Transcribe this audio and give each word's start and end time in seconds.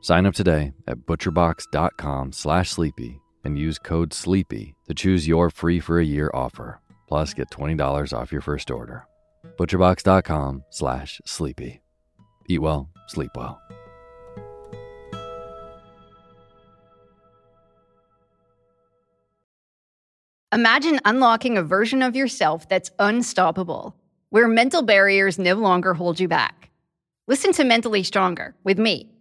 Sign 0.00 0.26
up 0.26 0.34
today 0.34 0.72
at 0.86 0.98
butcherbox.com 0.98 2.32
slash 2.32 2.70
sleepy 2.70 3.20
and 3.44 3.58
use 3.58 3.78
code 3.78 4.12
SLEEPY 4.12 4.74
to 4.88 4.94
choose 4.94 5.26
your 5.26 5.50
free 5.50 5.80
for 5.80 5.98
a 5.98 6.04
year 6.04 6.30
offer. 6.34 6.80
Plus, 7.08 7.34
get 7.34 7.50
$20 7.50 8.12
off 8.12 8.32
your 8.32 8.40
first 8.40 8.70
order. 8.70 9.06
butcherbox.com 9.58 10.64
slash 10.70 11.20
sleepy. 11.24 11.80
Eat 12.48 12.60
well, 12.60 12.88
sleep 13.08 13.30
well. 13.34 13.60
Imagine 20.52 20.98
unlocking 21.04 21.56
a 21.58 21.62
version 21.62 22.02
of 22.02 22.16
yourself 22.16 22.68
that's 22.68 22.90
unstoppable, 22.98 23.94
where 24.30 24.48
mental 24.48 24.82
barriers 24.82 25.38
no 25.38 25.54
longer 25.54 25.94
hold 25.94 26.18
you 26.18 26.26
back. 26.26 26.70
Listen 27.28 27.52
to 27.52 27.62
Mentally 27.62 28.02
Stronger 28.02 28.56
with 28.64 28.76
me, 28.76 29.08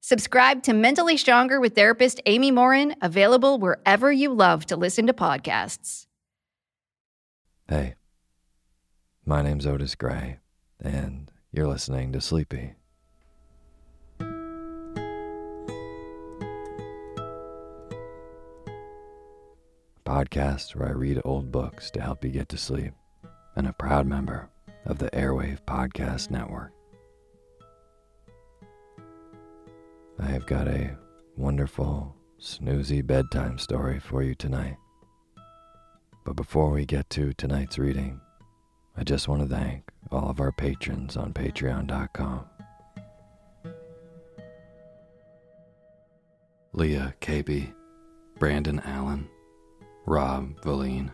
Subscribe 0.00 0.62
to 0.62 0.72
Mentally 0.72 1.16
Stronger 1.16 1.60
with 1.60 1.74
therapist 1.74 2.20
Amy 2.26 2.50
Morin, 2.50 2.94
available 3.02 3.58
wherever 3.58 4.12
you 4.12 4.32
love 4.32 4.64
to 4.66 4.76
listen 4.76 5.08
to 5.08 5.12
podcasts. 5.12 6.06
Hey, 7.68 7.96
my 9.26 9.42
name's 9.42 9.66
Otis 9.66 9.96
Gray, 9.96 10.38
and 10.80 11.30
you're 11.52 11.66
listening 11.66 12.12
to 12.12 12.20
Sleepy. 12.20 12.74
Podcast 20.06 20.74
where 20.74 20.88
I 20.88 20.92
read 20.92 21.20
old 21.24 21.52
books 21.52 21.90
to 21.90 22.00
help 22.00 22.24
you 22.24 22.30
get 22.30 22.48
to 22.50 22.56
sleep, 22.56 22.94
and 23.56 23.66
a 23.66 23.74
proud 23.74 24.06
member 24.06 24.48
of 24.86 24.98
the 24.98 25.10
Airwave 25.10 25.60
Podcast 25.66 26.30
Network. 26.30 26.72
I 30.20 30.26
have 30.26 30.46
got 30.46 30.66
a 30.66 30.96
wonderful, 31.36 32.16
snoozy 32.40 33.06
bedtime 33.06 33.56
story 33.58 34.00
for 34.00 34.22
you 34.22 34.34
tonight. 34.34 34.76
But 36.24 36.34
before 36.34 36.70
we 36.70 36.84
get 36.84 37.08
to 37.10 37.32
tonight's 37.34 37.78
reading, 37.78 38.20
I 38.96 39.04
just 39.04 39.28
want 39.28 39.42
to 39.42 39.48
thank 39.48 39.84
all 40.10 40.28
of 40.28 40.40
our 40.40 40.50
patrons 40.50 41.16
on 41.16 41.32
patreon.com. 41.32 42.44
Leah 46.72 47.14
Caby, 47.20 47.72
Brandon 48.40 48.80
Allen, 48.84 49.28
Rob 50.04 50.60
Valine, 50.64 51.12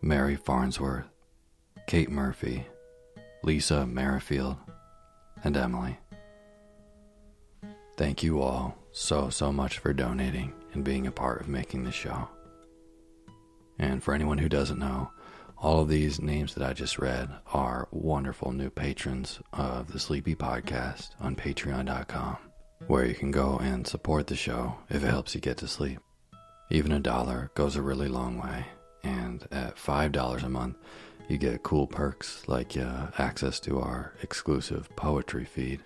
Mary 0.00 0.36
Farnsworth, 0.36 1.06
Kate 1.88 2.10
Murphy, 2.10 2.66
Lisa 3.42 3.84
Merrifield, 3.84 4.56
and 5.42 5.56
Emily. 5.56 5.98
Thank 7.96 8.22
you 8.22 8.40
all 8.40 8.78
so, 8.90 9.28
so 9.28 9.52
much 9.52 9.78
for 9.78 9.92
donating 9.92 10.52
and 10.72 10.84
being 10.84 11.06
a 11.06 11.12
part 11.12 11.40
of 11.40 11.48
making 11.48 11.84
this 11.84 11.94
show. 11.94 12.28
And 13.78 14.02
for 14.02 14.14
anyone 14.14 14.38
who 14.38 14.48
doesn't 14.48 14.78
know, 14.78 15.10
all 15.58 15.80
of 15.80 15.88
these 15.88 16.20
names 16.20 16.54
that 16.54 16.66
I 16.66 16.72
just 16.72 16.98
read 16.98 17.28
are 17.52 17.88
wonderful 17.90 18.50
new 18.52 18.70
patrons 18.70 19.40
of 19.52 19.92
the 19.92 19.98
Sleepy 19.98 20.34
Podcast 20.34 21.10
on 21.20 21.36
patreon.com, 21.36 22.36
where 22.86 23.04
you 23.04 23.14
can 23.14 23.30
go 23.30 23.58
and 23.58 23.86
support 23.86 24.26
the 24.26 24.36
show 24.36 24.76
if 24.88 25.04
it 25.04 25.08
helps 25.08 25.34
you 25.34 25.40
get 25.40 25.58
to 25.58 25.68
sleep. 25.68 26.00
Even 26.70 26.92
a 26.92 27.00
dollar 27.00 27.50
goes 27.54 27.76
a 27.76 27.82
really 27.82 28.08
long 28.08 28.38
way, 28.38 28.66
and 29.04 29.46
at 29.52 29.76
$5 29.76 30.42
a 30.42 30.48
month, 30.48 30.76
you 31.28 31.38
get 31.38 31.62
cool 31.62 31.86
perks 31.86 32.42
like 32.48 32.76
uh, 32.76 33.08
access 33.18 33.60
to 33.60 33.78
our 33.80 34.14
exclusive 34.22 34.88
poetry 34.96 35.44
feed, 35.44 35.80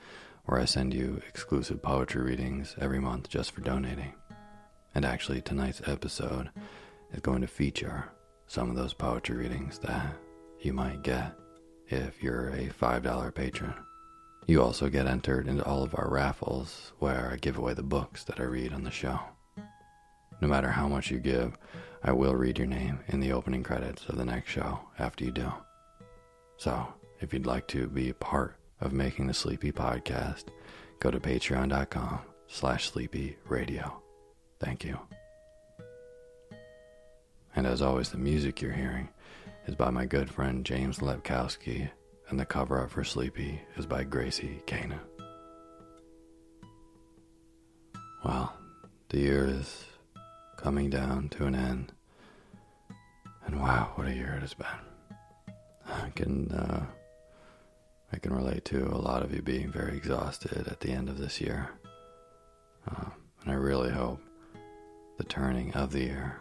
where 0.46 0.60
I 0.60 0.64
send 0.64 0.94
you 0.94 1.20
exclusive 1.28 1.82
poetry 1.82 2.22
readings 2.22 2.76
every 2.80 3.00
month 3.00 3.28
just 3.28 3.52
for 3.52 3.60
donating. 3.60 4.14
And 4.94 5.04
actually, 5.04 5.42
tonight's 5.42 5.82
episode 5.86 6.50
is 7.12 7.20
going 7.20 7.42
to 7.42 7.46
feature 7.46 8.06
some 8.46 8.70
of 8.70 8.76
those 8.76 8.94
poetry 8.94 9.36
readings 9.36 9.78
that 9.80 10.16
you 10.60 10.72
might 10.72 11.02
get 11.02 11.32
if 11.88 12.22
you're 12.22 12.50
a 12.50 12.68
$5 12.68 13.34
patron. 13.34 13.74
You 14.46 14.62
also 14.62 14.88
get 14.88 15.06
entered 15.06 15.48
into 15.48 15.64
all 15.64 15.82
of 15.82 15.94
our 15.96 16.08
raffles 16.08 16.92
where 17.00 17.30
I 17.32 17.36
give 17.36 17.58
away 17.58 17.74
the 17.74 17.82
books 17.82 18.24
that 18.24 18.38
I 18.38 18.44
read 18.44 18.72
on 18.72 18.84
the 18.84 18.90
show. 18.90 19.18
No 20.40 20.48
matter 20.48 20.70
how 20.70 20.86
much 20.86 21.10
you 21.10 21.18
give, 21.18 21.58
I 22.04 22.12
will 22.12 22.36
read 22.36 22.58
your 22.58 22.68
name 22.68 23.00
in 23.08 23.18
the 23.18 23.32
opening 23.32 23.64
credits 23.64 24.04
of 24.06 24.16
the 24.16 24.24
next 24.24 24.50
show 24.50 24.78
after 24.98 25.24
you 25.24 25.32
do. 25.32 25.52
So, 26.56 26.86
if 27.20 27.32
you'd 27.32 27.46
like 27.46 27.66
to 27.68 27.88
be 27.88 28.10
a 28.10 28.14
part 28.14 28.56
of 28.80 28.92
making 28.92 29.26
the 29.26 29.34
Sleepy 29.34 29.72
Podcast, 29.72 30.44
go 31.00 31.10
to 31.10 31.20
patreon.com 31.20 32.20
slash 32.48 32.90
sleepy 32.90 33.36
radio. 33.46 34.02
Thank 34.60 34.84
you. 34.84 34.98
And 37.54 37.66
as 37.66 37.80
always, 37.80 38.10
the 38.10 38.18
music 38.18 38.60
you're 38.60 38.72
hearing 38.72 39.08
is 39.66 39.74
by 39.74 39.90
my 39.90 40.04
good 40.04 40.30
friend 40.30 40.64
James 40.64 40.98
Lepkowski, 40.98 41.90
and 42.28 42.38
the 42.38 42.44
cover 42.44 42.78
art 42.78 42.90
for 42.90 43.04
Sleepy 43.04 43.60
is 43.76 43.86
by 43.86 44.04
Gracie 44.04 44.60
Kana. 44.66 45.00
Well, 48.24 48.52
the 49.08 49.18
year 49.18 49.46
is 49.48 49.84
coming 50.56 50.90
down 50.90 51.28
to 51.30 51.46
an 51.46 51.54
end. 51.54 51.92
And 53.46 53.60
wow, 53.60 53.92
what 53.94 54.08
a 54.08 54.14
year 54.14 54.34
it 54.36 54.40
has 54.40 54.54
been. 54.54 54.66
I 55.86 56.10
can 56.10 56.50
uh, 56.50 56.84
I 58.12 58.18
can 58.18 58.34
relate 58.34 58.64
to 58.66 58.86
a 58.86 58.98
lot 58.98 59.22
of 59.22 59.34
you 59.34 59.42
being 59.42 59.70
very 59.70 59.96
exhausted 59.96 60.68
at 60.68 60.80
the 60.80 60.90
end 60.90 61.08
of 61.08 61.18
this 61.18 61.40
year. 61.40 61.70
Uh, 62.88 63.10
and 63.42 63.50
I 63.50 63.54
really 63.54 63.90
hope 63.90 64.20
the 65.18 65.24
turning 65.24 65.74
of 65.74 65.92
the 65.92 66.04
year 66.04 66.40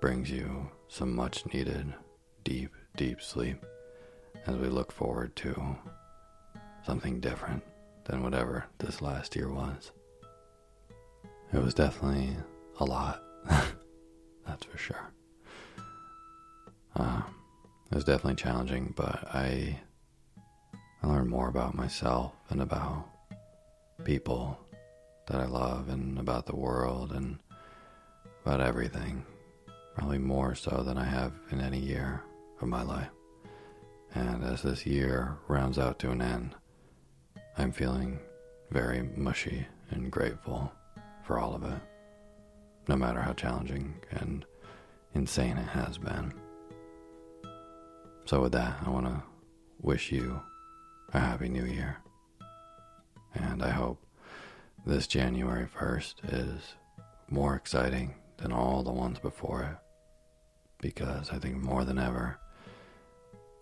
brings 0.00 0.30
you 0.30 0.70
some 0.88 1.14
much 1.14 1.44
needed 1.52 1.92
deep, 2.44 2.72
deep 2.96 3.20
sleep 3.20 3.64
as 4.46 4.56
we 4.56 4.68
look 4.68 4.92
forward 4.92 5.34
to 5.36 5.76
something 6.84 7.20
different 7.20 7.62
than 8.04 8.22
whatever 8.22 8.64
this 8.78 9.02
last 9.02 9.36
year 9.36 9.50
was. 9.50 9.92
It 11.52 11.62
was 11.62 11.74
definitely 11.74 12.36
a 12.78 12.84
lot, 12.84 13.22
that's 14.46 14.64
for 14.64 14.78
sure. 14.78 15.12
Uh, 16.94 17.22
it 17.90 17.94
was 17.94 18.04
definitely 18.04 18.36
challenging, 18.36 18.94
but 18.96 19.28
I 19.34 19.80
I 21.02 21.06
learned 21.06 21.30
more 21.30 21.48
about 21.48 21.74
myself 21.74 22.32
and 22.50 22.60
about 22.60 23.08
people 24.04 24.58
that 25.26 25.40
I 25.40 25.46
love 25.46 25.88
and 25.88 26.18
about 26.18 26.46
the 26.46 26.56
world 26.56 27.12
and 27.12 27.38
about 28.44 28.60
everything 28.60 29.24
probably 29.94 30.18
more 30.18 30.54
so 30.54 30.82
than 30.84 30.96
I 30.98 31.04
have 31.04 31.32
in 31.50 31.60
any 31.60 31.78
year 31.78 32.22
of 32.60 32.68
my 32.68 32.82
life. 32.82 33.10
And 34.14 34.42
as 34.44 34.62
this 34.62 34.86
year 34.86 35.36
rounds 35.48 35.78
out 35.78 35.98
to 36.00 36.10
an 36.10 36.22
end, 36.22 36.54
I'm 37.56 37.72
feeling 37.72 38.18
very 38.70 39.02
mushy 39.16 39.66
and 39.90 40.10
grateful 40.10 40.72
for 41.24 41.38
all 41.38 41.54
of 41.54 41.64
it, 41.64 41.80
no 42.88 42.96
matter 42.96 43.20
how 43.20 43.32
challenging 43.32 43.94
and 44.10 44.44
insane 45.14 45.58
it 45.58 45.68
has 45.68 45.98
been. 45.98 46.32
So, 48.24 48.42
with 48.42 48.52
that, 48.52 48.78
I 48.84 48.90
want 48.90 49.06
to 49.06 49.22
wish 49.80 50.12
you 50.12 50.40
a 51.12 51.18
happy 51.18 51.48
new 51.48 51.64
year. 51.64 51.98
And 53.34 53.62
I 53.62 53.70
hope 53.70 54.04
this 54.86 55.06
January 55.06 55.66
1st 55.66 56.14
is 56.32 56.74
more 57.28 57.54
exciting 57.54 58.14
than 58.38 58.52
all 58.52 58.82
the 58.82 58.92
ones 58.92 59.18
before 59.18 59.62
it. 59.62 59.76
Because 60.80 61.30
I 61.30 61.38
think 61.38 61.56
more 61.56 61.84
than 61.84 61.98
ever, 61.98 62.38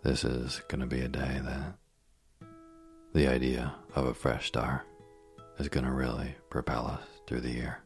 this 0.03 0.25
is 0.25 0.63
going 0.69 0.81
to 0.81 0.87
be 0.87 1.01
a 1.01 1.09
day 1.09 1.41
that 1.43 1.75
the 3.13 3.27
idea 3.27 3.75
of 3.95 4.07
a 4.07 4.15
fresh 4.15 4.47
start 4.47 4.83
is 5.59 5.69
going 5.69 5.85
to 5.85 5.93
really 5.93 6.37
propel 6.51 6.87
us 6.87 7.03
through 7.27 7.41
the 7.41 7.51
year. 7.51 7.79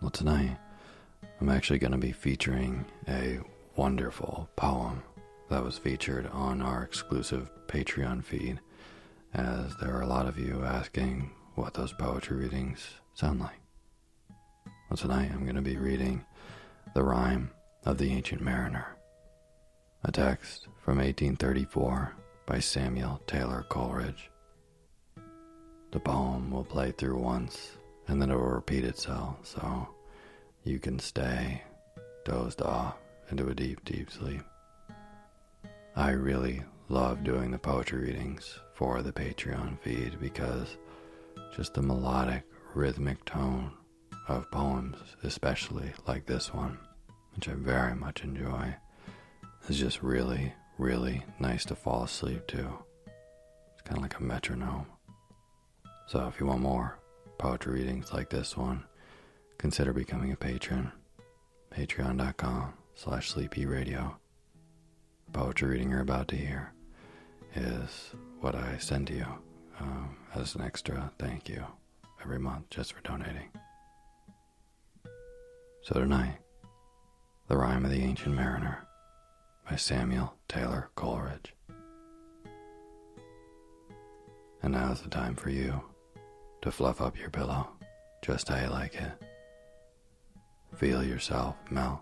Well, 0.00 0.10
tonight, 0.10 0.56
I'm 1.40 1.48
actually 1.48 1.78
going 1.78 1.92
to 1.92 1.98
be 1.98 2.12
featuring 2.12 2.86
a 3.06 3.40
wonderful 3.76 4.48
poem 4.56 5.02
that 5.52 5.62
was 5.62 5.76
featured 5.76 6.26
on 6.32 6.62
our 6.62 6.82
exclusive 6.82 7.50
Patreon 7.66 8.24
feed, 8.24 8.58
as 9.34 9.76
there 9.76 9.94
are 9.94 10.00
a 10.00 10.06
lot 10.06 10.26
of 10.26 10.38
you 10.38 10.64
asking 10.64 11.30
what 11.56 11.74
those 11.74 11.92
poetry 11.92 12.38
readings 12.38 12.94
sound 13.12 13.38
like. 13.38 13.60
Well, 14.88 14.96
tonight 14.96 15.30
I'm 15.30 15.44
going 15.44 15.56
to 15.56 15.60
be 15.60 15.76
reading 15.76 16.24
The 16.94 17.02
Rime 17.02 17.50
of 17.84 17.98
the 17.98 18.10
Ancient 18.12 18.40
Mariner, 18.40 18.96
a 20.02 20.10
text 20.10 20.68
from 20.82 20.96
1834 20.96 22.14
by 22.46 22.58
Samuel 22.58 23.20
Taylor 23.26 23.66
Coleridge. 23.68 24.30
The 25.90 26.00
poem 26.00 26.50
will 26.50 26.64
play 26.64 26.92
through 26.92 27.18
once 27.18 27.72
and 28.08 28.22
then 28.22 28.30
it 28.30 28.36
will 28.36 28.42
repeat 28.44 28.86
itself, 28.86 29.36
so 29.42 29.86
you 30.64 30.78
can 30.78 30.98
stay 30.98 31.62
dozed 32.24 32.62
off 32.62 32.96
into 33.30 33.48
a 33.48 33.54
deep, 33.54 33.84
deep 33.84 34.10
sleep. 34.10 34.40
I 35.94 36.12
really 36.12 36.62
love 36.88 37.22
doing 37.22 37.50
the 37.50 37.58
poetry 37.58 38.06
readings 38.06 38.58
for 38.72 39.02
the 39.02 39.12
Patreon 39.12 39.78
feed 39.80 40.18
because 40.18 40.78
just 41.54 41.74
the 41.74 41.82
melodic, 41.82 42.44
rhythmic 42.74 43.22
tone 43.26 43.72
of 44.26 44.50
poems, 44.50 44.96
especially 45.22 45.92
like 46.06 46.24
this 46.24 46.54
one, 46.54 46.78
which 47.34 47.46
I 47.46 47.52
very 47.52 47.94
much 47.94 48.24
enjoy, 48.24 48.74
is 49.68 49.78
just 49.78 50.02
really, 50.02 50.54
really 50.78 51.24
nice 51.38 51.66
to 51.66 51.74
fall 51.74 52.04
asleep 52.04 52.46
to. 52.48 52.72
It's 53.74 53.82
kind 53.84 53.98
of 53.98 54.02
like 54.02 54.18
a 54.18 54.22
metronome. 54.22 54.86
So 56.06 56.26
if 56.26 56.40
you 56.40 56.46
want 56.46 56.62
more 56.62 56.98
poetry 57.36 57.80
readings 57.80 58.14
like 58.14 58.30
this 58.30 58.56
one, 58.56 58.84
consider 59.58 59.92
becoming 59.92 60.32
a 60.32 60.36
patron. 60.36 60.90
Patreon.com 61.70 62.72
slash 62.94 63.32
sleepyradio 63.32 64.14
poetry 65.32 65.70
reading 65.70 65.90
you're 65.90 66.00
about 66.00 66.28
to 66.28 66.36
hear 66.36 66.72
is 67.54 68.10
what 68.40 68.54
I 68.54 68.76
send 68.78 69.06
to 69.06 69.14
you 69.14 69.26
um, 69.80 70.16
as 70.34 70.54
an 70.54 70.60
extra 70.60 71.10
thank 71.18 71.48
you 71.48 71.64
every 72.22 72.38
month 72.38 72.68
just 72.70 72.92
for 72.92 73.00
donating. 73.00 73.48
So 75.82 75.94
tonight, 75.94 76.36
The 77.48 77.56
Rime 77.56 77.84
of 77.84 77.90
the 77.90 78.02
Ancient 78.02 78.34
Mariner 78.34 78.86
by 79.68 79.76
Samuel 79.76 80.34
Taylor 80.48 80.90
Coleridge. 80.96 81.54
And 84.62 84.74
now's 84.74 85.02
the 85.02 85.08
time 85.08 85.34
for 85.34 85.50
you 85.50 85.82
to 86.60 86.70
fluff 86.70 87.00
up 87.00 87.18
your 87.18 87.30
pillow 87.30 87.68
just 88.22 88.48
how 88.48 88.60
you 88.60 88.68
like 88.68 88.94
it. 88.94 89.12
Feel 90.76 91.02
yourself 91.02 91.56
melt 91.70 92.00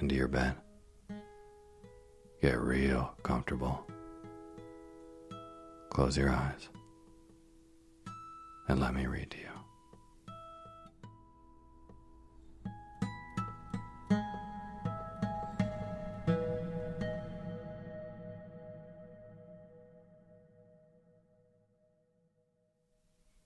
into 0.00 0.14
your 0.14 0.28
bed. 0.28 0.56
Get 2.44 2.60
real 2.60 3.14
comfortable. 3.22 3.86
Close 5.88 6.18
your 6.18 6.28
eyes 6.28 6.68
and 8.68 8.78
let 8.78 8.92
me 8.92 9.06
read 9.06 9.30
to 9.30 9.38
you. 9.38 9.48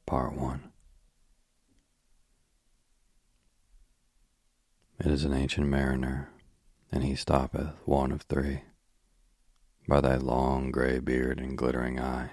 Part 0.07 0.33
1 0.33 0.73
It 4.99 5.07
is 5.07 5.23
an 5.23 5.35
ancient 5.35 5.69
mariner, 5.69 6.33
and 6.91 7.05
he 7.05 7.15
stoppeth 7.15 7.77
one 7.85 8.11
of 8.11 8.23
three. 8.23 8.63
By 9.89 10.03
thy 10.03 10.17
long 10.17 10.71
grey 10.71 10.99
beard 10.99 11.41
and 11.41 11.57
glittering 11.57 11.99
eye, 11.99 12.33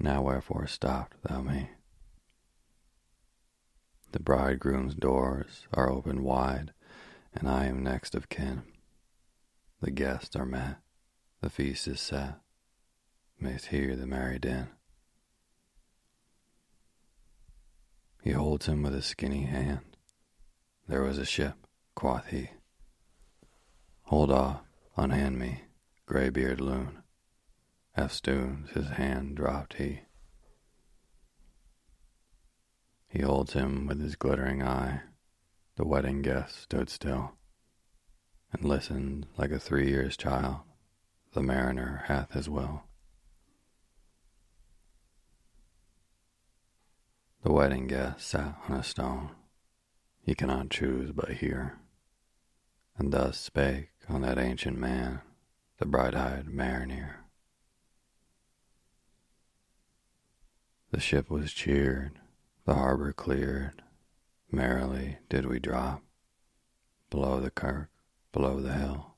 now 0.00 0.22
wherefore 0.22 0.66
stopped 0.66 1.22
thou 1.22 1.40
me? 1.40 1.70
The 4.10 4.18
bridegroom's 4.18 4.96
doors 4.96 5.68
are 5.72 5.88
open 5.88 6.24
wide, 6.24 6.72
and 7.32 7.48
I 7.48 7.66
am 7.66 7.84
next 7.84 8.16
of 8.16 8.28
kin. 8.28 8.64
The 9.80 9.92
guests 9.92 10.34
are 10.34 10.44
met, 10.44 10.78
the 11.40 11.48
feast 11.48 11.86
is 11.86 12.00
set, 12.00 12.40
mayst 13.38 13.66
hear 13.66 13.94
the 13.94 14.06
merry 14.06 14.40
din. 14.40 14.66
He 18.20 18.32
holds 18.32 18.66
him 18.66 18.82
with 18.82 18.96
a 18.96 19.02
skinny 19.02 19.44
hand. 19.44 19.96
There 20.88 21.02
was 21.02 21.18
a 21.18 21.24
ship, 21.24 21.54
quoth 21.94 22.26
he. 22.26 22.50
Hold 24.06 24.32
off, 24.32 24.62
unhand 24.96 25.38
me, 25.38 25.62
grey-beard 26.10 26.60
loon. 26.60 27.04
Eftsoons 27.96 28.70
his 28.70 28.88
hand 28.88 29.36
dropped 29.36 29.74
he. 29.74 30.00
He 33.06 33.22
holds 33.22 33.52
him 33.52 33.86
with 33.86 34.00
his 34.00 34.16
glittering 34.16 34.60
eye. 34.60 35.02
The 35.76 35.86
wedding 35.86 36.20
guest 36.20 36.62
stood 36.62 36.90
still 36.90 37.34
and 38.52 38.64
listened 38.64 39.28
like 39.38 39.52
a 39.52 39.60
three 39.60 39.88
years 39.88 40.16
child. 40.16 40.62
The 41.32 41.42
mariner 41.42 42.02
hath 42.08 42.32
his 42.32 42.48
will. 42.48 42.82
The 47.44 47.52
wedding 47.52 47.86
guest 47.86 48.26
sat 48.26 48.56
on 48.68 48.74
a 48.74 48.82
stone. 48.82 49.30
He 50.22 50.34
cannot 50.34 50.70
choose 50.70 51.12
but 51.12 51.34
hear. 51.34 51.78
And 52.98 53.12
thus 53.12 53.38
spake 53.38 53.90
on 54.08 54.22
that 54.22 54.38
ancient 54.38 54.76
man, 54.76 55.20
the 55.80 55.86
bright-eyed 55.86 56.46
mariner. 56.46 57.20
The 60.90 61.00
ship 61.00 61.30
was 61.30 61.54
cheered, 61.54 62.18
the 62.66 62.74
harbor 62.74 63.14
cleared, 63.14 63.82
merrily 64.52 65.16
did 65.30 65.46
we 65.46 65.58
drop, 65.58 66.02
below 67.08 67.40
the 67.40 67.50
kirk, 67.50 67.88
below 68.30 68.60
the 68.60 68.74
hill, 68.74 69.14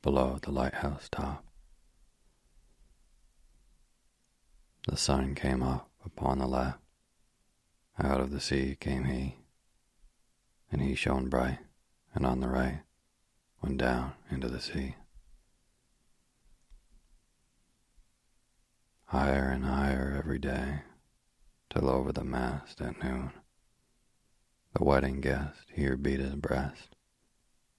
below 0.00 0.38
the 0.40 0.50
lighthouse 0.50 1.10
top. 1.10 1.44
The 4.88 4.96
sun 4.96 5.34
came 5.34 5.62
up 5.62 5.90
upon 6.06 6.38
the 6.38 6.46
left, 6.46 6.78
out 8.02 8.18
of 8.18 8.30
the 8.30 8.40
sea 8.40 8.78
came 8.80 9.04
he, 9.04 9.36
and 10.70 10.80
he 10.80 10.94
shone 10.94 11.28
bright, 11.28 11.58
and 12.14 12.24
on 12.24 12.40
the 12.40 12.48
right 12.48 12.80
went 13.60 13.76
down 13.76 14.14
into 14.30 14.48
the 14.48 14.60
sea. 14.60 14.94
Higher 19.12 19.50
and 19.50 19.66
higher 19.66 20.14
every 20.16 20.38
day, 20.38 20.84
till 21.68 21.90
over 21.90 22.12
the 22.12 22.24
mast 22.24 22.80
at 22.80 23.04
noon, 23.04 23.30
the 24.74 24.84
wedding 24.84 25.20
guest 25.20 25.66
here 25.74 25.98
beat 25.98 26.18
his 26.18 26.34
breast, 26.36 26.96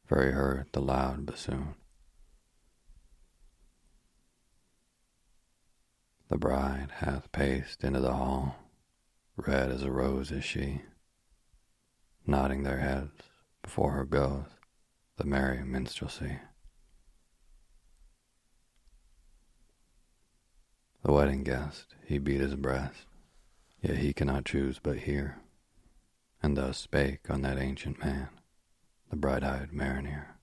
for 0.06 0.24
he 0.24 0.32
heard 0.32 0.68
the 0.74 0.80
loud 0.80 1.26
bassoon. 1.26 1.74
The 6.30 6.38
bride 6.38 6.90
hath 6.98 7.32
paced 7.32 7.84
into 7.84 8.00
the 8.00 8.14
hall, 8.14 8.56
red 9.36 9.72
as 9.72 9.82
a 9.82 9.90
rose 9.92 10.32
is 10.32 10.46
she. 10.46 10.84
Nodding 12.28 12.62
their 12.62 12.82
heads 12.82 13.24
before 13.64 13.94
her 13.94 14.06
goes 14.06 14.46
the 15.18 15.26
merry 15.26 15.64
minstrelsy. 15.64 16.38
The 21.04 21.12
wedding 21.12 21.44
guest, 21.44 21.96
he 22.06 22.18
beat 22.18 22.40
his 22.40 22.56
breast, 22.56 23.08
yet 23.82 23.98
he 23.98 24.14
cannot 24.14 24.46
choose 24.46 24.80
but 24.80 25.00
hear, 25.00 25.42
and 26.42 26.56
thus 26.56 26.78
spake 26.78 27.30
on 27.30 27.42
that 27.42 27.58
ancient 27.58 28.00
man, 28.00 28.30
the 29.10 29.18
bright-eyed 29.18 29.74
mariner. 29.74 30.38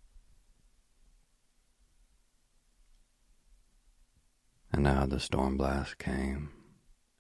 And 4.70 4.82
now 4.82 5.06
the 5.06 5.18
storm 5.18 5.56
blast 5.56 5.96
came, 5.96 6.50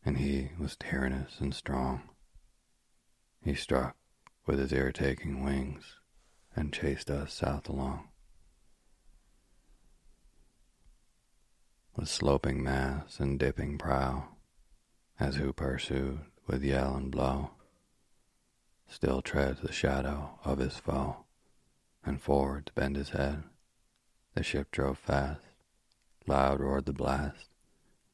and 0.04 0.18
he 0.18 0.50
was 0.58 0.76
tyrannous 0.76 1.40
and 1.40 1.54
strong. 1.54 2.02
He 3.42 3.54
struck 3.54 3.96
with 4.44 4.58
his 4.58 4.70
irritating 4.70 5.42
wings 5.42 5.96
and 6.54 6.74
chased 6.74 7.10
us 7.10 7.32
south 7.32 7.70
along. 7.70 8.09
With 11.96 12.08
sloping 12.08 12.62
mass 12.62 13.20
and 13.20 13.38
dipping 13.38 13.76
prow, 13.76 14.28
as 15.18 15.36
who 15.36 15.52
pursued 15.52 16.20
with 16.46 16.62
yell 16.62 16.94
and 16.96 17.10
blow, 17.10 17.50
still 18.88 19.20
treads 19.22 19.60
the 19.60 19.72
shadow 19.72 20.38
of 20.44 20.58
his 20.58 20.78
foe, 20.78 21.24
and 22.04 22.22
forward 22.22 22.66
to 22.66 22.72
bend 22.72 22.96
his 22.96 23.10
head, 23.10 23.42
the 24.34 24.42
ship 24.42 24.70
drove 24.70 24.98
fast, 24.98 25.42
loud 26.26 26.60
roared 26.60 26.86
the 26.86 26.92
blast, 26.92 27.50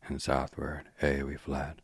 and 0.06 0.21
southward 0.21 0.88
aye 1.02 1.23
we 1.23 1.37
fled. 1.37 1.83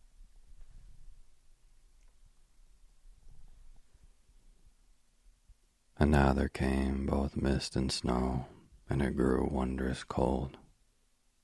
And 5.99 6.11
now 6.11 6.33
there 6.33 6.49
came 6.49 7.07
both 7.07 7.37
mist 7.37 7.77
and 7.77 7.93
snow, 7.93 8.47
and 8.91 9.01
it 9.03 9.17
grew 9.17 9.47
wondrous 9.49 10.03
cold, 10.03 10.57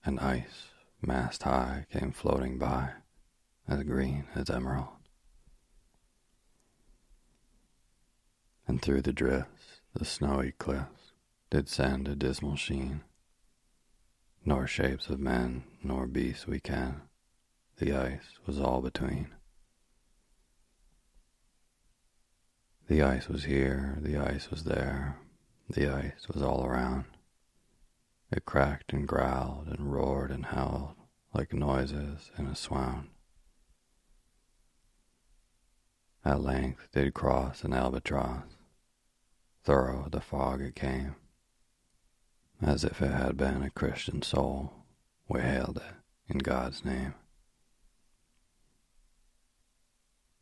and 0.05 0.21
ice, 0.21 0.69
mast 1.01 1.43
high, 1.43 1.87
came 1.93 2.13
floating 2.13 2.59
by, 2.59 2.91
as 3.67 3.83
green 3.83 4.27
as 4.35 4.51
emerald. 4.51 4.89
And 8.67 8.83
through 8.83 9.03
the 9.03 9.13
drifts, 9.13 9.81
the 9.95 10.05
snowy 10.05 10.53
cliffs, 10.53 11.13
did 11.51 11.69
send 11.69 12.09
a 12.09 12.15
dismal 12.15 12.57
sheen, 12.57 13.03
nor 14.45 14.67
shapes 14.67 15.09
of 15.09 15.19
men 15.19 15.65
nor 15.83 16.07
beasts 16.07 16.47
we 16.47 16.61
ken, 16.61 17.03
the 17.79 17.93
ice 17.93 18.39
was 18.47 18.61
all 18.61 18.81
between. 18.81 19.29
The 22.89 23.03
ice 23.03 23.29
was 23.29 23.45
here, 23.45 23.99
the 24.01 24.17
ice 24.17 24.51
was 24.51 24.65
there, 24.65 25.19
the 25.69 25.89
ice 25.89 26.27
was 26.33 26.43
all 26.43 26.65
around. 26.65 27.05
It 28.31 28.45
cracked 28.45 28.93
and 28.93 29.09
growled 29.09 29.69
and 29.69 29.93
roared 29.93 30.31
and 30.31 30.47
howled 30.47 30.97
like 31.33 31.53
noises 31.53 32.31
in 32.37 32.47
a 32.47 32.55
swound. 32.55 33.09
At 36.25 36.41
length 36.41 36.89
did 36.93 37.15
cross 37.15 37.65
an 37.65 37.73
albatross. 37.73 38.57
Thorough 39.65 40.09
the 40.11 40.21
fog 40.21 40.61
it 40.61 40.75
came. 40.75 41.17
As 42.61 42.85
if 42.85 43.01
it 43.01 43.13
had 43.13 43.37
been 43.37 43.63
a 43.63 43.71
Christian 43.71 44.21
soul, 44.23 44.73
we 45.29 45.41
hailed 45.41 45.79
it 45.79 45.95
in 46.27 46.39
God's 46.39 46.85
name. 46.85 47.15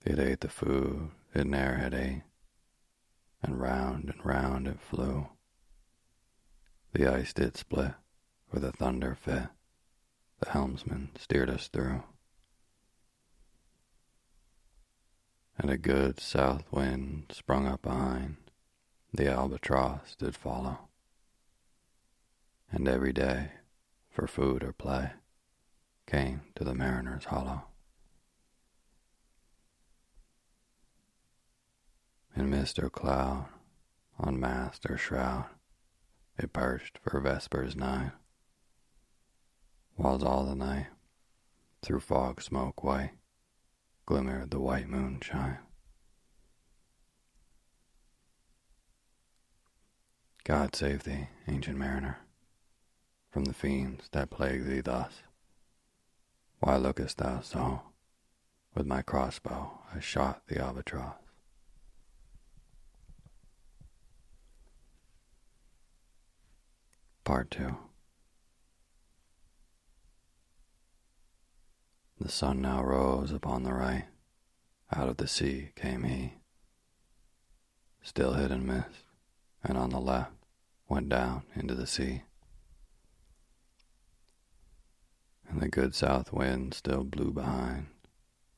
It 0.05 0.19
ate 0.19 0.41
the 0.41 0.49
food 0.49 1.11
it 1.35 1.47
ne'er 1.47 1.77
had 1.77 1.93
ate 1.95 2.23
and 3.43 3.61
round 3.61 4.09
and 4.09 4.25
round 4.25 4.67
it 4.67 4.81
flew. 4.81 5.29
The 6.97 7.13
ice 7.13 7.35
did 7.35 7.59
split, 7.59 7.93
where 8.49 8.61
the 8.61 8.73
thunder 8.73 9.15
fit, 9.15 9.49
the 10.41 10.49
helmsman 10.49 11.11
steered 11.19 11.51
us 11.51 11.69
through. 11.69 12.05
And 15.59 15.71
a 15.71 15.77
good 15.77 16.19
south 16.19 16.65
wind 16.73 17.27
sprung 17.35 17.67
up 17.67 17.83
behind, 17.83 18.37
the 19.13 19.31
albatross 19.31 20.17
did 20.17 20.35
follow. 20.37 20.89
And 22.73 22.89
every 22.89 23.13
day, 23.13 23.51
for 24.09 24.27
food 24.27 24.65
or 24.65 24.73
play, 24.73 25.11
came 26.07 26.45
to 26.55 26.65
the 26.65 26.75
mariner's 26.75 27.27
hollow. 27.27 27.65
in 32.35 32.49
mist 32.49 32.79
or 32.79 32.89
cloud, 32.89 33.49
on 34.19 34.41
mast 34.41 34.87
or 34.89 34.97
shroud, 34.97 35.45
it 36.39 36.53
perched 36.53 36.99
for 36.99 37.21
vespers 37.21 37.77
nine, 37.77 38.13
whiles 39.97 40.23
all 40.23 40.45
the 40.45 40.55
night, 40.55 40.87
through 41.83 42.01
fog 42.01 42.43
smoke 42.43 42.83
white, 42.83 43.13
glimmered 44.05 44.51
the 44.51 44.61
white 44.61 44.89
moonshine. 44.89 45.59
God 50.45 50.77
save 50.77 51.05
thee, 51.05 51.29
ancient 51.49 51.77
mariner, 51.77 52.19
from 53.31 53.45
the 53.45 53.55
fiends 53.55 54.09
that 54.13 54.31
plague 54.31 54.65
thee 54.65 54.81
thus. 54.81 55.23
Why 56.61 56.77
lookest 56.77 57.19
thou 57.19 57.41
so? 57.41 57.83
with 58.77 58.87
my 58.87 59.01
crossbow 59.01 59.79
I 59.95 60.01
shot 60.01 60.43
the 60.47 60.61
albatross. 60.61 61.26
Part 67.27 67.51
2 67.51 67.77
The 72.21 72.29
sun 72.29 72.63
now 72.63 72.85
rose 72.85 73.33
upon 73.33 73.65
the 73.65 73.75
right. 73.75 74.05
Out 74.95 75.09
of 75.09 75.17
the 75.17 75.27
sea 75.27 75.71
came 75.75 76.05
he, 76.05 76.35
still 78.01 78.35
hid 78.35 78.53
in 78.53 78.65
mist, 78.65 79.03
and 79.65 79.77
on 79.77 79.91
the 79.91 79.99
left 79.99 80.35
went 80.89 81.09
down 81.09 81.43
into 81.57 81.75
the 81.75 81.89
sea. 81.89 82.23
And 85.49 85.61
the 85.61 85.69
good 85.69 85.97
south 85.97 86.33
wind 86.33 86.75
still 86.75 87.03
blew 87.03 87.33
behind, 87.33 87.89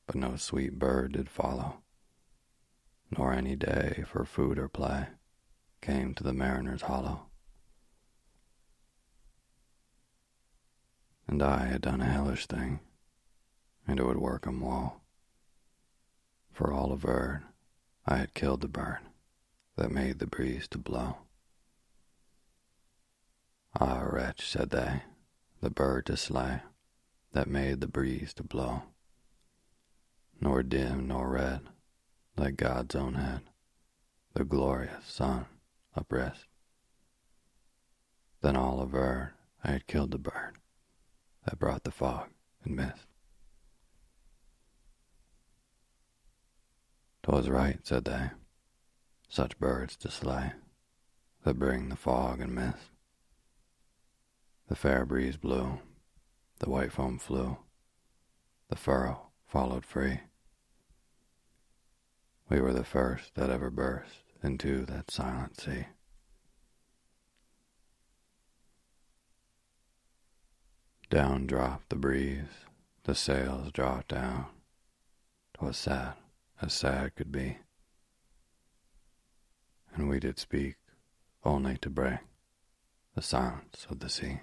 but 0.05 0.15
no 0.15 0.35
sweet 0.35 0.77
bird 0.77 1.13
did 1.13 1.27
follow, 1.27 1.81
nor 3.17 3.33
any 3.33 3.55
day 3.55 4.03
for 4.05 4.25
food 4.25 4.59
or 4.59 4.69
play 4.69 5.07
came 5.81 6.13
to 6.13 6.23
the 6.23 6.33
mariner's 6.33 6.83
hollow. 6.83 7.28
And 11.29 11.43
I 11.43 11.67
had 11.67 11.81
done 11.81 12.01
a 12.01 12.05
hellish 12.05 12.47
thing, 12.47 12.79
and 13.85 13.99
it 13.99 14.03
would 14.03 14.17
work 14.17 14.47
'em 14.47 14.61
woe. 14.61 14.99
For 16.51 16.73
all 16.73 16.91
averred, 16.91 17.45
I 18.07 18.17
had 18.17 18.33
killed 18.33 18.61
the 18.61 18.67
bird 18.67 19.01
that 19.75 19.91
made 19.91 20.17
the 20.17 20.25
breeze 20.25 20.67
to 20.69 20.79
blow. 20.79 21.19
Ah, 23.79 23.99
wretch, 23.99 24.49
said 24.49 24.71
they, 24.71 25.03
the 25.61 25.69
bird 25.69 26.07
to 26.07 26.17
slay 26.17 26.63
that 27.33 27.47
made 27.47 27.79
the 27.81 27.87
breeze 27.87 28.33
to 28.33 28.43
blow. 28.43 28.91
Nor 30.41 30.63
dim 30.63 31.07
nor 31.07 31.29
red, 31.29 31.69
like 32.37 32.55
God's 32.57 32.95
own 32.95 33.13
head, 33.13 33.51
the 34.33 34.43
glorious 34.43 35.05
sun 35.05 35.45
uprist. 35.95 36.47
Then 38.41 38.55
all 38.55 38.81
averred 38.81 39.35
I 39.63 39.73
had 39.73 39.85
killed 39.85 40.09
the 40.09 40.17
bird 40.17 40.57
that 41.49 41.57
brought 41.57 41.83
the 41.83 41.89
fog 41.89 42.29
and 42.63 42.75
mist. 42.75 43.07
'Twas 47.23 47.49
right, 47.49 47.79
said 47.87 48.05
they, 48.05 48.29
such 49.27 49.57
birds 49.57 49.97
to 49.97 50.11
slay 50.11 50.51
that 51.43 51.57
bring 51.57 51.89
the 51.89 51.95
fog 51.95 52.39
and 52.39 52.53
mist. 52.53 52.91
The 54.67 54.75
fair 54.75 55.07
breeze 55.07 55.37
blew, 55.37 55.79
the 56.59 56.69
white 56.69 56.91
foam 56.91 57.17
flew, 57.17 57.57
the 58.67 58.75
furrow 58.75 59.31
followed 59.47 59.85
free. 59.85 60.19
We 62.47 62.61
were 62.61 62.73
the 62.73 62.83
first 62.83 63.33
that 63.33 63.49
ever 63.49 63.71
burst 63.71 64.23
into 64.43 64.85
that 64.85 65.09
silent 65.09 65.59
sea. 65.59 65.87
Down 71.09 71.47
dropped 71.47 71.89
the 71.89 71.95
breeze, 71.95 72.65
the 73.03 73.15
sails 73.15 73.71
dropped 73.71 74.09
down. 74.09 74.45
'Twas 75.53 75.75
sad, 75.75 76.13
as 76.61 76.71
sad 76.71 77.15
could 77.15 77.31
be. 77.31 77.57
And 79.93 80.07
we 80.07 80.19
did 80.19 80.37
speak 80.37 80.75
only 81.43 81.77
to 81.79 81.89
break 81.89 82.19
the 83.15 83.23
silence 83.23 83.87
of 83.89 83.99
the 83.99 84.09
sea. 84.09 84.41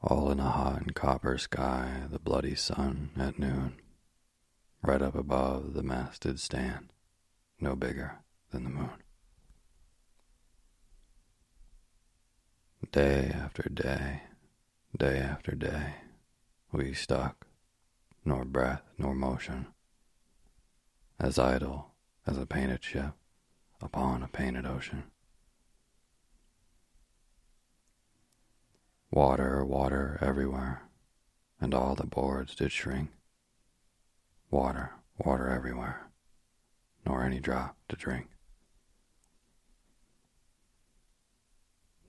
All 0.00 0.30
in 0.32 0.40
a 0.40 0.50
hot 0.50 0.82
and 0.82 0.96
copper 0.96 1.38
sky, 1.38 2.08
the 2.10 2.18
bloody 2.18 2.56
sun 2.56 3.12
at 3.16 3.38
noon, 3.38 3.80
right 4.82 5.00
up 5.00 5.14
above 5.14 5.74
the 5.74 5.84
mast 5.84 6.22
did 6.22 6.40
stand, 6.40 6.92
no 7.60 7.76
bigger 7.76 8.18
than 8.50 8.64
the 8.64 8.70
moon. 8.70 9.01
Day 12.92 13.32
after 13.34 13.70
day, 13.70 14.20
day 14.94 15.16
after 15.16 15.52
day, 15.52 15.94
we 16.72 16.92
stuck, 16.92 17.46
nor 18.22 18.44
breath 18.44 18.82
nor 18.98 19.14
motion, 19.14 19.68
as 21.18 21.38
idle 21.38 21.92
as 22.26 22.36
a 22.36 22.44
painted 22.44 22.84
ship 22.84 23.14
upon 23.80 24.22
a 24.22 24.28
painted 24.28 24.66
ocean. 24.66 25.04
Water, 29.10 29.64
water 29.64 30.18
everywhere, 30.20 30.82
and 31.62 31.72
all 31.72 31.94
the 31.94 32.06
boards 32.06 32.54
did 32.54 32.72
shrink. 32.72 33.08
Water, 34.50 34.96
water 35.16 35.48
everywhere, 35.48 36.08
nor 37.06 37.24
any 37.24 37.40
drop 37.40 37.74
to 37.88 37.96
drink. 37.96 38.31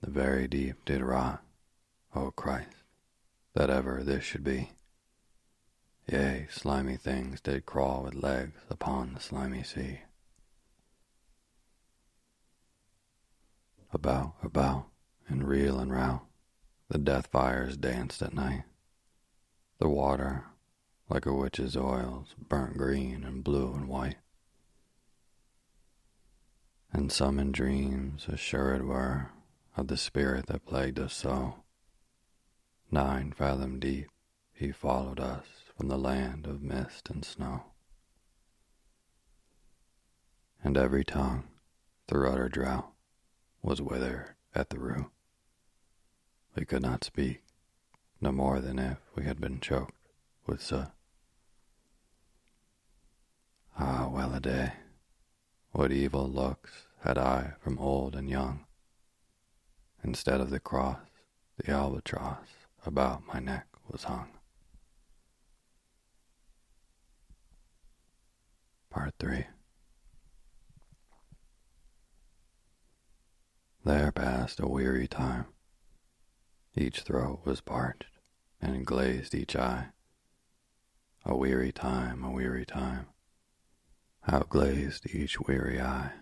The 0.04 0.10
very 0.10 0.46
deep 0.46 0.84
did 0.84 1.00
rot, 1.00 1.42
O 2.14 2.30
Christ, 2.30 2.76
that 3.54 3.70
ever 3.70 4.02
this 4.02 4.22
should 4.22 4.44
be. 4.44 4.72
Yea, 6.06 6.46
slimy 6.50 6.98
things 6.98 7.40
did 7.40 7.64
crawl 7.64 8.02
with 8.02 8.12
legs 8.12 8.60
upon 8.68 9.14
the 9.14 9.20
slimy 9.20 9.62
sea. 9.62 10.00
About, 13.94 14.34
about, 14.42 14.88
and 15.26 15.48
reel 15.48 15.78
and 15.78 15.90
rout, 15.90 16.26
the 16.90 16.98
death 16.98 17.28
fires 17.28 17.78
danced 17.78 18.20
at 18.20 18.34
night. 18.34 18.64
The 19.78 19.88
water, 19.88 20.44
like 21.08 21.24
a 21.24 21.32
witch's 21.32 21.78
oils, 21.78 22.34
burnt 22.38 22.76
green 22.76 23.24
and 23.24 23.42
blue 23.42 23.72
and 23.72 23.88
white. 23.88 24.18
And 26.92 27.10
some 27.10 27.38
in 27.38 27.52
dreams 27.52 28.26
assured 28.28 28.84
were 28.84 29.30
of 29.76 29.88
the 29.88 29.96
spirit 29.96 30.46
that 30.46 30.66
plagued 30.66 30.98
us 30.98 31.14
so. 31.14 31.56
Nine 32.90 33.32
fathom 33.32 33.80
deep 33.80 34.08
he 34.52 34.70
followed 34.70 35.18
us 35.18 35.46
from 35.76 35.88
the 35.88 35.98
land 35.98 36.46
of 36.46 36.62
mist 36.62 37.10
and 37.10 37.24
snow. 37.24 37.64
And 40.62 40.76
every 40.76 41.04
tongue, 41.04 41.44
through 42.06 42.30
utter 42.30 42.48
drought, 42.48 42.92
was 43.62 43.82
withered 43.82 44.34
at 44.54 44.70
the 44.70 44.78
root. 44.78 45.10
We 46.54 46.64
could 46.64 46.82
not 46.82 47.02
speak, 47.02 47.42
no 48.20 48.30
more 48.30 48.60
than 48.60 48.78
if 48.78 48.98
we 49.16 49.24
had 49.24 49.40
been 49.40 49.58
choked 49.58 50.08
with 50.46 50.62
soot. 50.62 50.88
Ah, 53.76 54.08
well 54.08 54.32
a 54.32 54.40
day, 54.40 54.74
what 55.72 55.90
evil 55.90 56.28
looks 56.28 56.86
had 57.02 57.18
I 57.18 57.54
from 57.60 57.78
old 57.80 58.14
and 58.14 58.30
young 58.30 58.63
Instead 60.04 60.38
of 60.38 60.50
the 60.50 60.60
cross, 60.60 60.98
the 61.56 61.72
albatross 61.72 62.48
about 62.84 63.26
my 63.26 63.40
neck 63.40 63.66
was 63.90 64.04
hung. 64.04 64.28
Part 68.90 69.14
3 69.18 69.46
There 73.82 74.12
passed 74.12 74.60
a 74.60 74.68
weary 74.68 75.08
time. 75.08 75.46
Each 76.76 77.00
throat 77.00 77.40
was 77.46 77.62
parched 77.62 78.04
and 78.60 78.86
glazed 78.86 79.34
each 79.34 79.56
eye. 79.56 79.88
A 81.24 81.34
weary 81.34 81.72
time, 81.72 82.22
a 82.22 82.30
weary 82.30 82.66
time, 82.66 83.06
how 84.22 84.40
glazed 84.40 85.06
each 85.14 85.40
weary 85.40 85.80
eye. 85.80 86.12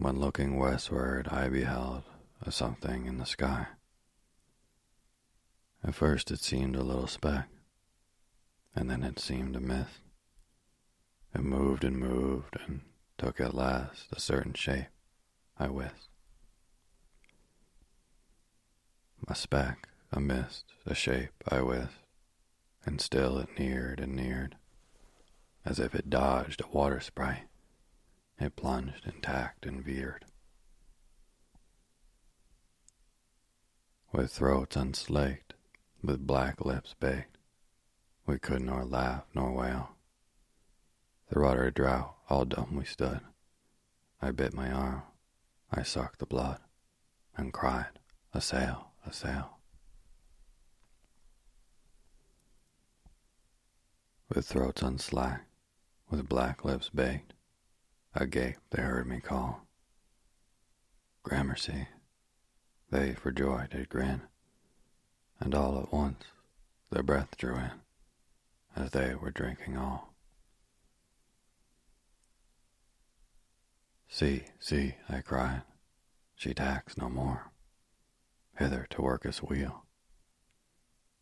When 0.00 0.18
looking 0.18 0.56
westward, 0.56 1.28
I 1.28 1.50
beheld 1.50 2.04
a 2.40 2.50
something 2.50 3.04
in 3.04 3.18
the 3.18 3.26
sky. 3.26 3.66
At 5.84 5.94
first, 5.94 6.30
it 6.30 6.40
seemed 6.40 6.74
a 6.74 6.82
little 6.82 7.06
speck, 7.06 7.50
and 8.74 8.88
then 8.88 9.02
it 9.02 9.18
seemed 9.18 9.56
a 9.56 9.60
mist. 9.60 10.00
It 11.34 11.42
moved 11.42 11.84
and 11.84 11.98
moved 11.98 12.56
and 12.66 12.80
took 13.18 13.42
at 13.42 13.52
last 13.52 14.06
a 14.10 14.18
certain 14.18 14.54
shape, 14.54 14.86
I 15.58 15.68
wist. 15.68 16.08
A 19.28 19.34
speck, 19.34 19.86
a 20.10 20.18
mist, 20.18 20.64
a 20.86 20.94
shape, 20.94 21.44
I 21.46 21.60
wist, 21.60 21.98
and 22.86 23.02
still 23.02 23.36
it 23.36 23.58
neared 23.58 24.00
and 24.00 24.16
neared, 24.16 24.56
as 25.62 25.78
if 25.78 25.94
it 25.94 26.08
dodged 26.08 26.62
a 26.62 26.74
water 26.74 27.00
sprite. 27.00 27.49
It 28.40 28.56
plunged 28.56 29.06
and 29.06 29.22
tacked 29.22 29.66
and 29.66 29.84
veered. 29.84 30.24
With 34.12 34.32
throats 34.32 34.76
unslaked, 34.76 35.52
with 36.02 36.26
black 36.26 36.64
lips 36.64 36.94
baked, 36.98 37.36
we 38.24 38.38
could 38.38 38.62
nor 38.62 38.82
laugh 38.86 39.24
nor 39.34 39.52
wail. 39.52 39.90
Through 41.28 41.48
utter 41.48 41.70
drought, 41.70 42.16
all 42.30 42.46
dumb 42.46 42.74
we 42.76 42.86
stood. 42.86 43.20
I 44.22 44.30
bit 44.30 44.54
my 44.54 44.70
arm, 44.70 45.02
I 45.70 45.82
sucked 45.82 46.18
the 46.18 46.26
blood, 46.26 46.60
and 47.36 47.52
cried, 47.52 47.98
A 48.32 48.40
sail, 48.40 48.92
a 49.06 49.12
sail. 49.12 49.58
With 54.34 54.46
throats 54.46 54.80
unslacked, 54.80 55.46
with 56.08 56.28
black 56.28 56.64
lips 56.64 56.88
baked, 56.88 57.34
agape 58.14 58.56
they 58.70 58.82
heard 58.82 59.06
me 59.06 59.20
call. 59.20 59.66
Gramercy, 61.22 61.88
they 62.90 63.14
for 63.14 63.30
joy 63.30 63.66
did 63.70 63.88
grin, 63.88 64.22
and 65.38 65.54
all 65.54 65.78
at 65.78 65.92
once 65.92 66.24
their 66.90 67.02
breath 67.02 67.36
drew 67.36 67.54
in, 67.54 67.70
as 68.74 68.90
they 68.90 69.14
were 69.14 69.30
drinking 69.30 69.76
all. 69.76 70.14
See, 74.08 74.42
see, 74.58 74.96
I 75.08 75.20
cried, 75.20 75.62
she 76.34 76.52
tacks 76.52 76.96
no 76.98 77.08
more, 77.08 77.52
hither 78.58 78.86
to 78.90 79.02
work 79.02 79.24
us 79.24 79.40
weal. 79.42 79.84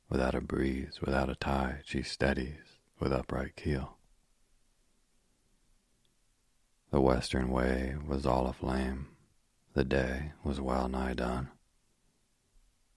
Without 0.09 0.35
a 0.35 0.41
breeze, 0.41 1.01
without 1.03 1.29
a 1.29 1.35
tide, 1.35 1.83
she 1.85 2.03
steadies 2.03 2.79
with 2.99 3.13
upright 3.13 3.57
keel. 3.57 3.98
The 6.91 7.01
western 7.01 7.51
way 7.51 7.97
was 8.07 8.25
all 8.25 8.47
aflame, 8.47 9.09
the 9.75 9.85
day 9.85 10.33
was 10.43 10.61
well 10.61 10.89
nigh 10.89 11.15
done. 11.15 11.51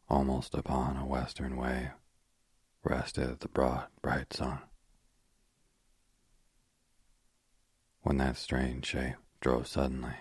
Almost 0.10 0.56
upon 0.56 0.95
a 0.97 1.06
western 1.06 1.58
wave 1.58 1.91
rested 2.84 3.39
the 3.39 3.49
broad, 3.49 3.88
bright 4.01 4.32
sun. 4.34 4.60
When 8.01 8.17
that 8.17 8.38
strange 8.38 8.86
shape 8.86 9.15
drove 9.41 9.67
suddenly 9.67 10.15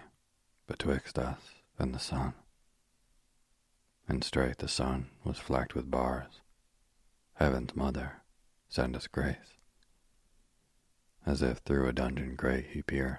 betwixt 0.67 1.19
us 1.19 1.41
and 1.79 1.95
the 1.95 1.99
sun. 1.99 2.35
And 4.09 4.23
straight 4.25 4.59
the 4.59 4.69
sun 4.69 5.11
was 5.25 5.39
flecked 5.39 5.75
with 5.75 5.91
bars. 5.91 6.41
Heaven's 7.35 7.75
mother, 7.75 8.23
send 8.69 8.97
us 8.97 9.07
grace. 9.07 9.57
As 11.25 11.41
if 11.41 11.59
through 11.59 11.89
a 11.89 11.93
dungeon 11.93 12.35
grate 12.35 12.67
he 12.73 12.83
peered, 12.83 13.19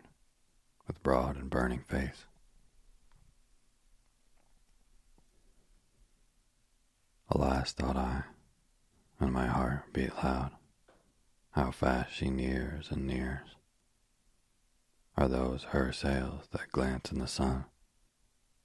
with 0.87 1.01
broad 1.03 1.35
and 1.35 1.49
burning 1.49 1.83
face. 1.87 2.25
Alas, 7.29 7.71
thought 7.71 7.95
I, 7.95 8.23
and 9.19 9.31
my 9.31 9.47
heart 9.47 9.93
beat 9.93 10.13
loud, 10.23 10.51
how 11.51 11.71
fast 11.71 12.13
she 12.13 12.29
nears 12.29 12.91
and 12.91 13.07
nears. 13.07 13.55
Are 15.15 15.27
those 15.27 15.63
her 15.65 15.93
sails 15.93 16.47
that 16.51 16.71
glance 16.71 17.11
in 17.11 17.19
the 17.19 17.27
sun 17.27 17.65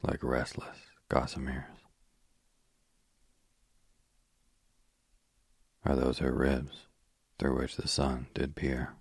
like 0.03 0.23
restless 0.23 0.79
gossameres? 1.09 1.77
Are 5.85 5.95
those 5.95 6.19
her 6.19 6.33
ribs 6.33 6.87
through 7.39 7.59
which 7.59 7.77
the 7.77 7.87
sun 7.87 8.27
did 8.35 8.57
peer 8.57 8.97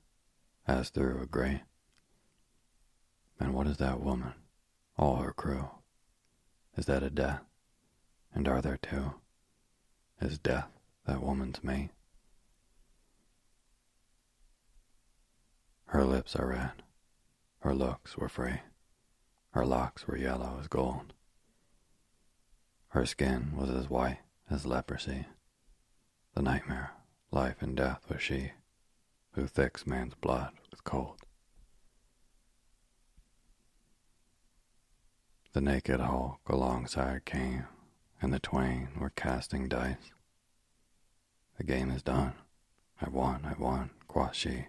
as 0.68 0.90
through 0.90 1.22
a 1.22 1.26
grate? 1.26 1.62
And 3.40 3.54
what 3.54 3.68
is 3.68 3.78
that 3.78 4.00
woman, 4.02 4.34
all 4.98 5.18
her 5.18 5.34
crew? 5.34 5.70
Is 6.78 6.86
that 6.86 7.04
a 7.04 7.10
death? 7.10 7.42
And 8.34 8.48
are 8.48 8.62
there 8.62 8.78
two? 8.78 9.16
Is 10.22 10.38
death 10.38 10.70
that 11.06 11.22
woman's 11.22 11.64
mate? 11.64 11.92
Her 15.88 16.04
lips 16.04 16.36
are 16.36 16.48
red, 16.48 16.84
her 17.60 17.74
looks 17.74 18.18
were 18.18 18.28
free, 18.28 18.62
her 19.52 19.66
locks 19.66 20.08
were 20.08 20.18
yellow 20.18 20.58
as 20.60 20.68
gold. 20.68 21.14
Her 22.90 23.06
skin 23.06 23.56
was 23.56 23.70
as 23.70 23.90
white 23.90 24.20
as 24.50 24.66
leprosy. 24.66 25.26
The 26.34 26.42
nightmare, 26.42 26.92
life 27.32 27.62
and 27.62 27.76
death 27.76 28.10
was 28.10 28.22
she, 28.22 28.52
who 29.32 29.48
thicks 29.48 29.86
man's 29.86 30.16
blood 30.16 30.54
with 30.72 30.84
cold. 30.84 31.25
The 35.56 35.62
naked 35.62 36.02
hulk 36.02 36.42
alongside 36.48 37.24
came, 37.24 37.66
and 38.22 38.34
the 38.34 38.40
twain 38.40 38.90
were 39.00 39.12
casting 39.12 39.70
dice. 39.70 40.12
The 41.58 41.64
game 41.64 41.92
is 41.92 42.04
done. 42.04 42.34
I've 43.02 43.14
won, 43.14 43.46
I've 43.46 43.62
won, 43.62 43.92
quoth 44.06 44.36
she, 44.36 44.66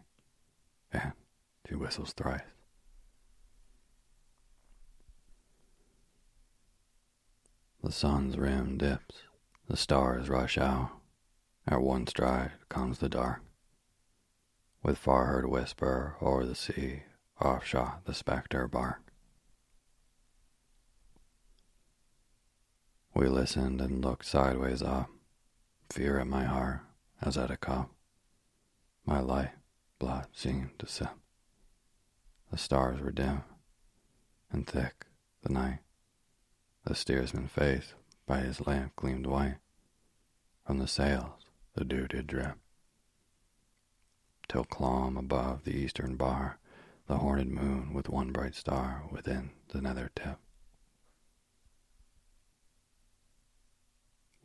and 0.93 1.11
she 1.69 1.75
whistles 1.75 2.13
thrice. 2.13 2.43
The 7.83 7.91
sun's 7.91 8.39
rim 8.39 8.79
dips, 8.79 9.23
the 9.69 9.77
stars 9.77 10.29
rush 10.29 10.57
out. 10.57 10.93
At 11.67 11.83
one 11.83 12.07
stride 12.07 12.53
comes 12.69 13.01
the 13.01 13.09
dark. 13.09 13.43
With 14.85 14.99
far 14.99 15.27
heard 15.27 15.49
whisper 15.49 16.17
o'er 16.23 16.45
the 16.45 16.55
sea, 16.55 17.03
off 17.41 17.67
shot 17.67 18.05
the 18.05 18.15
spectre 18.15 18.69
bark. 18.69 19.06
We 23.17 23.29
listened 23.29 23.81
and 23.81 24.05
looked 24.05 24.27
sideways 24.27 24.83
up, 24.83 25.09
fear 25.89 26.19
at 26.19 26.27
my 26.27 26.45
heart 26.45 26.83
as 27.23 27.39
at 27.39 27.51
a 27.51 27.57
cup. 27.57 27.89
My 29.07 29.21
life 29.21 29.53
blood 29.99 30.27
seemed 30.35 30.79
to 30.81 30.87
sip. 30.87 31.17
The 32.51 32.59
stars 32.59 33.01
were 33.01 33.11
dim 33.11 33.43
and 34.53 34.67
thick 34.67 35.07
the 35.43 35.51
night. 35.51 35.79
The 36.85 36.95
steersman's 36.95 37.51
face 37.51 37.95
by 38.27 38.41
his 38.41 38.67
lamp 38.67 38.95
gleamed 38.97 39.27
white. 39.27 39.61
From 40.67 40.77
the 40.77 40.87
sails 40.87 41.47
the 41.73 41.87
dew 41.87 42.07
did 42.07 42.27
drip. 42.27 42.59
Till 44.47 44.65
clomb 44.67 45.17
above 45.17 45.65
the 45.65 45.75
eastern 45.75 46.17
bar 46.17 46.59
the 47.07 47.17
horned 47.17 47.51
moon 47.51 47.95
with 47.95 48.11
one 48.11 48.31
bright 48.31 48.55
star 48.55 49.05
within 49.11 49.53
the 49.69 49.81
nether 49.81 50.11
tip. 50.15 50.39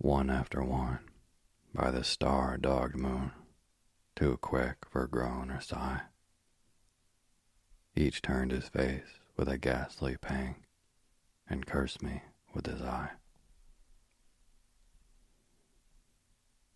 One 0.04 0.32
after 0.32 0.64
one, 0.64 0.98
by 1.76 1.92
the 1.92 2.04
star 2.04 2.58
dogged 2.58 2.96
moon, 2.96 3.34
too 4.16 4.38
quick 4.38 4.78
for 4.90 5.06
groan 5.06 5.52
or 5.52 5.62
sigh. 5.62 6.02
Each 7.96 8.20
turned 8.20 8.52
his 8.52 8.68
face 8.68 9.20
with 9.38 9.48
a 9.48 9.60
ghastly 9.60 10.18
pang 10.18 10.56
and 11.48 11.68
cursed 11.68 12.02
me 12.02 12.24
with 12.52 12.66
his 12.66 12.82
eye. 12.82 13.12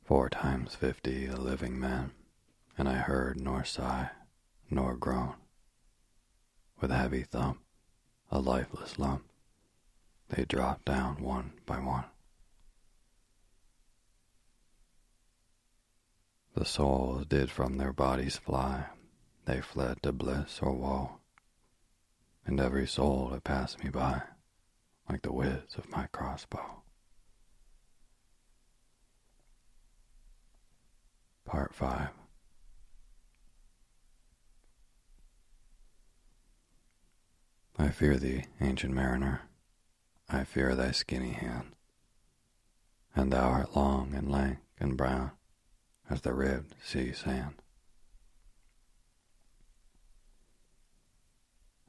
Four 0.04 0.30
times 0.30 0.76
fifty 0.76 1.26
a 1.26 1.36
living 1.36 1.80
man, 1.80 2.12
and 2.78 2.88
I 2.88 2.98
heard 2.98 3.42
nor 3.42 3.64
sigh 3.64 4.12
nor 4.70 4.96
groan. 4.96 5.34
With 6.80 6.92
a 6.92 6.98
heavy 6.98 7.24
thump, 7.24 7.60
a 8.30 8.38
lifeless 8.38 9.00
lump, 9.00 9.24
they 10.30 10.46
dropped 10.46 10.86
down 10.86 11.24
one 11.24 11.54
by 11.66 11.80
one. 11.80 12.06
The 16.56 16.64
souls 16.64 17.26
did 17.26 17.52
from 17.52 17.78
their 17.78 17.92
bodies 17.92 18.38
fly, 18.38 18.86
they 19.44 19.60
fled 19.60 20.02
to 20.04 20.14
bliss 20.14 20.60
or 20.62 20.72
woe, 20.72 21.18
and 22.46 22.62
every 22.62 22.88
soul 22.88 23.28
that 23.30 23.44
passed 23.44 23.84
me 23.84 23.90
by 23.90 24.22
like 25.10 25.22
the 25.24 25.34
whiz 25.34 25.76
of 25.78 25.90
my 25.90 26.08
crossbow. 26.08 26.82
Part 31.44 31.76
5 31.76 32.08
I 37.78 37.90
fear 37.90 38.16
thee, 38.16 38.46
ancient 38.62 38.94
mariner, 38.94 39.42
I 40.30 40.46
fear 40.46 40.74
thy 40.74 40.92
skinny 40.92 41.34
hand, 41.34 41.76
and 43.14 43.34
thou 43.34 43.50
art 43.50 43.76
long 43.76 44.14
and 44.14 44.32
lank 44.32 44.60
and 44.80 44.96
brown 44.96 45.32
as 46.10 46.22
the 46.22 46.34
ribbed 46.34 46.76
sea 46.84 47.12
sand. 47.12 47.56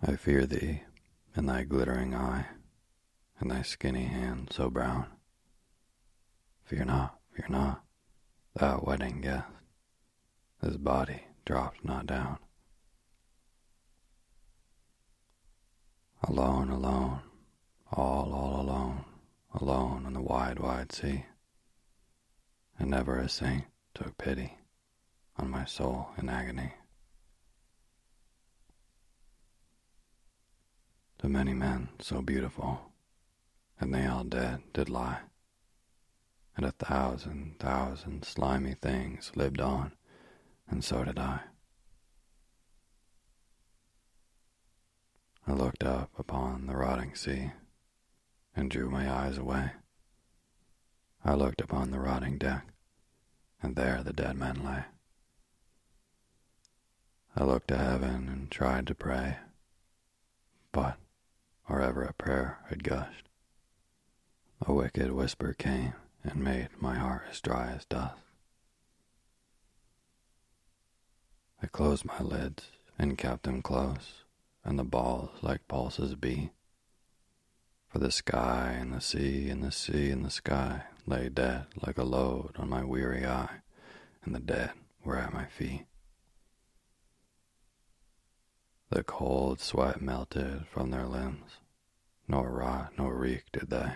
I 0.02 0.16
fear 0.16 0.46
thee 0.46 0.82
in 1.36 1.46
thy 1.46 1.64
glittering 1.64 2.14
eye 2.14 2.46
and 3.38 3.50
thy 3.50 3.62
skinny 3.62 4.04
hand 4.04 4.50
so 4.52 4.70
brown. 4.70 5.06
Fear 6.64 6.86
not, 6.86 7.18
fear 7.32 7.46
not, 7.48 7.82
thou 8.54 8.82
wedding 8.86 9.20
guest, 9.20 9.46
this 10.62 10.76
body 10.76 11.22
drops 11.44 11.78
not 11.82 12.06
down. 12.06 12.38
Alone, 16.22 16.70
alone, 16.70 17.20
all, 17.92 18.32
all 18.32 18.60
alone, 18.60 19.04
alone 19.54 20.06
on 20.06 20.14
the 20.14 20.22
wide, 20.22 20.58
wide 20.58 20.92
sea, 20.92 21.26
and 22.78 22.90
never 22.90 23.18
a 23.18 23.28
saint 23.28 23.64
took 23.96 24.18
pity 24.18 24.58
on 25.38 25.48
my 25.48 25.64
soul 25.64 26.10
in 26.18 26.28
agony. 26.28 26.74
To 31.20 31.30
many 31.30 31.54
men 31.54 31.88
so 31.98 32.20
beautiful, 32.20 32.92
and 33.80 33.94
they 33.94 34.06
all 34.06 34.24
dead 34.24 34.60
did 34.74 34.90
lie. 34.90 35.20
and 36.56 36.64
a 36.64 36.72
thousand, 36.72 37.56
thousand 37.58 38.24
slimy 38.24 38.74
things 38.74 39.30
lived 39.34 39.60
on, 39.60 39.92
and 40.68 40.82
so 40.82 41.04
did 41.04 41.18
I. 41.18 41.40
I 45.46 45.52
looked 45.52 45.84
up 45.84 46.10
upon 46.18 46.66
the 46.66 46.76
rotting 46.76 47.14
sea 47.14 47.52
and 48.54 48.70
drew 48.70 48.90
my 48.90 49.10
eyes 49.10 49.38
away. 49.38 49.72
I 51.24 51.34
looked 51.34 51.60
upon 51.60 51.90
the 51.90 52.00
rotting 52.00 52.38
deck, 52.38 52.66
and 53.62 53.76
there 53.76 54.02
the 54.02 54.12
dead 54.12 54.36
man 54.36 54.64
lay. 54.64 54.84
I 57.36 57.44
looked 57.44 57.68
to 57.68 57.76
heaven 57.76 58.28
and 58.28 58.50
tried 58.50 58.86
to 58.86 58.94
pray, 58.94 59.36
but 60.72 60.96
wherever 61.66 62.02
a 62.02 62.14
prayer 62.14 62.58
had 62.68 62.84
gushed, 62.84 63.28
a 64.60 64.72
wicked 64.72 65.12
whisper 65.12 65.52
came 65.52 65.94
and 66.24 66.42
made 66.42 66.68
my 66.80 66.96
heart 66.96 67.24
as 67.30 67.40
dry 67.40 67.72
as 67.76 67.84
dust. 67.84 68.16
I 71.62 71.66
closed 71.66 72.04
my 72.04 72.20
lids 72.20 72.64
and 72.98 73.18
kept 73.18 73.42
them 73.42 73.62
close, 73.62 74.24
and 74.64 74.78
the 74.78 74.84
balls 74.84 75.30
like 75.42 75.68
pulses 75.68 76.14
beat. 76.14 76.50
For 77.88 77.98
the 77.98 78.10
sky 78.10 78.76
and 78.78 78.92
the 78.92 79.00
sea 79.00 79.48
and 79.50 79.62
the 79.62 79.72
sea 79.72 80.10
and 80.10 80.24
the 80.24 80.30
sky 80.30 80.84
lay 81.06 81.28
dead 81.28 81.66
like 81.80 81.98
a 81.98 82.04
load 82.04 82.52
on 82.56 82.68
my 82.68 82.84
weary 82.84 83.24
eye, 83.24 83.60
and 84.24 84.34
the 84.34 84.40
dead 84.40 84.72
were 85.04 85.16
at 85.16 85.32
my 85.32 85.46
feet. 85.46 85.86
The 88.90 89.04
cold 89.04 89.60
sweat 89.60 90.00
melted 90.00 90.66
from 90.66 90.90
their 90.90 91.06
limbs, 91.06 91.58
nor 92.28 92.50
rot 92.50 92.92
nor 92.98 93.14
reek 93.14 93.44
did 93.52 93.70
they. 93.70 93.94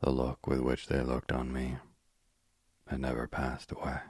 The 0.00 0.10
look 0.10 0.46
with 0.46 0.60
which 0.60 0.86
they 0.86 1.02
looked 1.02 1.32
on 1.32 1.52
me 1.52 1.76
had 2.88 3.00
never 3.00 3.26
passed 3.26 3.72
away. 3.72 4.00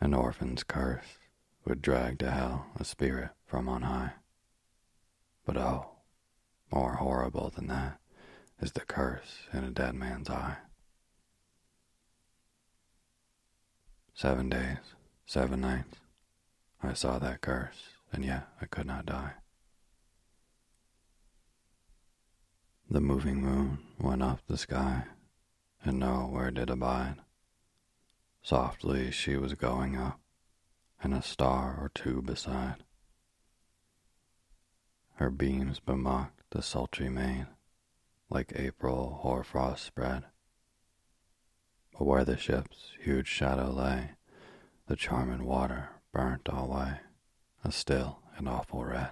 An 0.00 0.14
orphan's 0.14 0.64
curse 0.64 1.18
would 1.64 1.80
drag 1.80 2.18
to 2.18 2.30
hell 2.30 2.66
a 2.78 2.84
spirit 2.84 3.30
from 3.46 3.68
on 3.68 3.82
high. 3.82 4.14
But 5.44 5.56
oh, 5.56 5.90
more 6.72 6.94
horrible 6.94 7.50
than 7.50 7.68
that 7.68 8.01
is 8.62 8.72
the 8.72 8.80
curse 8.80 9.48
in 9.52 9.64
a 9.64 9.70
dead 9.70 9.92
man's 9.92 10.30
eye. 10.30 10.56
Seven 14.14 14.48
days, 14.48 14.94
seven 15.26 15.62
nights, 15.62 15.98
I 16.80 16.92
saw 16.92 17.18
that 17.18 17.40
curse, 17.40 17.88
and 18.12 18.24
yet 18.24 18.46
I 18.60 18.66
could 18.66 18.86
not 18.86 19.04
die. 19.04 19.32
The 22.88 23.00
moving 23.00 23.42
moon 23.42 23.78
went 23.98 24.22
up 24.22 24.40
the 24.46 24.56
sky, 24.56 25.06
and 25.84 25.98
nowhere 25.98 26.52
did 26.52 26.70
abide. 26.70 27.16
Softly 28.42 29.10
she 29.10 29.36
was 29.36 29.54
going 29.54 29.96
up, 29.96 30.20
and 31.02 31.12
a 31.12 31.22
star 31.22 31.76
or 31.80 31.90
two 31.92 32.22
beside. 32.22 32.84
Her 35.14 35.30
beams 35.30 35.80
bemocked 35.80 36.42
the 36.50 36.62
sultry 36.62 37.08
main, 37.08 37.48
like 38.32 38.52
April 38.56 39.18
hoarfrost 39.20 39.84
spread. 39.84 40.24
But 41.92 42.06
where 42.06 42.24
the 42.24 42.38
ship's 42.38 42.92
huge 42.98 43.28
shadow 43.28 43.70
lay, 43.70 44.12
the 44.86 44.96
charmed 44.96 45.42
water 45.42 45.90
burnt 46.12 46.48
alway, 46.48 47.00
a 47.62 47.70
still 47.70 48.20
and 48.36 48.48
awful 48.48 48.84
red. 48.86 49.10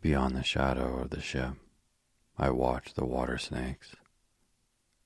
Beyond 0.00 0.34
the 0.34 0.42
shadow 0.42 0.98
of 0.98 1.10
the 1.10 1.20
ship, 1.20 1.54
I 2.36 2.50
watched 2.50 2.96
the 2.96 3.06
water 3.06 3.38
snakes. 3.38 3.94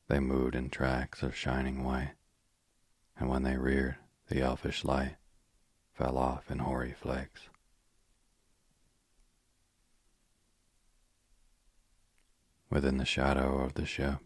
They 0.08 0.20
moved 0.20 0.54
in 0.54 0.70
tracks 0.70 1.22
of 1.22 1.36
shining 1.36 1.84
white, 1.84 2.14
and 3.18 3.28
when 3.28 3.42
they 3.42 3.58
reared, 3.58 3.96
the 4.28 4.40
elfish 4.40 4.86
light 4.86 5.16
fell 5.92 6.16
off 6.16 6.50
in 6.50 6.60
hoary 6.60 6.94
flakes. 6.98 7.42
Within 12.70 12.98
the 12.98 13.04
shadow 13.06 13.58
of 13.60 13.74
the 13.74 13.86
ship, 13.86 14.18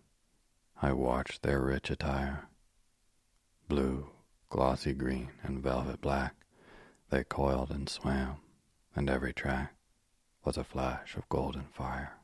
I 0.80 0.92
watched 0.92 1.42
their 1.42 1.60
rich 1.60 1.90
attire. 1.90 2.48
Blue, 3.68 4.10
glossy 4.48 4.92
green, 4.92 5.30
and 5.42 5.62
velvet 5.62 6.00
black, 6.00 6.34
they 7.10 7.22
coiled 7.22 7.70
and 7.70 7.88
swam, 7.88 8.38
and 8.96 9.08
every 9.08 9.32
track 9.32 9.74
was 10.44 10.56
a 10.56 10.64
flash 10.64 11.16
of 11.16 11.28
golden 11.28 11.66
fire. 11.72 12.18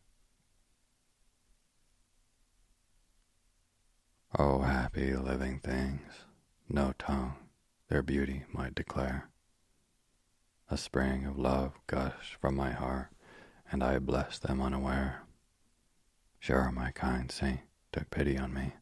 Oh, 4.37 4.63
happy 4.63 5.15
living 5.15 5.61
things, 5.61 6.13
no 6.69 6.95
tongue 6.99 7.37
their 7.89 8.03
beauty 8.03 8.45
might 8.53 8.75
declare. 8.75 9.31
A 10.69 10.77
spring 10.77 11.25
of 11.25 11.39
love 11.39 11.73
gushed 11.87 12.35
from 12.35 12.57
my 12.57 12.73
heart, 12.73 13.11
and 13.71 13.83
I 13.83 13.99
blessed 13.99 14.43
them 14.43 14.61
unaware. 14.61 15.23
Sure, 16.39 16.71
my 16.73 16.91
kind 16.93 17.31
saint 17.31 17.61
took 17.93 18.11
pity 18.11 18.39
on 18.39 18.55
me, 18.55 18.75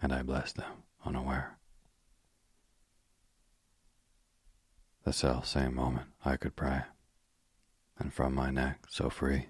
and 0.00 0.12
I 0.12 0.22
blessed 0.22 0.56
them 0.56 0.84
unaware. 1.04 1.58
The 5.04 5.12
self 5.12 5.46
same 5.46 5.74
moment 5.74 6.08
I 6.24 6.36
could 6.36 6.56
pray 6.56 6.84
and 7.98 8.12
from 8.12 8.34
my 8.34 8.50
neck 8.50 8.86
so 8.88 9.10
free. 9.10 9.48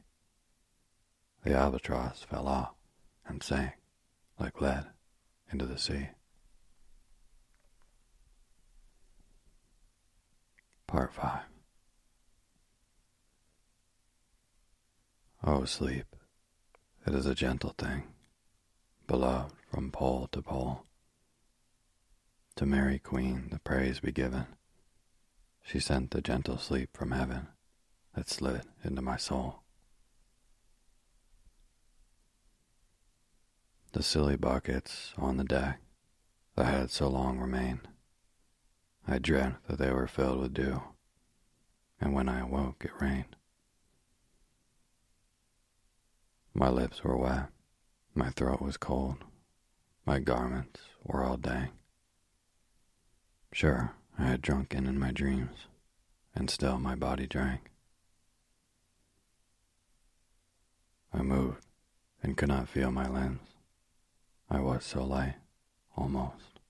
The 1.45 1.55
albatross 1.55 2.23
fell 2.23 2.49
off 2.49 2.75
and 3.27 3.43
sank 3.43 3.75
like 4.39 4.61
lead 4.61 4.87
into 5.53 5.67
the 5.67 5.79
sea. 5.79 6.09
Part 10.87 11.13
5 11.13 11.41
Oh, 15.47 15.65
sleep, 15.65 16.14
it 17.07 17.15
is 17.15 17.27
a 17.27 17.35
gentle 17.35 17.75
thing, 17.77 18.05
beloved 19.07 19.55
from 19.71 19.91
pole 19.91 20.29
to 20.33 20.41
pole. 20.41 20.85
To 22.57 22.67
Mary 22.67 22.99
Queen 22.99 23.49
the 23.51 23.59
praise 23.59 24.01
be 24.01 24.13
given. 24.13 24.47
She 25.63 25.81
sent 25.81 26.13
the 26.13 26.21
gentle 26.21 26.59
sleep 26.59 26.91
from 26.97 27.11
heaven 27.11 27.49
that 28.15 28.29
slid 28.29 28.63
into 28.83 29.03
my 29.03 29.17
soul. 29.17 29.61
The 33.93 34.03
silly 34.03 34.37
buckets 34.37 35.13
on 35.17 35.37
the 35.37 35.45
deck 35.45 35.81
that 36.57 36.67
had 36.67 36.91
so 36.91 37.09
long 37.09 37.39
remained, 37.39 37.89
I 39.07 39.19
dreamt 39.19 39.57
that 39.69 39.79
they 39.79 39.91
were 39.91 40.07
filled 40.07 40.41
with 40.41 40.55
dew, 40.55 40.83
and 42.01 42.15
when 42.15 42.29
I 42.29 42.41
awoke 42.41 42.85
it 42.85 42.93
rained. 43.01 43.37
My 46.57 46.69
lips 46.69 47.03
were 47.03 47.17
wet, 47.17 47.49
my 48.15 48.31
throat 48.31 48.63
was 48.63 48.77
cold, 48.77 49.17
my 50.07 50.21
garments 50.21 50.81
were 51.03 51.25
all 51.25 51.37
dank. 51.37 51.73
Sure, 53.53 53.93
I 54.17 54.27
had 54.27 54.41
drunken 54.41 54.87
in 54.87 54.97
my 54.97 55.11
dreams, 55.11 55.67
and 56.33 56.49
still 56.49 56.79
my 56.79 56.95
body 56.95 57.27
drank. 57.27 57.73
I 61.13 61.23
moved 61.23 61.67
and 62.23 62.37
could 62.37 62.49
not 62.49 62.69
feel 62.69 62.93
my 62.93 63.09
limbs. 63.09 63.49
I 64.49 64.61
was 64.61 64.85
so 64.85 65.05
light, 65.05 65.37
almost. 65.97 66.61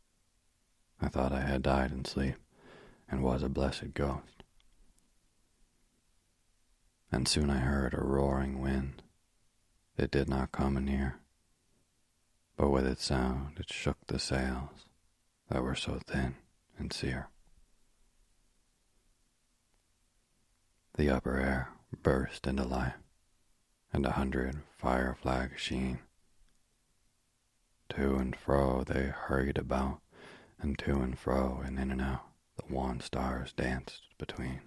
I 1.01 1.09
thought 1.09 1.33
I 1.33 1.43
had 1.43 1.63
died 1.63 1.93
in 1.93 2.07
sleep 2.07 2.37
and 3.11 3.23
was 3.23 3.43
a 3.43 3.51
blessed 3.51 3.93
ghost. 3.93 4.43
And 7.13 7.29
soon 7.29 7.51
I 7.51 7.59
heard 7.59 7.93
a 7.93 8.03
roaring 8.03 8.61
wind. 8.61 9.04
It 9.97 10.11
did 10.11 10.29
not 10.29 10.53
come 10.53 10.77
anear, 10.77 11.21
but 12.57 12.71
with 12.71 12.87
its 12.87 13.05
sound 13.05 13.59
it 13.59 13.73
shook 13.73 13.99
the 14.07 14.19
sails 14.19 14.87
that 15.49 15.63
were 15.63 15.77
so 15.77 16.01
thin 16.07 16.35
and 16.79 16.93
sere. 16.93 17.29
The 20.97 21.11
upper 21.11 21.39
air 21.39 21.71
burst 22.03 22.47
into 22.47 22.65
life 22.65 22.95
and 23.93 24.05
a 24.05 24.13
hundred 24.13 24.57
fire 24.77 25.17
flags 25.21 25.61
sheen. 25.61 26.01
To 27.91 28.17
and 28.17 28.35
fro 28.35 28.83
they 28.83 29.07
hurried 29.07 29.59
about, 29.59 30.01
and 30.59 30.77
to 30.81 31.01
and 31.01 31.17
fro 31.17 31.63
and 31.65 31.79
in 31.79 31.93
and 31.93 32.03
out 32.03 32.27
the 32.57 32.75
wan 32.75 32.99
stars 33.01 33.53
danced 33.53 34.03
between. 34.19 34.63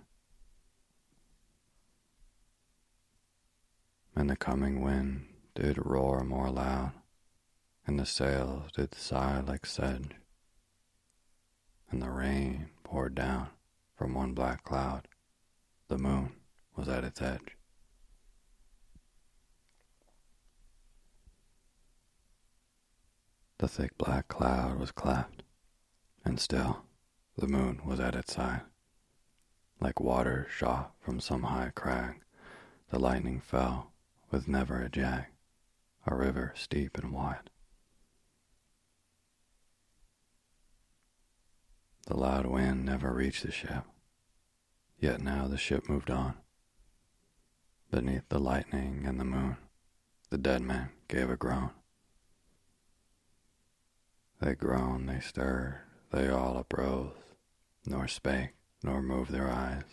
and 4.18 4.32
the 4.32 4.36
coming 4.36 4.82
wind 4.82 5.28
did 5.54 5.78
roar 5.78 6.24
more 6.24 6.50
loud, 6.50 6.92
and 7.86 8.00
the 8.00 8.06
sails 8.06 8.72
did 8.72 8.96
sigh 8.96 9.40
like 9.42 9.64
sedge, 9.64 10.16
and 11.92 12.02
the 12.02 12.10
rain 12.10 12.68
poured 12.84 13.14
down 13.14 13.48
from 13.96 14.16
one 14.16 14.34
black 14.34 14.64
cloud. 14.64 15.08
The 15.88 16.00
moon 16.00 16.32
was 16.76 16.90
at 16.90 17.04
its 17.04 17.22
edge. 17.22 17.56
The 23.60 23.68
thick 23.68 24.00
black 24.00 24.28
cloud 24.28 24.80
was 24.80 24.92
clapped, 24.92 25.44
and 26.26 26.40
still 26.40 26.86
the 27.38 27.48
moon 27.48 27.82
was 27.86 28.00
at 28.00 28.16
its 28.16 28.34
side. 28.34 28.62
Like 29.80 30.00
water 30.00 30.48
shot 30.50 30.94
from 31.00 31.20
some 31.20 31.44
high 31.44 31.72
crag, 31.76 32.22
the 32.90 32.98
lightning 32.98 33.42
fell 33.42 33.92
with 34.32 34.48
never 34.48 34.82
a 34.82 34.90
jag, 34.90 35.26
a 36.06 36.16
river 36.16 36.54
steep 36.56 36.98
and 36.98 37.12
wide. 37.12 37.50
The 42.08 42.16
loud 42.16 42.46
wind 42.46 42.86
never 42.86 43.14
reached 43.14 43.44
the 43.44 43.52
ship, 43.52 43.84
yet 45.00 45.22
now 45.22 45.48
the 45.48 45.58
ship 45.58 45.90
moved 45.90 46.10
on. 46.10 46.36
Beneath 47.92 48.28
the 48.30 48.40
lightning 48.40 49.06
and 49.06 49.20
the 49.20 49.26
moon, 49.26 49.58
the 50.30 50.38
dead 50.38 50.62
men 50.62 50.90
gave 51.08 51.30
a 51.30 51.38
groan. 51.38 51.72
They 54.42 54.56
groaned, 54.56 55.10
they 55.10 55.20
stirred, 55.20 55.82
they 56.12 56.30
all 56.30 56.58
uprose, 56.58 57.16
nor 57.86 58.08
spake, 58.08 58.52
nor 58.84 59.02
moved 59.02 59.32
their 59.32 59.50
eyes. 59.50 59.84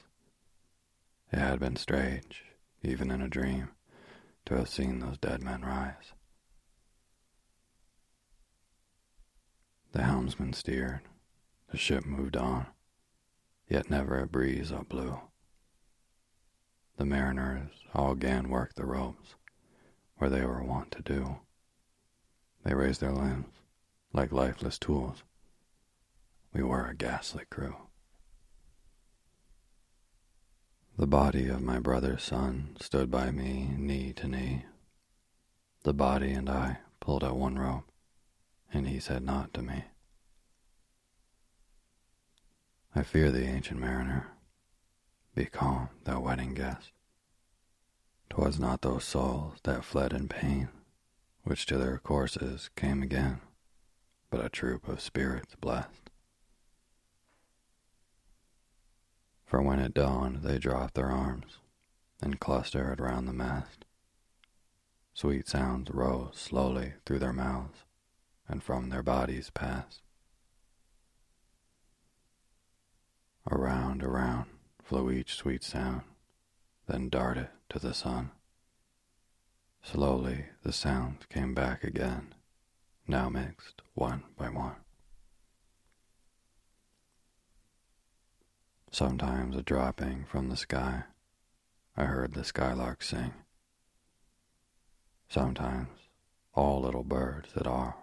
It 1.32 1.38
had 1.38 1.58
been 1.58 1.76
strange, 1.76 2.44
even 2.82 3.10
in 3.10 3.20
a 3.22 3.28
dream, 3.28 3.70
to 4.46 4.56
have 4.56 4.68
seen 4.68 4.98
those 4.98 5.18
dead 5.18 5.42
men 5.42 5.62
rise. 5.62 6.12
The 9.92 10.02
helmsman 10.02 10.52
steered, 10.52 11.02
the 11.70 11.76
ship 11.76 12.04
moved 12.04 12.36
on, 12.36 12.66
yet 13.68 13.90
never 13.90 14.18
a 14.18 14.26
breeze 14.26 14.72
up 14.72 14.88
blew. 14.88 15.20
The 16.96 17.04
mariners 17.04 17.70
all 17.94 18.12
again 18.12 18.48
worked 18.48 18.76
the 18.76 18.86
ropes, 18.86 19.34
where 20.16 20.30
they 20.30 20.44
were 20.44 20.62
wont 20.62 20.90
to 20.92 21.02
do. 21.02 21.38
They 22.64 22.74
raised 22.74 23.00
their 23.00 23.12
limbs 23.12 23.54
like 24.12 24.32
lifeless 24.32 24.78
tools. 24.78 25.24
We 26.52 26.62
were 26.62 26.86
a 26.86 26.94
ghastly 26.94 27.44
crew. 27.50 27.76
The 30.96 31.08
body 31.08 31.48
of 31.48 31.60
my 31.60 31.80
brother's 31.80 32.22
son 32.22 32.76
stood 32.80 33.10
by 33.10 33.32
me 33.32 33.74
knee 33.76 34.12
to 34.12 34.28
knee. 34.28 34.64
The 35.82 35.92
body 35.92 36.30
and 36.30 36.48
I 36.48 36.78
pulled 37.00 37.24
at 37.24 37.34
one 37.34 37.58
rope, 37.58 37.90
and 38.72 38.86
he 38.86 39.00
said 39.00 39.24
naught 39.24 39.52
to 39.54 39.62
me. 39.62 39.86
I 42.94 43.02
fear 43.02 43.32
thee, 43.32 43.42
ancient 43.42 43.80
mariner. 43.80 44.28
Be 45.34 45.46
calm, 45.46 45.88
thou 46.04 46.20
wedding 46.20 46.54
guest. 46.54 46.92
'Twas 48.30 48.60
not 48.60 48.82
those 48.82 49.02
souls 49.02 49.58
that 49.64 49.84
fled 49.84 50.12
in 50.12 50.28
pain, 50.28 50.68
which 51.42 51.66
to 51.66 51.76
their 51.76 51.98
courses 51.98 52.70
came 52.76 53.02
again, 53.02 53.40
but 54.30 54.44
a 54.44 54.48
troop 54.48 54.86
of 54.86 55.00
spirits 55.00 55.56
blessed. 55.56 56.03
For 59.44 59.62
when 59.62 59.78
it 59.78 59.94
dawned, 59.94 60.42
they 60.42 60.58
dropped 60.58 60.94
their 60.94 61.10
arms 61.10 61.58
and 62.20 62.40
clustered 62.40 63.00
round 63.00 63.28
the 63.28 63.32
mast. 63.32 63.84
Sweet 65.12 65.46
sounds 65.46 65.90
rose 65.90 66.36
slowly 66.36 66.94
through 67.04 67.20
their 67.20 67.32
mouths 67.32 67.84
and 68.48 68.62
from 68.62 68.88
their 68.88 69.02
bodies 69.02 69.50
passed. 69.50 70.02
Around, 73.50 74.02
around 74.02 74.50
flew 74.82 75.10
each 75.10 75.34
sweet 75.34 75.62
sound, 75.62 76.02
then 76.86 77.08
darted 77.08 77.48
to 77.68 77.78
the 77.78 77.94
sun. 77.94 78.30
Slowly 79.82 80.46
the 80.62 80.72
sounds 80.72 81.26
came 81.26 81.54
back 81.54 81.84
again, 81.84 82.34
now 83.06 83.28
mixed 83.28 83.82
one 83.94 84.24
by 84.36 84.48
one. 84.48 84.83
Sometimes 88.94 89.56
a 89.56 89.62
dropping 89.64 90.24
from 90.24 90.50
the 90.50 90.56
sky, 90.56 91.02
I 91.96 92.04
heard 92.04 92.32
the 92.32 92.44
skylark 92.44 93.02
sing. 93.02 93.34
Sometimes 95.28 95.98
all 96.54 96.82
little 96.82 97.02
birds 97.02 97.52
that 97.54 97.66
are, 97.66 97.96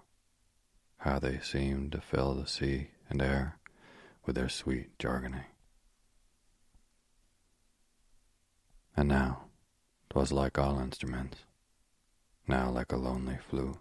how 0.98 1.18
they 1.18 1.40
seem 1.40 1.92
to 1.92 2.02
fill 2.02 2.34
the 2.34 2.46
sea 2.46 2.90
and 3.10 3.22
air 3.22 3.58
with 4.26 4.36
their 4.36 4.50
sweet 4.50 5.00
jargoning. 5.00 5.46
And 8.98 9.08
now 9.08 9.46
'twas 10.10 10.34
like 10.34 10.60
all 10.60 10.78
instruments, 10.78 11.46
now 12.50 12.70
like 12.70 12.92
a 12.92 12.98
lonely 12.98 13.38
flute, 13.50 13.80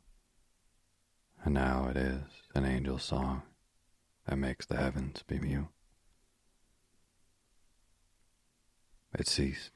and 1.43 1.55
now 1.55 1.89
it 1.89 1.97
is 1.97 2.23
an 2.55 2.65
angel's 2.65 3.03
song 3.03 3.43
that 4.27 4.37
makes 4.37 4.65
the 4.65 4.77
heavens 4.77 5.25
be 5.25 5.41
mute. 5.41 5.67
It 9.13 9.27
ceased, 9.27 9.73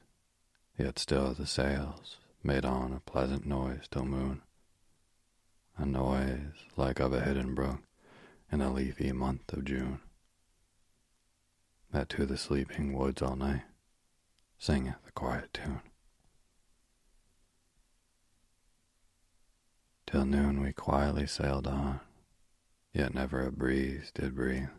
yet 0.77 0.97
still 0.97 1.33
the 1.33 1.45
sails 1.45 2.17
made 2.41 2.65
on 2.65 2.93
a 2.93 2.99
pleasant 2.99 3.45
noise 3.45 3.87
till 3.89 4.05
moon, 4.05 4.41
a 5.77 5.85
noise 5.85 6.53
like 6.77 6.99
of 6.99 7.13
a 7.13 7.21
hidden 7.21 7.53
brook 7.53 7.81
in 8.51 8.61
a 8.61 8.71
leafy 8.71 9.11
month 9.11 9.51
of 9.51 9.65
June, 9.65 9.99
that 11.91 12.09
to 12.09 12.25
the 12.25 12.37
sleeping 12.37 12.93
woods 12.93 13.21
all 13.21 13.35
night 13.35 13.63
singeth 14.57 14.95
a 15.07 15.11
quiet 15.11 15.53
tune. 15.53 15.81
Till 20.07 20.25
noon 20.25 20.61
we 20.61 20.71
quietly 20.71 21.27
sailed 21.27 21.67
on, 21.67 21.99
yet 22.93 23.13
never 23.13 23.45
a 23.45 23.51
breeze 23.51 24.11
did 24.13 24.35
breathe. 24.35 24.69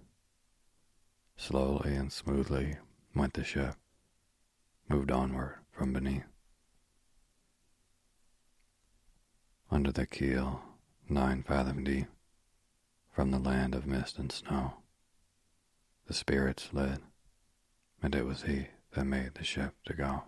Slowly 1.37 1.95
and 1.95 2.11
smoothly 2.11 2.77
went 3.15 3.35
the 3.35 3.45
ship, 3.45 3.75
moved 4.89 5.11
onward 5.11 5.57
from 5.71 5.93
beneath. 5.93 6.25
Under 9.71 9.91
the 9.91 10.07
keel, 10.07 10.63
nine 11.09 11.43
fathom 11.43 11.83
deep, 11.85 12.07
from 13.13 13.31
the 13.31 13.39
land 13.39 13.75
of 13.75 13.87
mist 13.87 14.19
and 14.19 14.31
snow, 14.31 14.75
the 16.07 16.15
spirit 16.15 16.61
slid, 16.61 17.01
and 18.03 18.15
it 18.15 18.25
was 18.25 18.43
he 18.43 18.69
that 18.95 19.05
made 19.05 19.35
the 19.35 19.45
ship 19.45 19.75
to 19.87 19.95
go. 19.95 20.25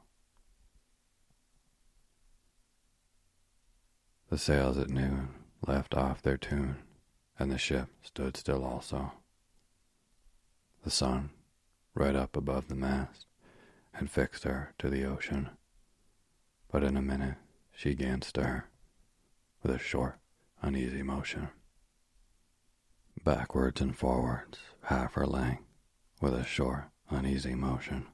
The 4.31 4.39
sails 4.39 4.77
at 4.77 4.91
noon 4.91 5.31
left 5.67 5.95
off 5.95 6.21
their 6.21 6.37
tune, 6.37 6.77
and 7.39 7.51
the 7.51 7.59
ship 7.59 7.89
stood 8.03 8.37
still 8.37 8.65
also. 8.65 9.13
The 10.83 10.91
sun, 10.91 11.31
right 11.95 12.17
up 12.17 12.37
above 12.37 12.69
the 12.69 12.75
mast, 12.75 13.27
had 13.99 14.09
fixed 14.09 14.45
her 14.45 14.73
to 14.79 14.89
the 14.89 15.05
ocean, 15.05 15.51
but 16.71 16.85
in 16.85 16.97
a 16.97 17.03
minute 17.03 17.35
she 17.73 17.95
gan 17.95 18.23
stir, 18.23 18.65
with 19.61 19.75
a 19.75 19.79
short, 19.79 20.21
uneasy 20.63 21.03
motion. 21.03 21.49
Backwards 23.25 23.81
and 23.81 23.97
forwards, 23.97 24.59
half 24.85 25.15
her 25.15 25.27
length, 25.27 25.65
with 26.21 26.33
a 26.33 26.45
short, 26.45 26.85
uneasy 27.11 27.57
motion. 27.57 28.07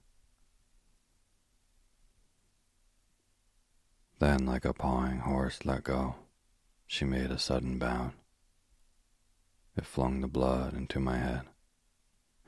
Then, 4.20 4.46
like 4.46 4.64
a 4.64 4.72
pawing 4.72 5.18
horse 5.18 5.66
let 5.66 5.84
go, 5.84 6.14
she 6.86 7.04
made 7.04 7.30
a 7.30 7.38
sudden 7.38 7.78
bound. 7.78 8.12
It 9.76 9.84
flung 9.84 10.22
the 10.22 10.28
blood 10.28 10.72
into 10.72 10.98
my 10.98 11.18
head, 11.18 11.42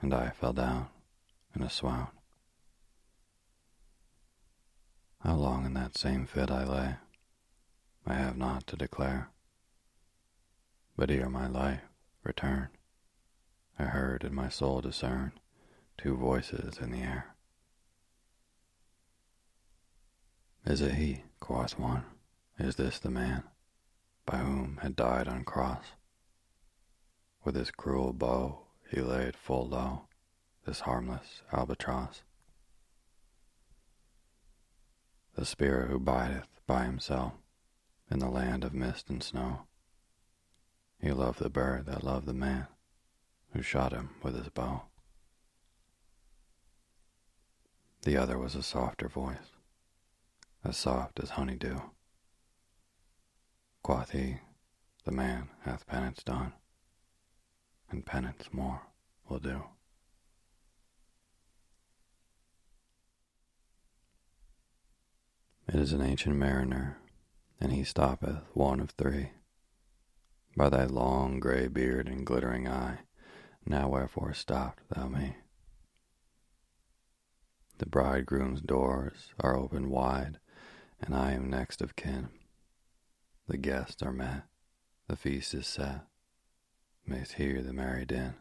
and 0.01 0.15
I 0.15 0.31
fell 0.31 0.55
down 0.55 0.89
in 1.55 1.61
a 1.61 1.69
swoon. 1.69 2.07
How 5.27 5.35
long 5.35 5.67
in 5.67 5.75
that 5.75 5.99
same 5.99 6.25
fit 6.25 6.53
I 6.53 6.63
lay, 6.63 6.95
I 8.07 8.15
have 8.15 8.37
not 8.37 8.65
to 8.69 8.77
declare. 8.77 9.31
But 10.97 11.11
ere 11.11 11.29
my 11.29 11.49
life 11.49 11.81
returned, 12.23 12.69
I 13.77 13.87
heard 13.87 14.23
in 14.23 14.33
my 14.33 14.49
soul 14.49 14.81
discern 14.81 15.33
two 15.99 16.17
voices 16.17 16.79
in 16.79 16.93
the 16.93 17.01
air. 17.01 17.35
Is 20.65 20.81
it 20.81 20.95
he, 20.95 21.25
quoth 21.41 21.77
one? 21.77 22.05
Is 22.61 22.77
this 22.77 23.01
the 23.01 23.11
man 23.11 23.43
by 24.27 24.37
whom 24.37 24.79
had 24.81 24.95
died 24.95 25.27
on 25.27 25.43
cross? 25.43 25.87
With 27.43 27.57
his 27.57 27.73
cruel 27.73 28.13
bow 28.13 28.61
he 28.93 29.01
laid 29.01 29.35
full 29.35 29.67
low 29.67 30.03
this 30.65 30.79
harmless 30.79 31.43
albatross. 31.53 32.23
The 35.37 35.45
spirit 35.45 35.91
who 35.91 36.01
bideth 36.01 36.49
by 36.67 36.85
himself 36.85 37.35
in 38.11 38.21
the 38.21 38.31
land 38.31 38.65
of 38.65 38.73
mist 38.73 39.11
and 39.11 39.23
snow. 39.23 39.67
He 40.99 41.13
loved 41.13 41.41
the 41.41 41.51
bird 41.51 41.85
that 41.87 42.03
loved 42.03 42.27
the 42.27 42.33
man 42.33 42.69
who 43.53 43.61
shot 43.61 43.93
him 43.93 44.11
with 44.23 44.35
his 44.35 44.49
bow. 44.49 44.85
The 48.03 48.17
other 48.17 48.39
was 48.39 48.55
a 48.55 48.63
softer 48.63 49.09
voice 49.09 49.53
as 50.65 50.79
soft 50.79 51.21
as 51.21 51.31
honeydew. 51.31 51.81
Quoth 53.83 54.13
he, 54.13 54.39
the 55.05 55.13
man 55.13 55.51
hath 55.65 55.87
penance 55.87 56.23
done, 56.23 56.55
and 57.91 58.07
penance 58.07 58.49
more 58.53 58.81
will 59.29 59.39
do. 59.39 59.65
It 65.69 65.75
is 65.75 65.93
an 65.93 66.01
ancient 66.01 66.37
mariner, 66.37 66.99
and 67.61 67.73
he 67.73 67.83
stoppeth 67.83 68.45
one 68.55 68.79
of 68.79 68.91
three. 68.91 69.31
By 70.57 70.69
thy 70.69 70.85
long 70.85 71.41
grey 71.41 71.67
beard 71.67 72.09
and 72.09 72.25
glittering 72.25 72.69
eye, 72.69 73.01
now 73.67 73.89
wherefore 73.89 74.33
stopped 74.33 74.89
thou 74.89 75.09
me? 75.09 75.37
The 77.79 77.87
bridegroom's 77.87 78.61
doors 78.61 79.35
are 79.41 79.57
open 79.57 79.91
wide, 79.91 80.39
and 81.01 81.15
I 81.15 81.33
am 81.33 81.51
next 81.51 81.83
of 81.83 81.97
kin. 81.97 82.29
The 83.49 83.59
guests 83.59 84.03
are 84.03 84.13
met, 84.13 84.45
the 85.09 85.17
feast 85.17 85.53
is 85.53 85.67
set, 85.67 86.07
mayst 87.05 87.35
hear 87.35 87.61
the 87.61 87.73
merry 87.73 88.07
din. 88.07 88.35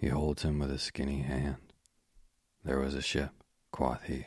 He 0.00 0.08
holds 0.08 0.42
him 0.42 0.58
with 0.58 0.70
a 0.70 0.78
skinny 0.78 1.22
hand. 1.22 1.72
There 2.64 2.80
was 2.80 2.94
a 2.94 3.02
ship, 3.02 3.35
quoth 3.76 4.04
he. 4.04 4.24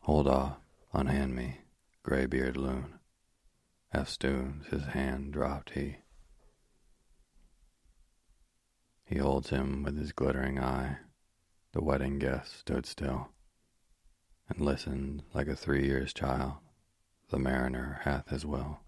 Hold 0.00 0.28
off, 0.28 0.58
unhand 0.92 1.34
me, 1.34 1.60
greybeard 2.02 2.54
loon. 2.54 2.98
Eftsoons 3.94 4.66
his 4.66 4.84
hand 4.88 5.32
dropped 5.32 5.70
he. 5.70 5.96
He 9.06 9.16
holds 9.16 9.48
him 9.48 9.82
with 9.82 9.96
his 9.96 10.12
glittering 10.12 10.60
eye. 10.60 10.98
The 11.72 11.82
wedding 11.82 12.18
guest 12.18 12.58
stood 12.58 12.84
still 12.84 13.28
and 14.50 14.60
listened 14.60 15.22
like 15.32 15.48
a 15.48 15.56
three 15.56 15.86
years 15.86 16.12
child. 16.12 16.56
The 17.30 17.38
mariner 17.38 18.00
hath 18.04 18.28
his 18.28 18.44
will. 18.44 18.80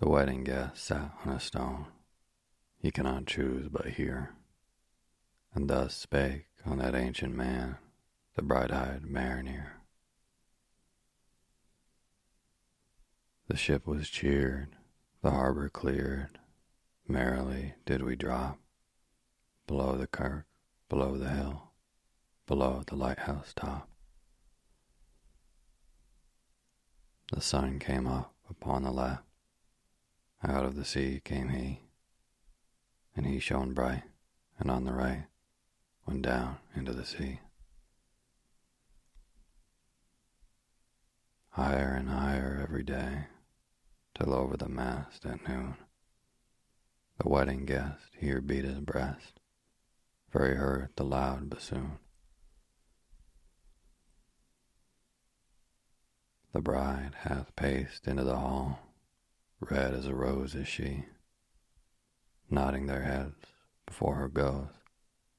The 0.00 0.08
wedding 0.08 0.44
guest 0.44 0.82
sat 0.82 1.12
on 1.26 1.34
a 1.34 1.40
stone. 1.40 1.88
He 2.78 2.90
cannot 2.90 3.26
choose 3.26 3.68
but 3.68 3.86
hear. 3.86 4.34
And 5.56 5.70
thus 5.70 5.94
spake 5.94 6.48
on 6.66 6.76
that 6.78 6.94
ancient 6.94 7.34
man, 7.34 7.78
the 8.34 8.42
bright 8.42 8.70
eyed 8.70 9.06
mariner. 9.06 9.80
The 13.48 13.56
ship 13.56 13.86
was 13.86 14.10
cheered, 14.10 14.76
the 15.22 15.30
harbor 15.30 15.70
cleared, 15.70 16.38
merrily 17.08 17.72
did 17.86 18.02
we 18.02 18.16
drop, 18.16 18.58
below 19.66 19.96
the 19.96 20.06
kirk, 20.06 20.44
below 20.90 21.16
the 21.16 21.30
hill, 21.30 21.70
below 22.46 22.82
the 22.86 22.94
lighthouse 22.94 23.54
top. 23.56 23.88
The 27.32 27.40
sun 27.40 27.78
came 27.78 28.06
up 28.06 28.34
upon 28.50 28.82
the 28.82 28.90
left, 28.90 29.24
out 30.46 30.66
of 30.66 30.76
the 30.76 30.84
sea 30.84 31.22
came 31.24 31.48
he, 31.48 31.80
and 33.16 33.24
he 33.24 33.40
shone 33.40 33.72
bright, 33.72 34.02
and 34.58 34.70
on 34.70 34.84
the 34.84 34.92
right 34.92 35.24
went 36.06 36.22
down 36.22 36.58
into 36.74 36.92
the 36.92 37.04
sea. 37.04 37.40
Higher 41.50 41.94
and 41.98 42.08
higher 42.08 42.60
every 42.62 42.82
day, 42.82 43.24
till 44.14 44.32
over 44.32 44.56
the 44.56 44.68
mast 44.68 45.24
at 45.26 45.48
noon, 45.48 45.76
the 47.18 47.28
wedding 47.28 47.64
guest 47.64 48.12
here 48.18 48.40
beat 48.40 48.64
his 48.64 48.80
breast, 48.80 49.40
for 50.30 50.46
he 50.46 50.54
heard 50.54 50.90
the 50.96 51.04
loud 51.04 51.50
bassoon. 51.50 51.98
The 56.52 56.60
bride 56.60 57.12
hath 57.20 57.56
paced 57.56 58.06
into 58.06 58.24
the 58.24 58.36
hall, 58.36 58.78
red 59.60 59.92
as 59.92 60.06
a 60.06 60.14
rose 60.14 60.54
is 60.54 60.68
she, 60.68 61.04
nodding 62.48 62.86
their 62.86 63.02
heads 63.02 63.46
before 63.86 64.16
her 64.16 64.28
goes 64.28 64.68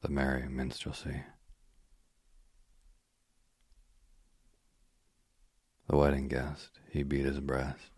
the 0.01 0.09
merry 0.09 0.47
minstrelsy. 0.47 1.23
The 5.89 5.97
wedding 5.97 6.27
guest, 6.27 6.79
he 6.91 7.01
beat 7.01 7.25
his 7.25 7.39
breast, 7.39 7.91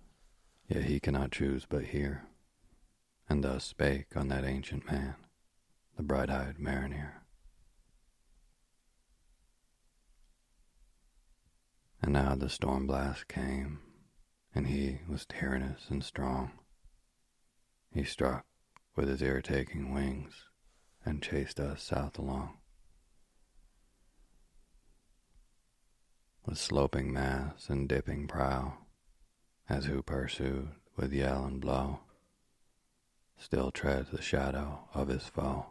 yet 0.68 0.84
he 0.84 1.02
cannot 1.02 1.32
choose 1.32 1.66
but 1.68 1.86
hear, 1.86 2.24
and 3.28 3.44
thus 3.44 3.66
spake 3.66 4.16
on 4.16 4.30
that 4.30 4.46
ancient 4.46 4.90
man, 4.90 5.16
the 5.98 6.04
bright 6.04 6.30
eyed 6.30 6.58
mariner. 6.58 7.24
And 12.02 12.14
now 12.14 12.36
the 12.36 12.50
storm 12.50 12.88
blast 12.88 13.28
came, 13.28 13.80
and 14.56 14.68
he 14.68 15.00
was 15.10 15.26
tyrannous 15.26 15.90
and 15.90 16.02
strong. 16.02 16.52
He 17.92 18.06
struck 18.06 18.46
with 18.96 19.10
his 19.10 19.22
irritating 19.22 19.94
wings 19.94 20.49
and 21.06 21.22
chased 21.22 21.60
us 21.60 21.84
south 21.84 22.18
along. 22.18 22.58
With 26.46 26.58
sloping 26.58 27.14
mass 27.14 27.70
and 27.70 27.88
dipping 27.88 28.28
prow, 28.28 28.78
as 29.68 29.86
who 29.86 30.02
pursued 30.02 30.70
with 30.96 31.14
yell 31.14 31.46
and 31.46 31.62
blow, 31.62 32.00
still 33.38 33.72
treads 33.72 34.10
the 34.10 34.22
shadow 34.22 34.88
of 34.94 35.08
his 35.08 35.24
foe, 35.24 35.68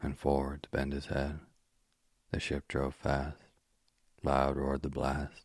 and 0.00 0.18
forward 0.18 0.62
to 0.64 0.70
bend 0.70 0.92
his 0.92 1.06
head, 1.06 1.40
the 2.30 2.38
ship 2.38 2.68
drove 2.68 2.94
fast, 2.94 3.38
loud 4.22 4.56
roared 4.56 4.82
the 4.82 4.88
blast, 4.88 5.44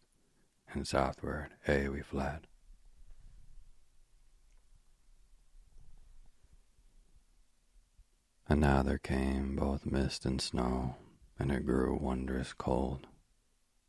and 0.74 0.88
southward 0.88 1.50
aye 1.68 1.88
we 1.90 2.02
fled. 2.02 2.48
And 8.52 8.60
now 8.60 8.84
there 8.84 8.98
came 8.98 9.56
both 9.56 9.86
mist 9.86 10.26
and 10.26 10.42
snow, 10.42 10.98
and 11.40 11.54
it 11.54 11.66
grew 11.66 11.96
wondrous 11.96 12.52
cold, 12.52 13.08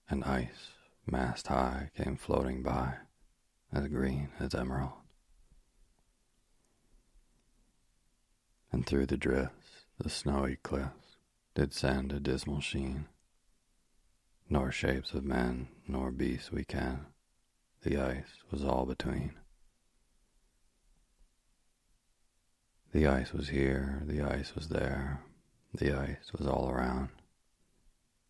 and 0.08 0.22
ice, 0.22 0.74
mast 1.04 1.48
high, 1.48 1.90
came 1.96 2.16
floating 2.16 2.62
by, 2.62 2.98
as 3.72 3.88
green 3.88 4.28
as 4.38 4.54
emerald. 4.54 4.92
And 8.70 8.86
through 8.86 9.06
the 9.06 9.16
drifts, 9.16 9.86
the 9.98 10.08
snowy 10.08 10.58
cliffs, 10.62 11.16
did 11.56 11.74
send 11.74 12.12
a 12.12 12.20
dismal 12.20 12.60
sheen, 12.60 13.08
nor 14.48 14.70
shapes 14.70 15.12
of 15.12 15.24
men 15.24 15.70
nor 15.88 16.12
beasts 16.12 16.52
we 16.52 16.64
can, 16.64 17.06
the 17.82 17.96
ice 17.96 18.44
was 18.48 18.62
all 18.62 18.86
between. 18.86 19.32
The 22.92 23.06
ice 23.06 23.32
was 23.32 23.48
here, 23.48 24.02
the 24.04 24.20
ice 24.20 24.54
was 24.54 24.68
there, 24.68 25.22
the 25.72 25.98
ice 25.98 26.30
was 26.36 26.46
all 26.46 26.68
around. 26.68 27.08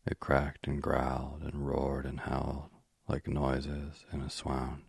It 0.07 0.21
cracked 0.21 0.69
and 0.69 0.81
growled 0.81 1.43
and 1.43 1.67
roared 1.67 2.07
and 2.07 2.21
howled 2.21 2.71
like 3.09 3.27
noises 3.27 4.05
in 4.13 4.21
a 4.21 4.31
swound. 4.31 4.83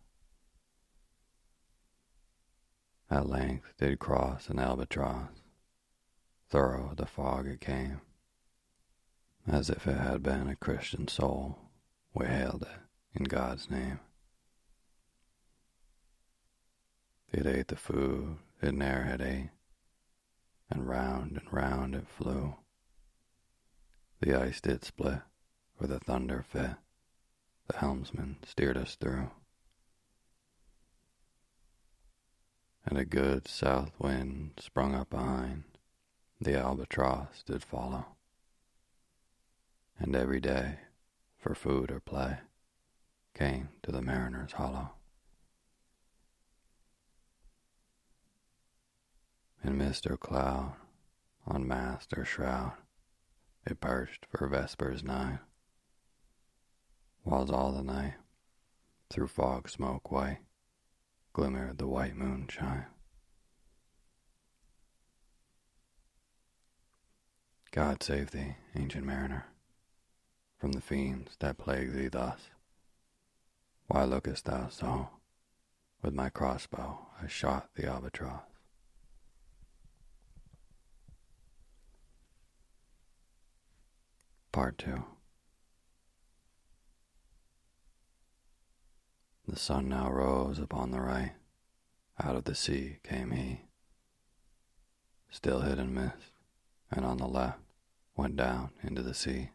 At 3.09 3.27
length 3.27 3.73
did 3.79 3.97
cross 3.97 4.47
an 4.47 4.59
albatross. 4.59 5.29
Thorough 6.49 6.93
the 6.95 7.07
fog 7.07 7.47
it 7.47 7.59
came. 7.59 8.01
As 9.47 9.71
if 9.71 9.87
it 9.87 9.97
had 9.97 10.21
been 10.21 10.49
a 10.49 10.55
Christian 10.55 11.07
soul, 11.07 11.57
we 12.13 12.27
hailed 12.27 12.61
it 12.61 13.19
in 13.19 13.23
God's 13.23 13.71
name. 13.71 13.99
It 17.31 17.47
ate 17.47 17.69
the 17.69 17.75
food 17.75 18.37
it 18.61 18.73
ne'er 18.75 19.03
had 19.03 19.19
ate 19.19 19.49
and 20.69 20.87
round 20.87 21.37
and 21.37 21.53
round 21.53 21.95
it 21.95 22.07
flew. 22.07 22.55
The 24.21 24.33
ice 24.35 24.61
did 24.61 24.83
split, 24.83 25.19
where 25.77 25.87
the 25.87 25.99
thunder 25.99 26.43
fit, 26.47 26.75
the 27.67 27.77
helmsman 27.77 28.37
steered 28.45 28.77
us 28.77 28.95
through. 28.95 29.31
And 32.85 32.97
a 32.97 33.05
good 33.05 33.47
south 33.47 33.91
wind 33.99 34.51
sprung 34.59 34.93
up 34.93 35.09
behind, 35.09 35.63
the 36.39 36.57
albatross 36.57 37.43
did 37.45 37.63
follow. 37.63 38.05
And 39.99 40.15
every 40.15 40.41
day, 40.41 40.79
for 41.37 41.55
food 41.55 41.91
or 41.91 41.99
play, 41.99 42.39
came 43.33 43.69
to 43.83 43.91
the 43.91 44.01
mariner's 44.01 44.53
hollow. 44.53 44.91
In 49.63 49.77
mist 49.77 50.05
or 50.07 50.17
cloud, 50.17 50.73
on 51.47 51.67
mast 51.67 52.13
or 52.17 52.25
shroud, 52.25 52.73
it 53.65 53.79
perched 53.79 54.25
for 54.29 54.47
vespers 54.47 55.03
nigh, 55.03 55.39
whiles 57.23 57.49
all 57.49 57.71
the 57.71 57.83
night, 57.83 58.15
through 59.09 59.27
fog 59.27 59.69
smoke 59.69 60.11
white, 60.11 60.39
glimmered 61.31 61.77
the 61.77 61.87
white 61.87 62.15
moonshine. 62.15 62.85
God 67.71 68.03
save 68.03 68.31
thee, 68.31 68.55
ancient 68.75 69.05
mariner, 69.05 69.45
from 70.59 70.73
the 70.73 70.81
fiends 70.81 71.35
that 71.39 71.57
plague 71.57 71.93
thee 71.93 72.07
thus? 72.07 72.49
Why 73.87 74.03
lookest 74.03 74.45
thou 74.45 74.69
so? 74.69 75.09
With 76.01 76.13
my 76.13 76.29
crossbow 76.29 77.07
I 77.21 77.27
shot 77.27 77.69
the 77.75 77.87
albatross. 77.87 78.52
Part 84.53 84.77
2 84.77 85.03
The 89.47 89.55
sun 89.55 89.89
now 89.89 90.11
rose 90.11 90.59
upon 90.59 90.91
the 90.91 91.01
right. 91.01 91.31
Out 92.23 92.35
of 92.35 92.43
the 92.43 92.53
sea 92.53 92.97
came 93.01 93.31
he, 93.31 93.61
still 95.31 95.61
hid 95.61 95.79
in 95.79 95.95
mist, 95.95 96.33
and 96.91 97.03
on 97.03 97.17
the 97.17 97.27
left 97.27 97.61
went 98.15 98.35
down 98.35 98.69
into 98.83 99.01
the 99.01 99.15
sea. 99.15 99.49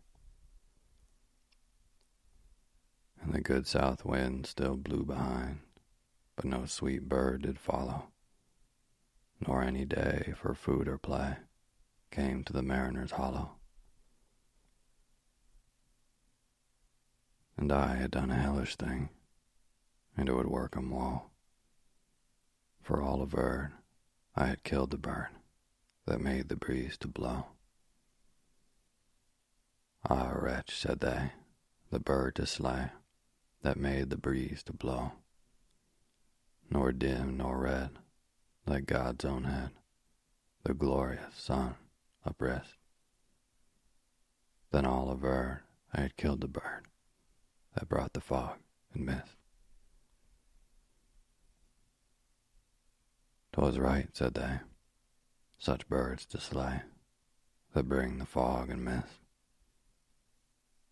And 3.23 3.33
the 3.33 3.41
good 3.41 3.69
south 3.69 4.05
wind 4.05 4.47
still 4.47 4.75
blew 4.75 5.05
behind, 5.05 5.61
but 6.35 6.45
no 6.45 6.65
sweet 6.67 7.09
bird 7.09 7.43
did 7.43 7.61
follow, 7.61 8.09
nor 9.47 9.63
any 9.63 9.85
day 9.85 10.35
for 10.37 10.55
food 10.55 10.89
or 10.89 10.99
play 10.99 11.37
came 12.11 12.43
to 12.43 12.53
the 12.53 12.63
mariner's 12.63 13.13
hollow. 13.13 13.58
And 17.59 17.73
I 17.73 17.97
had 17.97 18.13
done 18.13 18.31
a 18.31 18.37
hellish 18.37 18.77
thing 18.77 19.11
and 20.17 20.29
it 20.29 20.35
would 20.35 20.47
work 20.47 20.77
'em 20.77 20.91
woe. 20.91 21.31
For 22.81 23.03
all 23.03 23.21
averred, 23.21 23.73
I 24.37 24.47
had 24.47 24.63
killed 24.63 24.91
the 24.91 24.99
bird 24.99 25.31
that 26.07 26.21
made 26.21 26.49
the 26.49 26.57
breeze 26.57 26.97
to 26.99 27.09
blow. 27.09 27.49
Ah, 30.09 30.31
wretch, 30.31 30.79
said 30.79 31.01
they, 31.01 31.33
the 31.91 31.99
bird 31.99 32.37
to 32.37 32.47
slay 32.47 32.93
that 33.63 33.77
made 33.77 34.11
the 34.11 34.17
breeze 34.17 34.63
to 34.63 34.73
blow. 34.73 35.13
Nor 36.71 36.93
dim 36.93 37.37
nor 37.37 37.59
red, 37.59 37.99
like 38.67 38.87
God's 38.87 39.25
own 39.25 39.45
head, 39.45 39.73
the 40.63 40.75
glorious 40.75 41.35
sun 41.35 41.77
uprist. 42.25 42.77
Then 44.71 44.87
all 44.87 45.11
averred 45.11 45.63
I 45.93 46.03
had 46.03 46.17
killed 46.17 46.41
the 46.41 46.49
bird 46.49 46.87
that 47.79 47.89
brought 47.89 48.13
the 48.13 48.21
fog 48.21 48.57
and 48.93 49.07
mist. 49.07 49.37
'Twas 53.53 53.79
right, 53.79 54.09
said 54.17 54.35
they, 54.35 54.59
such 55.59 55.89
birds 55.89 56.27
to 56.27 56.41
slay, 56.41 56.83
that 57.75 57.89
bring 57.89 58.19
the 58.19 58.27
fog 58.27 58.69
and 58.69 58.85
mist. 58.85 59.21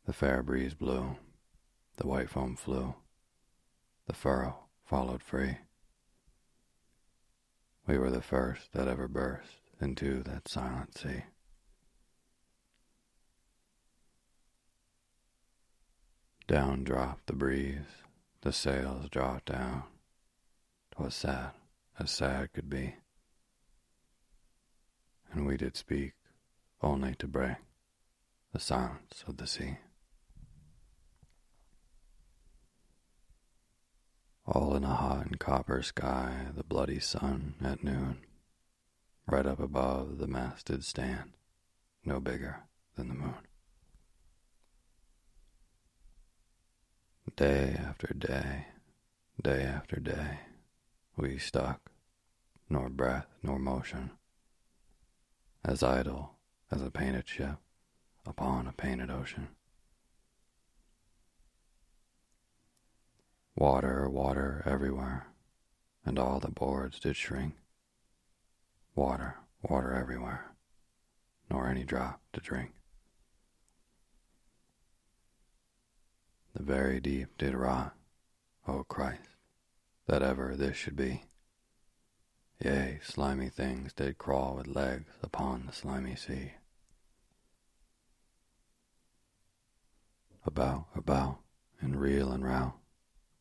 The 0.04 0.12
fair 0.12 0.44
breeze 0.44 0.74
blew, 0.74 1.16
the 1.96 2.06
white 2.06 2.30
foam 2.30 2.54
flew, 2.54 2.94
the 4.06 4.14
furrow 4.14 4.68
followed 4.84 5.24
free. 5.24 5.58
We 7.88 7.98
were 7.98 8.10
the 8.10 8.22
first 8.22 8.72
that 8.74 8.86
ever 8.86 9.08
burst 9.08 9.58
into 9.80 10.22
that 10.22 10.46
silent 10.46 10.96
sea. 10.96 11.24
Down 16.48 16.84
dropped 16.84 17.26
the 17.26 17.32
breeze, 17.32 18.04
the 18.42 18.52
sails 18.52 19.08
dropped 19.10 19.46
down. 19.46 19.82
'Twas 20.92 21.14
sad 21.14 21.52
as 21.98 22.10
sad 22.12 22.52
could 22.52 22.70
be. 22.70 22.94
And 25.32 25.44
we 25.44 25.56
did 25.56 25.76
speak 25.76 26.14
only 26.80 27.16
to 27.16 27.26
break 27.26 27.56
the 28.52 28.60
silence 28.60 29.24
of 29.26 29.38
the 29.38 29.46
sea. 29.46 29.78
All 34.46 34.76
in 34.76 34.84
a 34.84 34.94
hot 34.94 35.26
and 35.26 35.40
copper 35.40 35.82
sky, 35.82 36.46
the 36.54 36.62
bloody 36.62 37.00
sun 37.00 37.56
at 37.60 37.82
noon, 37.82 38.24
right 39.26 39.46
up 39.46 39.58
above 39.58 40.18
the 40.18 40.28
mast 40.28 40.66
did 40.66 40.84
stand, 40.84 41.32
no 42.04 42.20
bigger 42.20 42.62
than 42.94 43.08
the 43.08 43.14
moon. 43.14 43.46
Day 47.34 47.76
after 47.78 48.14
day, 48.14 48.66
day 49.42 49.62
after 49.62 49.96
day, 50.00 50.38
we 51.18 51.36
stuck, 51.36 51.90
nor 52.70 52.88
breath 52.88 53.26
nor 53.42 53.58
motion, 53.58 54.12
as 55.62 55.82
idle 55.82 56.36
as 56.70 56.80
a 56.80 56.90
painted 56.90 57.28
ship 57.28 57.56
upon 58.24 58.66
a 58.66 58.72
painted 58.72 59.10
ocean. 59.10 59.48
Water, 63.54 64.08
water 64.08 64.62
everywhere, 64.64 65.26
and 66.06 66.18
all 66.18 66.40
the 66.40 66.50
boards 66.50 67.00
did 67.00 67.16
shrink. 67.16 67.54
Water, 68.94 69.36
water 69.62 69.92
everywhere, 69.92 70.52
nor 71.50 71.68
any 71.68 71.84
drop 71.84 72.20
to 72.32 72.40
drink. 72.40 72.72
The 76.56 76.62
very 76.62 77.00
deep 77.00 77.36
did 77.36 77.54
rot, 77.54 77.94
O 78.66 78.82
Christ 78.84 79.28
that 80.06 80.22
ever 80.22 80.56
this 80.56 80.76
should 80.76 80.96
be. 80.96 81.24
Yea, 82.64 82.98
slimy 83.02 83.50
things 83.50 83.92
did 83.92 84.16
crawl 84.16 84.56
with 84.56 84.66
legs 84.66 85.12
upon 85.22 85.66
the 85.66 85.72
slimy 85.72 86.16
sea. 86.16 86.52
About, 90.46 90.86
about, 90.94 91.40
and 91.80 92.00
reel 92.00 92.32
and 92.32 92.42
rout, 92.44 92.78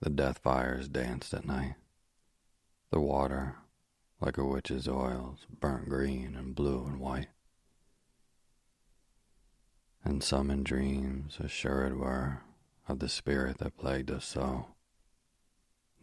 the 0.01 0.09
death 0.09 0.39
fires 0.39 0.89
danced 0.89 1.34
at 1.34 1.45
night. 1.45 1.76
The 2.91 2.99
water, 2.99 3.57
like 4.20 4.38
a 4.38 4.43
witch's 4.43 4.88
oils, 4.88 5.45
burnt 5.49 5.88
green 5.88 6.36
and 6.36 6.53
blue 6.53 6.86
and 6.86 6.99
white. 6.99 7.30
And 10.03 10.22
some 10.22 10.51
in 10.51 10.63
dreams 10.63 11.38
assured 11.39 11.97
were 11.97 12.41
of 12.88 12.99
the 12.99 13.09
spirit 13.09 13.57
that 13.57 13.77
plagued 13.77 14.11
us 14.11 14.25
so 14.25 14.67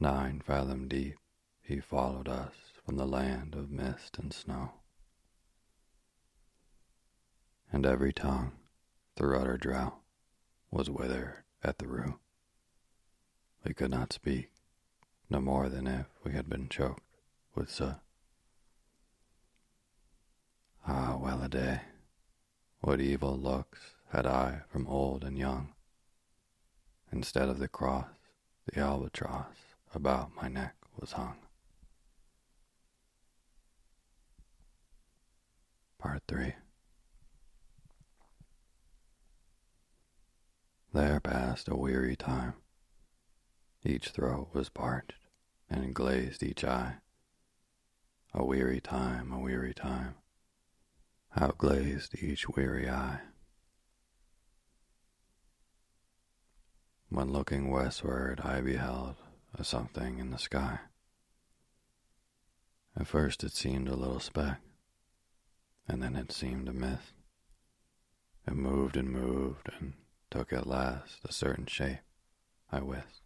Nine 0.02 0.42
fathom 0.44 0.88
deep, 0.88 1.14
he 1.60 1.78
followed 1.78 2.26
us 2.26 2.54
from 2.84 2.96
the 2.96 3.06
land 3.06 3.54
of 3.54 3.70
mist 3.70 4.18
and 4.18 4.32
snow. 4.32 4.72
And 7.70 7.86
every 7.86 8.12
tongue, 8.12 8.50
through 9.14 9.38
utter 9.38 9.56
drought, 9.56 10.00
was 10.72 10.90
withered 10.90 11.44
at 11.62 11.78
the 11.78 11.86
root. 11.86 12.18
We 13.64 13.74
could 13.74 13.92
not 13.92 14.12
speak, 14.12 14.50
no 15.30 15.40
more 15.40 15.68
than 15.68 15.86
if 15.86 16.06
we 16.24 16.32
had 16.32 16.48
been 16.48 16.68
choked 16.68 17.04
with 17.54 17.70
soot. 17.70 18.00
Ah, 20.84 21.16
well 21.16 21.40
a 21.42 21.48
day, 21.48 21.82
what 22.80 23.00
evil 23.00 23.38
looks 23.38 23.78
had 24.10 24.26
I 24.26 24.62
from 24.68 24.88
old 24.88 25.22
and 25.22 25.38
young. 25.38 25.74
Instead 27.12 27.50
of 27.50 27.58
the 27.58 27.68
cross, 27.68 28.06
the 28.66 28.80
albatross 28.80 29.56
about 29.94 30.34
my 30.34 30.48
neck 30.48 30.74
was 30.98 31.12
hung. 31.12 31.36
Part 35.98 36.22
3 36.26 36.54
There 40.94 41.20
passed 41.20 41.68
a 41.68 41.76
weary 41.76 42.16
time. 42.16 42.54
Each 43.84 44.08
throat 44.08 44.48
was 44.54 44.70
parched 44.70 45.14
and 45.68 45.94
glazed 45.94 46.42
each 46.42 46.64
eye. 46.64 46.96
A 48.32 48.44
weary 48.44 48.80
time, 48.80 49.32
a 49.32 49.38
weary 49.38 49.74
time, 49.74 50.14
how 51.30 51.48
glazed 51.48 52.14
each 52.22 52.48
weary 52.48 52.88
eye. 52.88 53.20
When 57.12 57.30
looking 57.30 57.68
westward, 57.68 58.40
I 58.40 58.62
beheld 58.62 59.16
a 59.54 59.64
something 59.64 60.18
in 60.18 60.30
the 60.30 60.38
sky. 60.38 60.78
At 62.96 63.06
first 63.06 63.44
it 63.44 63.52
seemed 63.52 63.86
a 63.86 63.94
little 63.94 64.18
speck, 64.18 64.62
and 65.86 66.02
then 66.02 66.16
it 66.16 66.32
seemed 66.32 66.70
a 66.70 66.72
mist. 66.72 67.12
It 68.46 68.54
moved 68.54 68.96
and 68.96 69.10
moved 69.10 69.68
and 69.78 69.92
took 70.30 70.54
at 70.54 70.66
last 70.66 71.20
a 71.26 71.32
certain 71.34 71.66
shape, 71.66 71.98
I 72.70 72.80
wist. 72.80 73.20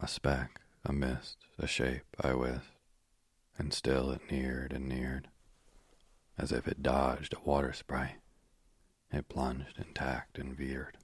A 0.00 0.08
speck, 0.08 0.62
a 0.86 0.92
mist, 0.94 1.36
a 1.58 1.66
shape, 1.66 2.16
I 2.18 2.32
wist, 2.32 2.70
and 3.58 3.74
still 3.74 4.10
it 4.10 4.22
neared 4.30 4.72
and 4.72 4.88
neared, 4.88 5.28
as 6.38 6.50
if 6.50 6.66
it 6.66 6.82
dodged 6.82 7.34
a 7.34 7.46
water 7.46 7.74
sprite. 7.74 8.21
It 9.12 9.28
plunged 9.28 9.78
and 9.78 9.94
tacked 9.94 10.38
and 10.38 10.56
veered. 10.56 10.96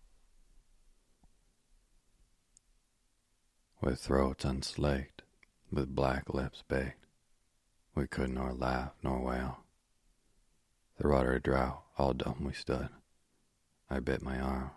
with 3.80 4.00
throats 4.00 4.44
unslaked, 4.44 5.22
with 5.70 5.94
black 5.94 6.34
lips 6.34 6.62
baked. 6.68 7.06
We 7.94 8.06
could 8.06 8.30
nor 8.30 8.52
laugh 8.52 8.92
nor 9.02 9.20
wail. 9.20 9.60
Through 10.98 11.16
utter 11.16 11.38
drought, 11.38 11.84
all 11.96 12.12
dumb 12.12 12.42
we 12.44 12.52
stood, 12.52 12.88
I 13.88 14.00
bit 14.00 14.22
my 14.22 14.38
arm, 14.38 14.70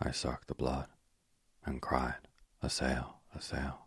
I 0.00 0.12
sucked 0.12 0.48
the 0.48 0.54
blood, 0.54 0.86
and 1.64 1.82
cried, 1.82 2.28
A 2.62 2.70
sail, 2.70 3.18
a 3.34 3.42
sail. 3.42 3.86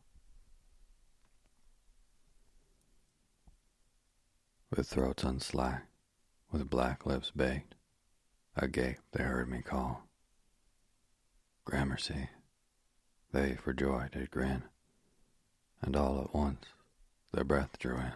With 4.70 4.88
throats 4.88 5.24
unslacked, 5.24 5.88
with 6.52 6.70
black 6.70 7.06
lips 7.06 7.32
baked, 7.32 7.76
agape 8.62 9.00
they 9.12 9.24
heard 9.24 9.50
me 9.50 9.62
call. 9.64 10.04
Gramercy, 11.66 12.30
they 13.34 13.56
for 13.56 13.74
joy 13.74 14.08
did 14.12 14.30
grin, 14.30 14.64
and 15.82 15.96
all 15.96 16.22
at 16.22 16.34
once 16.34 16.66
their 17.34 17.44
breath 17.44 17.80
drew 17.80 17.98
in, 17.98 18.14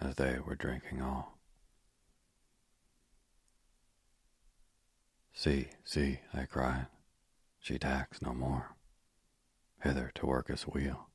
as 0.00 0.14
they 0.16 0.38
were 0.38 0.54
drinking 0.54 1.02
all. 1.02 1.36
See, 5.34 5.68
see, 5.84 6.20
I 6.32 6.44
cried, 6.44 6.86
she 7.60 7.78
tacks 7.78 8.22
no 8.22 8.32
more, 8.32 8.76
hither 9.82 10.10
to 10.14 10.26
work 10.26 10.48
us 10.48 10.66
weal. 10.66 11.08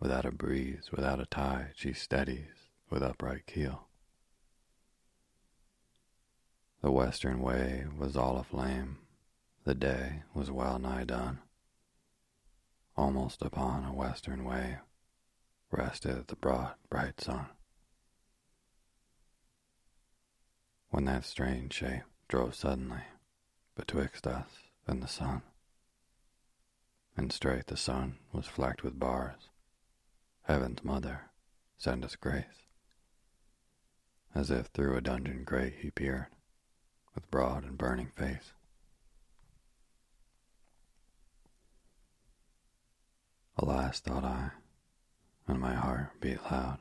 Without 0.00 0.24
a 0.24 0.32
breeze, 0.32 0.90
without 0.90 1.20
a 1.20 1.26
tide, 1.26 1.72
she 1.74 1.92
steadies 1.92 2.70
with 2.88 3.02
upright 3.02 3.46
keel. 3.46 3.87
The 6.80 6.90
western 6.92 7.40
way 7.40 7.86
was 7.96 8.16
all 8.16 8.38
aflame, 8.38 8.98
the 9.64 9.74
day 9.74 10.22
was 10.32 10.50
well 10.50 10.78
nigh 10.78 11.04
done. 11.04 11.40
Almost 12.96 13.42
upon 13.42 13.84
a 13.84 13.92
western 13.92 14.44
wave 14.44 14.78
rested 15.70 16.28
the 16.28 16.36
broad, 16.36 16.74
bright 16.88 17.20
sun. 17.20 17.46
When 20.90 21.04
that 21.04 21.24
strange 21.24 21.74
shape 21.74 22.02
drove 22.28 22.54
suddenly 22.54 23.02
betwixt 23.74 24.26
us 24.26 24.48
and 24.86 25.02
the 25.02 25.08
sun, 25.08 25.42
and 27.16 27.32
straight 27.32 27.66
the 27.66 27.76
sun 27.76 28.18
was 28.32 28.46
flecked 28.46 28.82
with 28.82 28.98
bars, 28.98 29.48
heaven's 30.42 30.84
mother, 30.84 31.30
send 31.76 32.04
us 32.04 32.16
grace 32.16 32.68
as 34.34 34.50
if 34.50 34.66
through 34.66 34.96
a 34.96 35.00
dungeon 35.00 35.42
grate 35.44 35.74
he 35.80 35.90
peered, 35.90 36.26
with 37.18 37.30
broad 37.32 37.64
and 37.64 37.76
burning 37.76 38.12
face. 38.14 38.52
Alas, 43.56 43.98
thought 43.98 44.22
I, 44.22 44.50
and 45.48 45.58
my 45.58 45.74
heart 45.74 46.10
beat 46.20 46.40
loud, 46.44 46.78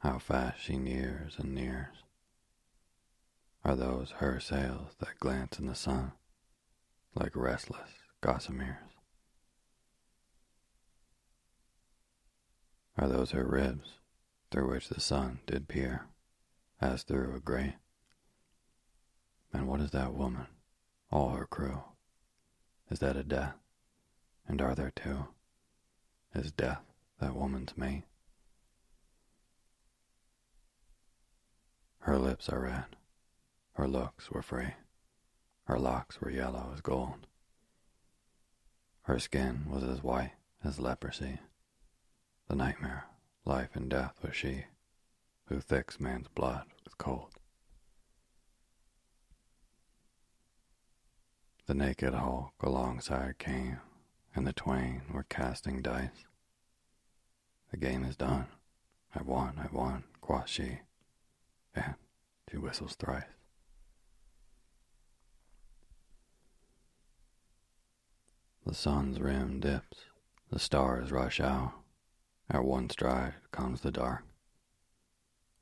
how 0.00 0.18
fast 0.18 0.60
she 0.60 0.76
nears 0.76 1.36
and 1.38 1.54
nears. 1.54 2.02
Are 3.64 3.76
those 3.76 4.10
her 4.16 4.40
sails 4.40 4.96
that 4.98 5.20
glance 5.20 5.60
in 5.60 5.66
the 5.66 5.76
sun 5.76 6.10
like 7.14 7.36
restless 7.36 7.90
gossameres? 8.20 8.90
Are 12.96 13.06
those 13.06 13.30
her 13.30 13.44
ribs 13.44 14.00
through 14.50 14.68
which 14.70 14.88
the 14.88 15.00
sun 15.00 15.38
did 15.46 15.68
peer? 15.68 16.06
as 16.80 17.02
through 17.04 17.36
a 17.36 17.40
grate. 17.40 17.74
And 19.52 19.66
what 19.66 19.80
is 19.80 19.90
that 19.92 20.14
woman, 20.14 20.46
all 21.10 21.30
her 21.30 21.46
crew? 21.46 21.82
Is 22.90 22.98
that 23.00 23.16
a 23.16 23.22
death? 23.22 23.54
And 24.46 24.60
are 24.60 24.74
there 24.74 24.92
two? 24.94 25.28
Is 26.34 26.52
death 26.52 26.82
that 27.20 27.34
woman's 27.34 27.76
mate? 27.76 28.04
Her 32.00 32.18
lips 32.18 32.48
are 32.48 32.60
red, 32.60 32.96
her 33.72 33.86
looks 33.86 34.30
were 34.30 34.42
free, 34.42 34.74
her 35.64 35.78
locks 35.78 36.20
were 36.20 36.30
yellow 36.30 36.70
as 36.72 36.80
gold. 36.80 37.26
Her 39.02 39.18
skin 39.18 39.66
was 39.68 39.82
as 39.82 40.02
white 40.02 40.32
as 40.64 40.78
leprosy. 40.78 41.38
The 42.48 42.56
nightmare, 42.56 43.04
life 43.44 43.74
and 43.74 43.90
death 43.90 44.18
was 44.22 44.36
she 44.36 44.64
who 45.46 45.60
thicks 45.60 45.98
man's 45.98 46.28
blood 46.28 46.66
with 46.84 46.98
cold. 46.98 47.37
The 51.68 51.74
naked 51.74 52.14
hulk 52.14 52.54
alongside 52.60 53.38
came, 53.38 53.78
and 54.34 54.46
the 54.46 54.54
twain 54.54 55.02
were 55.12 55.26
casting 55.28 55.82
dice. 55.82 56.24
The 57.70 57.76
game 57.76 58.04
is 58.04 58.16
done. 58.16 58.46
I've 59.14 59.26
won, 59.26 59.60
I've 59.62 59.74
won, 59.74 60.04
quoth 60.22 60.48
she, 60.48 60.80
and 61.74 61.94
she 62.50 62.56
whistles 62.56 62.94
thrice. 62.94 63.24
The 68.64 68.72
sun's 68.72 69.20
rim 69.20 69.60
dips, 69.60 69.98
the 70.50 70.58
stars 70.58 71.12
rush 71.12 71.38
out. 71.38 71.74
At 72.48 72.64
one 72.64 72.88
stride 72.88 73.34
comes 73.52 73.82
the 73.82 73.90
dark 73.90 74.24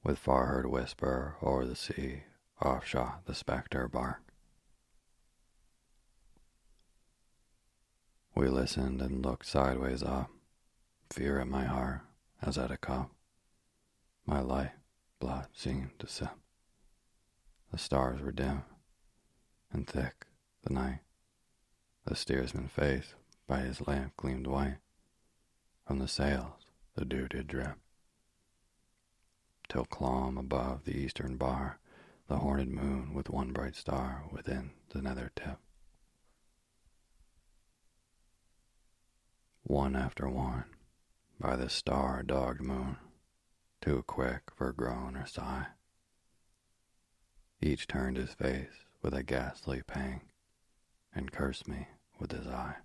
with 0.04 0.20
far 0.20 0.46
heard 0.46 0.66
whisper 0.66 1.36
o'er 1.42 1.64
the 1.64 1.74
sea, 1.74 2.22
off 2.62 2.86
shot 2.86 3.26
the 3.26 3.34
spectre 3.34 3.88
bark. 3.88 4.25
We 8.36 8.48
listened 8.48 9.00
and 9.00 9.24
looked 9.24 9.46
sideways 9.46 10.02
up, 10.02 10.30
fear 11.10 11.40
at 11.40 11.48
my 11.48 11.64
heart 11.64 12.02
as 12.42 12.58
at 12.58 12.70
a 12.70 12.76
cup. 12.76 13.10
My 14.26 14.40
life 14.40 14.72
blood 15.18 15.48
seemed 15.54 15.98
to 16.00 16.06
sip. 16.06 16.36
The 17.72 17.78
stars 17.78 18.20
were 18.20 18.32
dim 18.32 18.62
and 19.72 19.86
thick 19.86 20.26
the 20.64 20.74
night. 20.74 21.00
The 22.04 22.14
steersman's 22.14 22.72
face 22.72 23.14
by 23.46 23.60
his 23.60 23.86
lamp 23.86 24.18
gleamed 24.18 24.46
white. 24.46 24.80
From 25.86 25.98
the 25.98 26.06
sails 26.06 26.66
the 26.94 27.06
dew 27.06 27.28
did 27.28 27.46
drip 27.46 27.78
till 29.66 29.86
clomb 29.86 30.36
above 30.36 30.84
the 30.84 30.96
eastern 30.96 31.36
bar 31.36 31.78
the 32.28 32.36
horned 32.36 32.72
moon 32.72 33.14
with 33.14 33.30
one 33.30 33.52
bright 33.52 33.76
star 33.76 34.24
within 34.30 34.72
the 34.90 35.00
nether 35.00 35.32
tip. 35.34 35.58
One 39.68 39.96
after 39.96 40.28
one, 40.28 40.66
by 41.40 41.56
the 41.56 41.68
star 41.68 42.22
dogged 42.22 42.60
moon, 42.60 42.98
too 43.80 44.04
quick 44.06 44.42
for 44.54 44.72
groan 44.72 45.16
or 45.16 45.26
sigh, 45.26 45.66
each 47.60 47.88
turned 47.88 48.16
his 48.16 48.32
face 48.32 48.84
with 49.02 49.12
a 49.12 49.24
ghastly 49.24 49.82
pang 49.82 50.20
and 51.12 51.32
cursed 51.32 51.66
me 51.66 51.88
with 52.20 52.30
his 52.30 52.46
eye. 52.46 52.76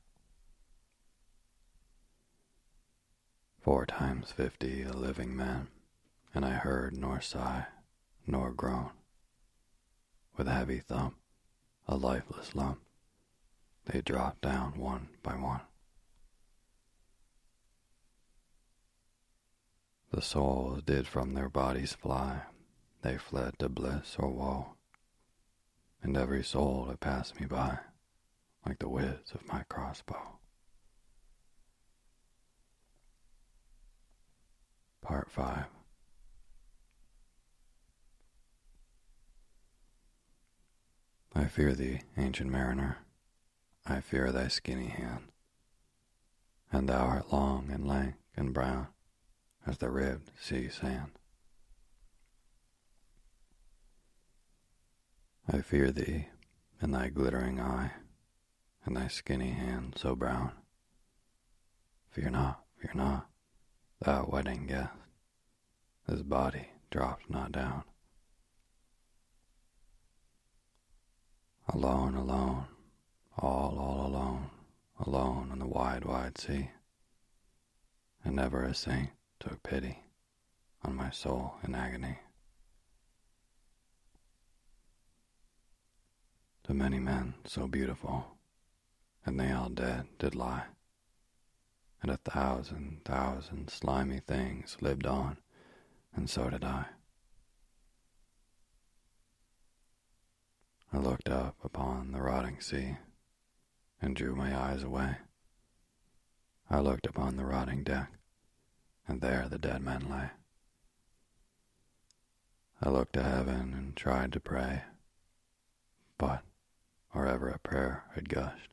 Four 3.59 3.85
times 3.85 4.31
fifty 4.31 4.81
a 4.81 4.91
living 4.91 5.35
man 5.35 5.67
and 6.33 6.43
I 6.43 6.53
heard 6.53 6.97
nor 6.97 7.21
sigh 7.21 7.67
nor 8.25 8.51
groan. 8.51 8.89
With 10.35 10.47
a 10.47 10.53
heavy 10.53 10.79
thump, 10.79 11.15
a 11.87 11.95
lifeless 11.95 12.55
lump, 12.55 12.79
they 13.85 14.01
dropped 14.01 14.41
down 14.41 14.79
one 14.79 15.09
by 15.21 15.35
one. 15.35 15.61
The 20.11 20.21
souls 20.21 20.83
did 20.83 21.07
from 21.07 21.33
their 21.33 21.47
bodies 21.47 21.93
fly, 21.93 22.41
they 23.01 23.17
fled 23.17 23.57
to 23.59 23.69
bliss 23.69 24.17
or 24.19 24.27
woe, 24.27 24.73
and 26.03 26.17
every 26.17 26.43
soul 26.43 26.85
that 26.89 26.99
passed 26.99 27.39
me 27.39 27.45
by, 27.45 27.79
like 28.65 28.79
the 28.79 28.89
whiz 28.89 29.31
of 29.33 29.47
my 29.47 29.63
crossbow. 29.69 30.39
Part 35.01 35.31
5 35.31 35.65
I 41.33 41.45
fear 41.45 41.73
thee, 41.73 42.01
ancient 42.17 42.51
mariner, 42.51 42.97
I 43.85 44.01
fear 44.01 44.33
thy 44.33 44.49
skinny 44.49 44.89
hand, 44.89 45.31
and 46.69 46.89
thou 46.89 47.05
art 47.05 47.31
long 47.31 47.71
and 47.71 47.87
lank 47.87 48.15
and 48.35 48.53
brown 48.53 48.89
as 49.65 49.77
the 49.77 49.89
ribbed 49.89 50.31
sea 50.39 50.69
sand. 50.69 51.11
I 55.51 55.61
fear 55.61 55.91
thee 55.91 56.27
in 56.81 56.91
thy 56.91 57.09
glittering 57.09 57.59
eye 57.59 57.91
and 58.85 58.95
thy 58.95 59.07
skinny 59.07 59.51
hand 59.51 59.95
so 59.97 60.15
brown. 60.15 60.53
Fear 62.09 62.31
not, 62.31 62.63
fear 62.77 62.91
not, 62.95 63.27
thou 63.99 64.27
wedding 64.27 64.67
guest, 64.67 64.91
this 66.07 66.21
body 66.21 66.67
drops 66.89 67.25
not 67.29 67.51
down. 67.51 67.83
Alone, 71.73 72.15
alone, 72.15 72.65
all, 73.37 73.77
all 73.79 74.07
alone, 74.07 74.49
alone 74.99 75.49
on 75.51 75.59
the 75.59 75.67
wide, 75.67 76.03
wide 76.03 76.37
sea. 76.37 76.71
And 78.23 78.35
never 78.35 78.63
a 78.63 78.73
saint 78.73 79.09
took 79.41 79.61
pity 79.63 79.99
on 80.83 80.95
my 80.95 81.09
soul 81.11 81.55
in 81.63 81.75
agony. 81.75 82.19
to 86.71 86.77
many 86.77 86.99
men 86.99 87.33
so 87.45 87.67
beautiful, 87.67 88.25
and 89.25 89.37
they 89.37 89.51
all 89.51 89.67
dead 89.67 90.05
did 90.19 90.33
lie, 90.35 90.63
and 92.01 92.09
a 92.09 92.15
thousand 92.17 93.01
thousand 93.03 93.69
slimy 93.69 94.19
things 94.19 94.77
lived 94.79 95.05
on, 95.05 95.35
and 96.15 96.29
so 96.29 96.49
did 96.49 96.63
I. 96.63 96.85
I 100.93 100.97
looked 100.97 101.27
up 101.27 101.57
upon 101.61 102.13
the 102.13 102.21
rotting 102.21 102.61
sea 102.61 102.95
and 104.01 104.15
drew 104.15 104.33
my 104.33 104.57
eyes 104.57 104.81
away. 104.81 105.17
I 106.69 106.79
looked 106.79 107.05
upon 107.05 107.35
the 107.35 107.45
rotting 107.45 107.83
deck, 107.83 108.13
and 109.07 109.21
there 109.21 109.47
the 109.49 109.57
dead 109.57 109.81
men 109.81 110.09
lay. 110.09 110.29
I 112.83 112.89
looked 112.89 113.13
to 113.13 113.23
heaven 113.23 113.73
and 113.73 113.95
tried 113.95 114.33
to 114.33 114.39
pray, 114.39 114.83
but 116.17 116.41
wherever 117.11 117.49
a 117.49 117.59
prayer 117.59 118.05
had 118.15 118.29
gushed, 118.29 118.69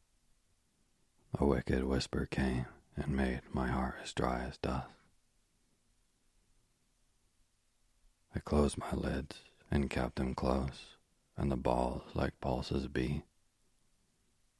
a 1.39 1.45
wicked 1.45 1.85
whisper 1.85 2.27
came 2.27 2.67
and 2.97 3.09
made 3.09 3.43
my 3.53 3.69
heart 3.69 3.97
as 4.03 4.13
dry 4.13 4.45
as 4.49 4.57
dust. 4.59 4.89
I 8.35 8.39
closed 8.39 8.79
my 8.79 8.93
lids 8.93 9.37
and 9.71 9.91
kept 9.91 10.17
them 10.17 10.35
close, 10.35 10.97
and 11.37 11.51
the 11.51 11.57
balls 11.57 12.03
like 12.15 12.41
pulses 12.41 12.87
beat. 12.87 13.23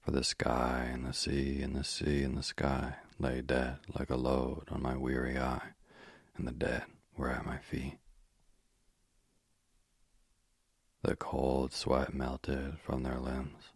For 0.01 0.11
the 0.11 0.25
sky 0.25 0.89
and 0.93 1.07
the 1.07 1.13
sea 1.13 1.63
and 1.63 1.75
the 1.75 1.85
sea 1.85 2.23
and 2.23 2.37
the 2.37 2.43
sky 2.43 2.97
lay 3.19 3.41
dead 3.41 3.79
like 3.95 4.11
a 4.11 4.17
load 4.17 4.65
on 4.71 4.81
my 4.83 4.97
weary 4.97 5.39
eye, 5.39 5.71
and 6.37 6.47
the 6.47 6.53
dead 6.53 6.85
were 7.17 7.31
at 7.31 7.45
my 7.45 7.59
feet. 7.59 7.99
The 11.03 11.17
cold 11.17 11.73
sweat 11.73 12.15
melted 12.15 12.79
from 12.81 13.03
their 13.03 13.19
limbs, 13.19 13.73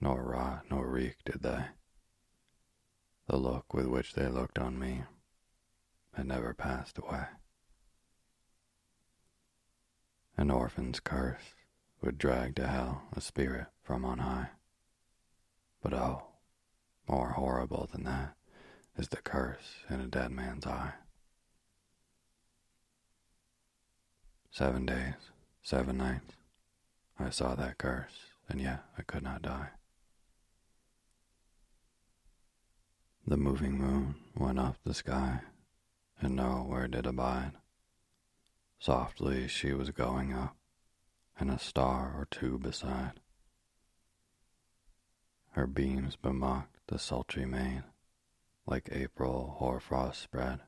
nor 0.00 0.22
rot 0.22 0.64
nor 0.70 0.88
reek 0.88 1.16
did 1.24 1.42
they. 1.42 1.64
The 3.26 3.36
look 3.36 3.74
with 3.74 3.86
which 3.86 4.14
they 4.14 4.28
looked 4.28 4.58
on 4.58 4.78
me 4.78 5.04
had 6.14 6.26
never 6.26 6.54
passed 6.54 6.98
away. 6.98 7.26
An 10.36 10.50
orphan's 10.50 11.00
curse 11.00 11.54
would 12.00 12.16
drag 12.16 12.54
to 12.56 12.66
hell 12.66 13.02
a 13.14 13.20
spirit 13.20 13.66
from 13.82 14.04
on 14.04 14.18
high. 14.18 14.50
But 15.82 15.94
oh, 15.94 16.22
more 17.08 17.30
horrible 17.30 17.88
than 17.92 18.04
that 18.04 18.37
is 18.98 19.08
the 19.08 19.16
curse 19.16 19.84
in 19.88 20.00
a 20.00 20.06
dead 20.08 20.32
man's 20.32 20.66
eye. 20.66 20.92
Seven 24.50 24.86
days, 24.86 25.14
seven 25.62 25.98
nights, 25.98 26.34
I 27.18 27.30
saw 27.30 27.54
that 27.54 27.78
curse, 27.78 28.26
and 28.48 28.60
yet 28.60 28.82
I 28.98 29.02
could 29.02 29.22
not 29.22 29.42
die. 29.42 29.68
The 33.24 33.36
moving 33.36 33.78
moon 33.78 34.16
went 34.36 34.58
up 34.58 34.76
the 34.84 34.94
sky, 34.94 35.42
and 36.20 36.34
nowhere 36.34 36.88
did 36.88 37.06
abide. 37.06 37.52
Softly 38.80 39.46
she 39.46 39.72
was 39.72 39.90
going 39.90 40.32
up, 40.32 40.56
and 41.38 41.50
a 41.50 41.58
star 41.58 42.14
or 42.16 42.26
two 42.30 42.58
beside. 42.58 43.20
Her 45.52 45.66
beams 45.68 46.16
bemocked 46.16 46.78
the 46.88 46.98
sultry 46.98 47.44
main, 47.44 47.84
like 48.68 48.90
April 48.92 49.56
hoarfrost 49.58 50.20
spread. 50.20 50.60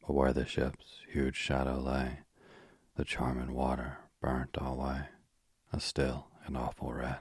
But 0.00 0.14
where 0.14 0.32
the 0.32 0.46
ship's 0.46 1.00
huge 1.12 1.36
shadow 1.36 1.78
lay, 1.78 2.20
the 2.96 3.04
charming 3.04 3.52
water 3.52 3.98
burnt 4.22 4.56
alway, 4.56 5.02
a 5.70 5.80
still 5.80 6.28
and 6.46 6.56
awful 6.56 6.94
red. 6.94 7.18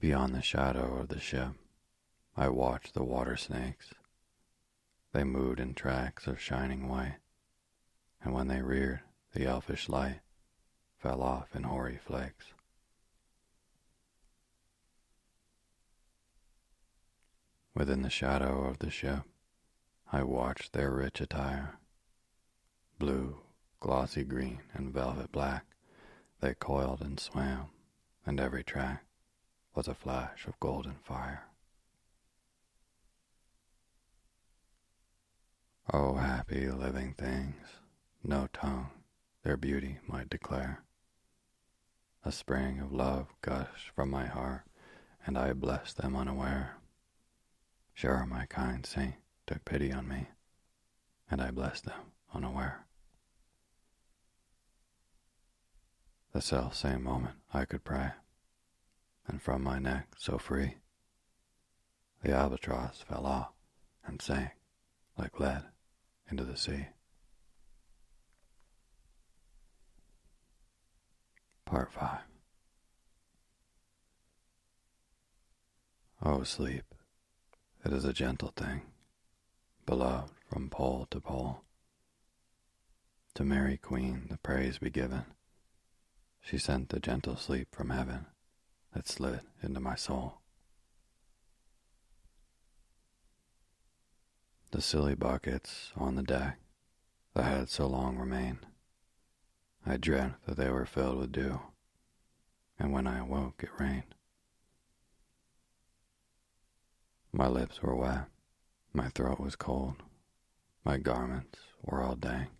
Beyond 0.00 0.34
the 0.34 0.42
shadow 0.42 0.96
of 0.96 1.08
the 1.08 1.20
ship, 1.20 1.52
I 2.34 2.48
watched 2.48 2.94
the 2.94 3.04
water 3.04 3.36
snakes. 3.36 3.92
They 5.12 5.24
moved 5.24 5.60
in 5.60 5.74
tracks 5.74 6.26
of 6.26 6.40
shining 6.40 6.88
white, 6.88 7.18
and 8.24 8.32
when 8.32 8.48
they 8.48 8.62
reared, 8.62 9.00
the 9.34 9.44
elfish 9.44 9.90
light 9.90 10.20
fell 10.96 11.22
off 11.22 11.54
in 11.54 11.64
hoary 11.64 11.98
flakes. 12.02 12.46
Within 17.74 18.02
the 18.02 18.10
shadow 18.10 18.64
of 18.66 18.78
the 18.78 18.90
ship, 18.90 19.22
I 20.10 20.22
watched 20.22 20.72
their 20.72 20.90
rich 20.90 21.20
attire 21.20 21.78
blue, 23.02 23.36
glossy 23.80 24.22
green, 24.22 24.60
and 24.74 24.92
velvet 24.92 25.32
black, 25.32 25.64
they 26.40 26.54
coiled 26.54 27.00
and 27.00 27.18
swam, 27.18 27.66
and 28.24 28.38
every 28.38 28.62
track 28.62 29.04
was 29.74 29.88
a 29.88 29.94
flash 29.94 30.46
of 30.46 30.60
golden 30.60 30.94
fire. 31.02 31.48
Oh, 35.92 36.14
happy 36.14 36.70
living 36.70 37.14
things, 37.14 37.66
no 38.22 38.48
tongue 38.52 38.90
their 39.42 39.56
beauty 39.56 39.98
might 40.06 40.30
declare. 40.30 40.84
A 42.24 42.30
spring 42.30 42.78
of 42.78 42.92
love 42.92 43.34
gushed 43.40 43.90
from 43.96 44.10
my 44.10 44.26
heart, 44.26 44.62
and 45.26 45.36
I 45.36 45.54
blessed 45.54 45.96
them 45.96 46.14
unaware. 46.14 46.76
Sure, 47.94 48.26
my 48.26 48.46
kind 48.46 48.84
saint 48.84 49.14
took 49.46 49.64
pity 49.64 49.92
on 49.92 50.08
me, 50.08 50.28
and 51.30 51.40
I 51.40 51.50
blessed 51.50 51.84
them 51.84 52.12
unaware. 52.34 52.86
The 56.32 56.40
self 56.40 56.74
same 56.74 57.02
moment 57.02 57.36
I 57.52 57.64
could 57.64 57.84
pray, 57.84 58.12
and 59.26 59.40
from 59.42 59.62
my 59.62 59.78
neck 59.78 60.08
so 60.16 60.38
free, 60.38 60.76
the 62.22 62.32
albatross 62.32 63.02
fell 63.02 63.26
off 63.26 63.52
and 64.06 64.20
sank 64.22 64.52
like 65.18 65.38
lead 65.38 65.64
into 66.30 66.44
the 66.44 66.56
sea. 66.56 66.86
Part 71.66 71.92
5 71.92 72.18
Oh, 76.24 76.44
sleep, 76.44 76.91
it 77.84 77.92
is 77.92 78.04
a 78.04 78.12
gentle 78.12 78.52
thing, 78.56 78.82
beloved 79.86 80.32
from 80.48 80.70
pole 80.70 81.06
to 81.10 81.20
pole. 81.20 81.62
To 83.34 83.44
Mary 83.44 83.76
Queen 83.76 84.26
the 84.30 84.38
praise 84.38 84.78
be 84.78 84.90
given 84.90 85.24
she 86.42 86.58
sent 86.58 86.88
the 86.88 87.00
gentle 87.00 87.36
sleep 87.36 87.68
from 87.72 87.90
heaven 87.90 88.26
that 88.92 89.08
slid 89.08 89.40
into 89.62 89.80
my 89.80 89.94
soul. 89.94 90.40
The 94.72 94.82
silly 94.82 95.14
buckets 95.14 95.92
on 95.96 96.16
the 96.16 96.22
deck 96.22 96.58
that 97.34 97.44
had 97.44 97.68
so 97.68 97.86
long 97.86 98.16
remained, 98.16 98.66
I 99.86 99.96
dreamt 99.96 100.34
that 100.46 100.56
they 100.56 100.70
were 100.70 100.86
filled 100.86 101.18
with 101.18 101.32
dew, 101.32 101.60
and 102.78 102.92
when 102.92 103.06
I 103.06 103.18
awoke 103.18 103.62
it 103.62 103.70
rained. 103.78 104.14
My 107.34 107.48
lips 107.48 107.82
were 107.82 107.96
wet, 107.96 108.26
my 108.92 109.08
throat 109.08 109.40
was 109.40 109.56
cold, 109.56 109.96
my 110.84 110.98
garments 110.98 111.58
were 111.82 112.02
all 112.02 112.14
dank. 112.14 112.50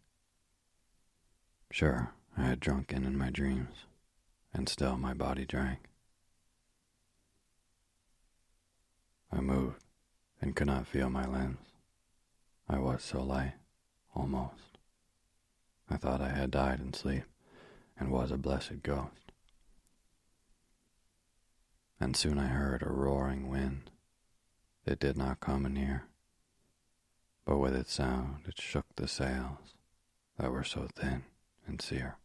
Sure, 1.71 2.15
I 2.39 2.45
had 2.45 2.61
drunken 2.61 3.05
in 3.05 3.19
my 3.19 3.29
dreams, 3.29 3.85
and 4.55 4.69
still 4.71 4.97
my 4.97 5.13
body 5.13 5.45
drank. 5.45 5.81
I 9.31 9.41
moved 9.41 9.85
and 10.41 10.57
could 10.57 10.69
not 10.69 10.87
feel 10.87 11.11
my 11.11 11.27
limbs. 11.27 11.67
I 12.67 12.79
was 12.79 13.03
so 13.03 13.23
light, 13.23 13.55
almost. 14.15 14.79
I 15.91 15.99
thought 15.99 16.23
I 16.23 16.31
had 16.31 16.51
died 16.51 16.81
in 16.81 16.95
sleep 16.95 17.25
and 17.99 18.11
was 18.11 18.31
a 18.31 18.39
blessed 18.39 18.83
ghost. 18.83 19.33
And 22.01 22.17
soon 22.17 22.39
I 22.39 22.47
heard 22.49 22.83
a 22.83 22.91
roaring 22.91 23.49
wind. 23.49 23.92
It 24.85 24.99
did 24.99 25.17
not 25.17 25.41
come 25.41 25.65
anear, 25.65 26.09
but 27.45 27.59
with 27.59 27.77
its 27.77 27.93
sound 27.93 28.47
it 28.49 28.61
shook 28.61 28.87
the 28.97 29.07
sails 29.07 29.75
that 30.39 30.51
were 30.51 30.65
so 30.65 30.89
thin 30.95 31.25
and 31.67 31.81
sere. 31.81 32.17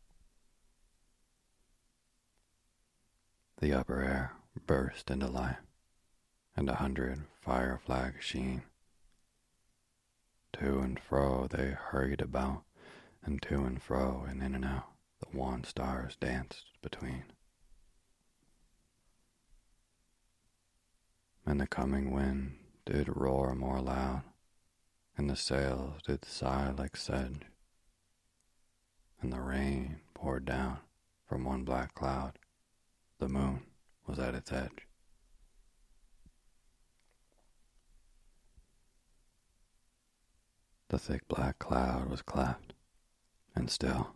The 3.60 3.74
upper 3.74 4.02
air 4.02 4.34
burst 4.66 5.12
into 5.12 5.28
life, 5.28 5.62
and 6.56 6.68
a 6.70 6.76
hundred 6.76 7.24
fire 7.42 7.80
flags 7.84 8.24
sheen. 8.24 8.64
To 10.54 10.80
and 10.80 11.00
fro 11.00 11.48
they 11.48 11.72
hurried 11.72 12.22
about, 12.22 12.64
and 13.24 13.40
to 13.44 13.66
and 13.66 13.82
fro 13.82 14.26
and 14.28 14.42
in 14.42 14.56
and 14.56 14.66
out 14.66 14.90
the 15.20 15.38
wan 15.38 15.64
stars 15.64 16.16
danced 16.16 16.66
between. 16.82 17.26
And 21.48 21.62
the 21.62 21.66
coming 21.66 22.12
wind 22.12 22.58
did 22.86 23.08
roar 23.08 23.56
more 23.56 23.80
loud, 23.80 24.24
and 25.16 25.30
the 25.30 25.38
sails 25.38 26.02
did 26.06 26.26
sigh 26.26 26.72
like 26.72 26.98
sedge. 26.98 27.44
and 29.22 29.32
the 29.32 29.40
rain 29.40 30.02
poured 30.14 30.44
down 30.44 30.80
from 31.26 31.46
one 31.46 31.64
black 31.64 31.96
cloud. 31.96 32.38
The 33.20 33.30
moon 33.30 33.64
was 34.06 34.20
at 34.20 34.36
its 34.36 34.52
edge. 34.52 34.88
The 40.90 41.00
thick 41.00 41.28
black 41.30 41.60
cloud 41.60 42.10
was 42.10 42.22
cleft, 42.22 42.74
and 43.56 43.70
still 43.72 44.16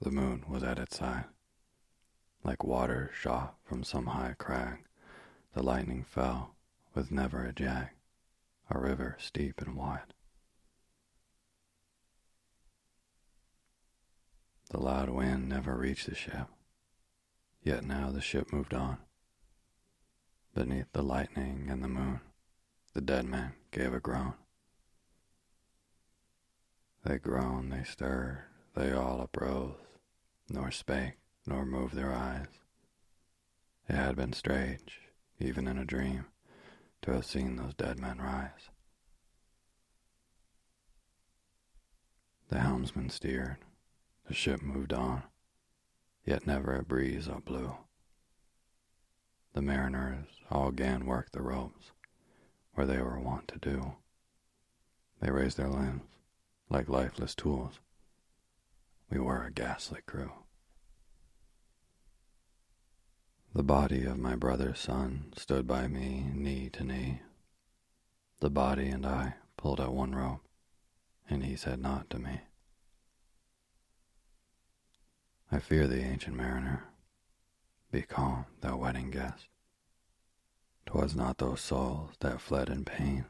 the 0.00 0.10
moon 0.10 0.44
was 0.48 0.62
at 0.62 0.78
its 0.78 0.96
side. 0.96 1.26
Like 2.42 2.64
water 2.64 3.10
shot 3.12 3.56
from 3.64 3.84
some 3.84 4.06
high 4.06 4.34
crag, 4.38 4.78
the 5.52 5.62
lightning 5.62 6.04
fell 6.04 6.56
with 7.00 7.10
never 7.10 7.46
a 7.46 7.52
jag, 7.54 7.88
a 8.68 8.78
river 8.78 9.16
steep 9.18 9.62
and 9.62 9.74
wide. 9.74 10.12
The 14.68 14.78
loud 14.78 15.08
wind 15.08 15.48
never 15.48 15.78
reached 15.78 16.10
the 16.10 16.14
ship, 16.14 16.48
yet 17.62 17.84
now 17.86 18.10
the 18.10 18.20
ship 18.20 18.52
moved 18.52 18.74
on. 18.74 18.98
Beneath 20.54 20.92
the 20.92 21.02
lightning 21.02 21.68
and 21.70 21.82
the 21.82 21.88
moon, 21.88 22.20
the 22.92 23.00
dead 23.00 23.24
men 23.24 23.54
gave 23.70 23.94
a 23.94 24.00
groan. 24.00 24.34
They 27.02 27.16
groaned, 27.16 27.72
they 27.72 27.84
stirred, 27.84 28.42
they 28.76 28.92
all 28.92 29.22
uprose, 29.22 29.76
nor 30.50 30.70
spake, 30.70 31.14
nor 31.46 31.64
moved 31.64 31.94
their 31.94 32.12
eyes. 32.12 32.48
It 33.88 33.94
had 33.94 34.16
been 34.16 34.34
strange, 34.34 35.00
even 35.38 35.66
in 35.66 35.78
a 35.78 35.86
dream, 35.86 36.26
to 37.02 37.12
have 37.12 37.24
seen 37.24 37.56
those 37.56 37.74
dead 37.74 37.98
men 37.98 38.18
rise. 38.18 38.70
The 42.48 42.58
helmsman 42.58 43.10
steered, 43.10 43.58
the 44.26 44.34
ship 44.34 44.60
moved 44.60 44.92
on, 44.92 45.22
yet 46.24 46.46
never 46.46 46.74
a 46.74 46.82
breeze 46.82 47.28
or 47.28 47.40
blew. 47.40 47.76
The 49.52 49.62
mariners 49.62 50.26
all 50.50 50.70
gan 50.70 51.06
work 51.06 51.30
the 51.30 51.42
ropes, 51.42 51.92
where 52.74 52.86
they 52.86 52.98
were 52.98 53.18
wont 53.18 53.48
to 53.48 53.58
do. 53.58 53.94
They 55.20 55.30
raised 55.30 55.56
their 55.56 55.68
limbs, 55.68 56.02
like 56.68 56.88
lifeless 56.88 57.34
tools. 57.34 57.78
We 59.10 59.18
were 59.18 59.44
a 59.44 59.50
ghastly 59.50 60.00
crew. 60.06 60.32
The 63.54 63.62
body 63.62 64.04
of 64.04 64.18
my 64.18 64.36
brother's 64.36 64.78
son 64.78 65.32
stood 65.36 65.66
by 65.66 65.88
me, 65.88 66.30
knee 66.34 66.70
to 66.70 66.84
knee. 66.84 67.22
The 68.40 68.50
body 68.50 68.88
and 68.88 69.04
I 69.04 69.34
pulled 69.56 69.80
at 69.80 69.92
one 69.92 70.14
rope, 70.14 70.46
and 71.28 71.44
he 71.44 71.56
said 71.56 71.80
naught 71.80 72.08
to 72.10 72.18
me. 72.18 72.40
I 75.50 75.58
fear 75.58 75.86
thee, 75.86 76.00
ancient 76.02 76.36
mariner. 76.36 76.84
Be 77.90 78.02
calm, 78.02 78.46
thou 78.60 78.76
wedding 78.76 79.10
guest. 79.10 79.48
'Twas 80.86 81.14
not 81.14 81.38
those 81.38 81.60
souls 81.60 82.14
that 82.20 82.40
fled 82.40 82.68
in 82.68 82.84
pain, 82.84 83.24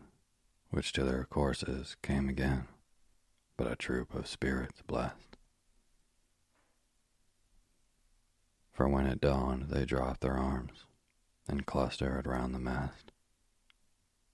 which 0.71 0.93
to 0.93 1.05
their 1.05 1.25
courses 1.25 1.97
came 2.03 2.29
again 2.29 2.68
but 3.61 3.71
a 3.71 3.77
troop 3.77 4.14
of 4.14 4.27
spirits 4.27 4.81
blessed. 4.87 5.30
For 8.81 8.89
when 8.89 9.07
it 9.07 9.20
dawned, 9.20 9.68
they 9.68 9.85
dropped 9.85 10.22
their 10.22 10.39
arms 10.39 10.87
and 11.47 11.66
clustered 11.66 12.26
round 12.26 12.55
the 12.55 12.59
mast. 12.59 13.12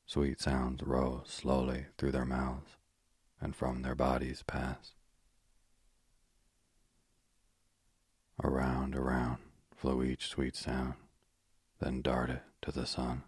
Sweet 0.07 0.41
sounds 0.41 0.85
rose 0.85 1.25
slowly 1.27 1.87
through 1.99 2.13
their 2.13 2.25
mouths 2.25 2.77
and 3.41 3.57
from 3.57 3.83
their 3.83 3.97
bodies 3.97 4.45
passed. 4.47 4.93
Around, 8.41 8.95
around 8.95 9.39
flew 9.75 10.05
each 10.05 10.29
sweet 10.29 10.55
sound, 10.55 10.95
then 11.81 12.01
darted 12.01 12.43
to 12.63 12.71
the 12.71 12.87
sun. 12.87 13.25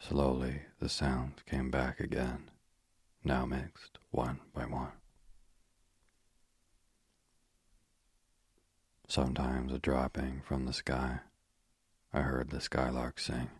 Slowly 0.00 0.62
the 0.80 0.88
sounds 0.88 1.44
came 1.46 1.70
back 1.70 2.00
again 2.00 2.50
now 3.22 3.46
mixed 3.46 4.00
one 4.10 4.40
by 4.52 4.66
one. 4.66 4.99
Sometimes 9.10 9.72
a 9.72 9.80
dropping 9.80 10.40
from 10.42 10.66
the 10.66 10.72
sky, 10.72 11.18
I 12.12 12.20
heard 12.20 12.50
the 12.50 12.60
skylark 12.60 13.18
sing. 13.18 13.50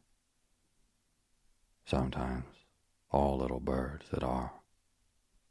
Sometimes 1.84 2.44
all 3.11 3.38
little 3.38 3.59
birds 3.59 4.09
that 4.12 4.22
are, 4.22 4.53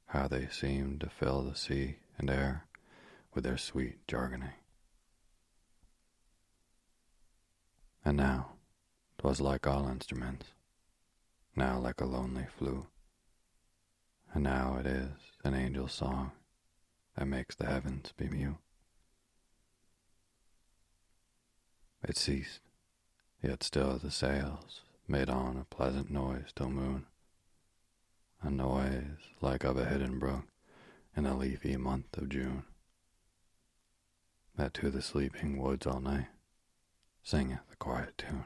how 0.06 0.30
they 0.30 0.47
seem 0.47 1.00
to 1.00 1.10
fill 1.10 1.43
the 1.43 1.54
sea 1.54 1.97
and 2.18 2.30
air 2.30 2.64
with 3.34 3.43
their 3.43 3.58
sweet 3.58 4.08
jargoning. 4.08 4.54
And 8.06 8.16
now 8.16 8.54
'twas 9.18 9.41
like 9.41 9.68
all 9.68 9.89
instruments, 9.89 10.45
now 11.58 11.78
like 11.78 12.00
a 12.00 12.06
lonely 12.06 12.47
flute 12.58 12.88
and 14.34 14.45
now 14.45 14.78
it 14.78 14.86
is 14.86 15.12
an 15.43 15.54
angel's 15.54 15.91
song 15.91 16.32
that 17.18 17.26
makes 17.26 17.54
the 17.56 17.66
heavens 17.66 18.14
be 18.16 18.30
mute. 18.30 18.56
It 22.04 22.18
ceased, 22.18 22.62
yet 23.41 23.64
still 23.64 23.97
the 23.97 24.12
sails 24.12 24.82
made 25.08 25.30
on 25.30 25.58
a 25.58 25.66
pleasant 25.66 26.10
noise 26.10 26.52
till 26.56 26.70
moon, 26.70 27.06
a 28.41 28.50
noise 28.50 29.18
like 29.41 29.64
of 29.64 29.78
a 29.78 29.86
hidden 29.86 30.20
brook 30.20 30.45
in 31.16 31.26
a 31.26 31.38
leafy 31.38 31.76
month 31.78 32.18
of 32.18 32.30
June, 32.30 32.64
that 34.56 34.74
to 34.76 34.89
the 34.89 35.02
sleeping 35.02 35.58
woods 35.58 35.86
all 35.86 36.00
night 36.00 36.28
singeth 37.24 37.60
a 37.72 37.76
quiet 37.76 38.18
tune. 38.18 38.45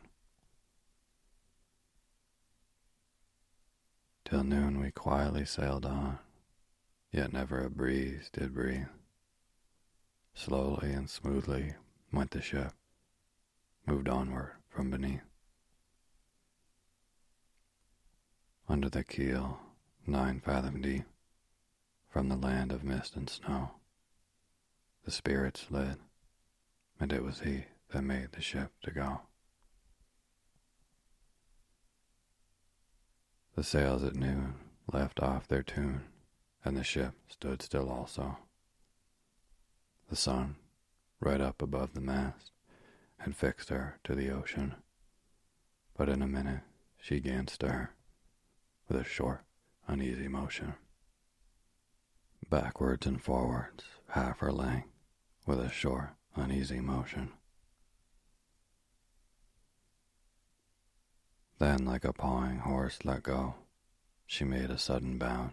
Till 4.26 4.44
noon 4.44 4.80
we 4.80 4.90
quietly 4.90 5.46
sailed 5.46 5.86
on, 5.86 6.18
yet 7.12 7.32
never 7.32 7.64
a 7.64 7.70
breeze 7.70 8.30
did 8.34 8.54
breathe. 8.54 8.88
Slowly 10.34 10.92
and 10.92 11.10
smoothly 11.10 11.76
went 12.12 12.32
the 12.32 12.42
ship, 12.42 12.74
moved 13.86 14.08
onward 14.08 14.54
from 14.70 14.90
beneath. 14.90 15.22
Under 18.70 18.90
the 18.90 19.04
keel, 19.04 19.60
nine 20.08 20.40
fathom 20.40 20.82
deep, 20.82 21.04
from 22.10 22.30
the 22.30 22.36
land 22.36 22.72
of 22.72 22.84
mist 22.84 23.16
and 23.16 23.30
snow, 23.30 23.72
the 25.04 25.12
spirit 25.12 25.58
slid, 25.58 25.98
and 27.00 27.12
it 27.12 27.24
was 27.24 27.42
he 27.42 27.66
that 27.92 28.04
made 28.04 28.32
the 28.32 28.42
ship 28.42 28.72
to 28.84 28.92
go. 28.92 29.22
The 33.56 33.64
sails 33.64 34.04
at 34.04 34.16
noon 34.16 34.56
left 34.92 35.20
off 35.20 35.48
their 35.48 35.62
tune, 35.62 36.06
and 36.66 36.76
the 36.76 36.84
ship 36.84 37.14
stood 37.28 37.62
still 37.62 37.90
also. 37.90 38.38
The 40.10 40.16
sun, 40.16 40.56
right 41.20 41.42
up 41.42 41.62
above 41.62 41.94
the 41.94 42.02
mast, 42.02 42.52
had 43.24 43.36
fixed 43.38 43.70
her 43.70 44.00
to 44.04 44.14
the 44.14 44.30
ocean, 44.30 44.76
but 45.96 46.10
in 46.10 46.22
a 46.22 46.28
minute 46.28 46.60
she 47.02 47.22
gan 47.22 47.48
stir 47.48 47.90
with 48.90 49.00
a 49.00 49.04
short, 49.04 49.42
uneasy 49.88 50.28
motion. 50.28 50.74
Backwards 52.50 53.08
and 53.08 53.22
forwards, 53.22 53.86
half 54.10 54.40
her 54.40 54.52
length, 54.52 54.90
with 55.46 55.60
a 55.60 55.70
short, 55.70 56.10
uneasy 56.36 56.82
motion. 56.82 57.32
Then, 61.60 61.86
like 61.86 62.04
a 62.04 62.12
pawing 62.12 62.60
horse 62.60 63.00
let 63.06 63.24
go, 63.24 63.56
she 64.28 64.44
made 64.44 64.70
a 64.70 64.78
sudden 64.78 65.18
bound. 65.18 65.52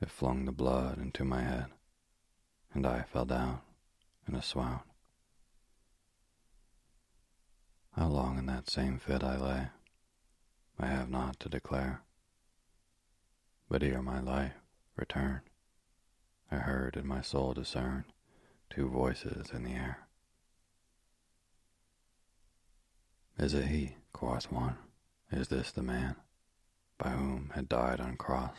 It 0.00 0.10
flung 0.10 0.46
the 0.46 0.52
blood 0.52 0.96
into 0.96 1.22
my 1.24 1.42
head, 1.42 1.66
and 2.72 2.86
I 2.86 3.02
fell 3.02 3.26
down 3.26 3.60
in 4.26 4.34
a 4.34 4.42
swoon. 4.42 4.80
How 7.98 8.06
long 8.06 8.38
in 8.38 8.46
that 8.46 8.70
same 8.70 9.00
fit 9.00 9.24
I 9.24 9.36
lay, 9.36 9.68
I 10.78 10.86
have 10.86 11.10
not 11.10 11.40
to 11.40 11.48
declare. 11.48 12.02
But 13.68 13.82
ere 13.82 14.02
my 14.02 14.20
life 14.20 14.52
returned, 14.94 15.40
I 16.48 16.58
heard 16.58 16.96
in 16.96 17.08
my 17.08 17.22
soul 17.22 17.54
discern 17.54 18.04
two 18.70 18.88
voices 18.88 19.50
in 19.50 19.64
the 19.64 19.72
air. 19.72 20.06
Is 23.36 23.52
it 23.52 23.66
he? 23.66 23.96
quoth 24.12 24.52
one. 24.52 24.76
Is 25.32 25.48
this 25.48 25.72
the 25.72 25.82
man 25.82 26.14
by 26.98 27.08
whom 27.08 27.50
had 27.56 27.68
died 27.68 27.98
on 28.00 28.16
cross? 28.16 28.58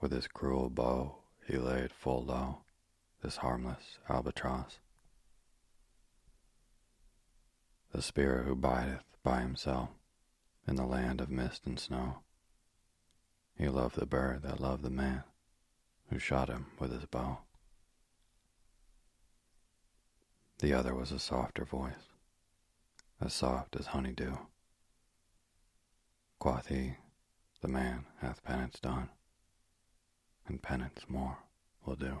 With 0.00 0.12
his 0.12 0.28
cruel 0.28 0.70
bow 0.70 1.16
he 1.48 1.58
laid 1.58 1.90
full 1.92 2.22
low 2.22 2.58
this 3.24 3.38
harmless 3.38 3.98
albatross. 4.08 4.78
The 7.92 8.00
spirit 8.00 8.46
who 8.46 8.56
bideth 8.56 9.02
by 9.22 9.40
himself 9.40 9.90
in 10.66 10.76
the 10.76 10.86
land 10.86 11.20
of 11.20 11.30
mist 11.30 11.66
and 11.66 11.78
snow. 11.78 12.20
He 13.54 13.68
loved 13.68 13.96
the 13.96 14.06
bird 14.06 14.42
that 14.42 14.60
loved 14.60 14.82
the 14.82 14.90
man 14.90 15.24
who 16.08 16.18
shot 16.18 16.48
him 16.48 16.66
with 16.78 16.90
his 16.90 17.04
bow. 17.04 17.40
The 20.60 20.72
other 20.72 20.94
was 20.94 21.12
a 21.12 21.18
softer 21.18 21.66
voice, 21.66 22.08
as 23.20 23.34
soft 23.34 23.76
as 23.76 23.88
honeydew. 23.88 24.36
Quoth 26.38 26.68
he, 26.68 26.94
The 27.60 27.68
man 27.68 28.06
hath 28.20 28.42
penance 28.42 28.80
done, 28.80 29.10
and 30.46 30.62
penance 30.62 31.04
more 31.08 31.38
will 31.84 31.96
do. 31.96 32.20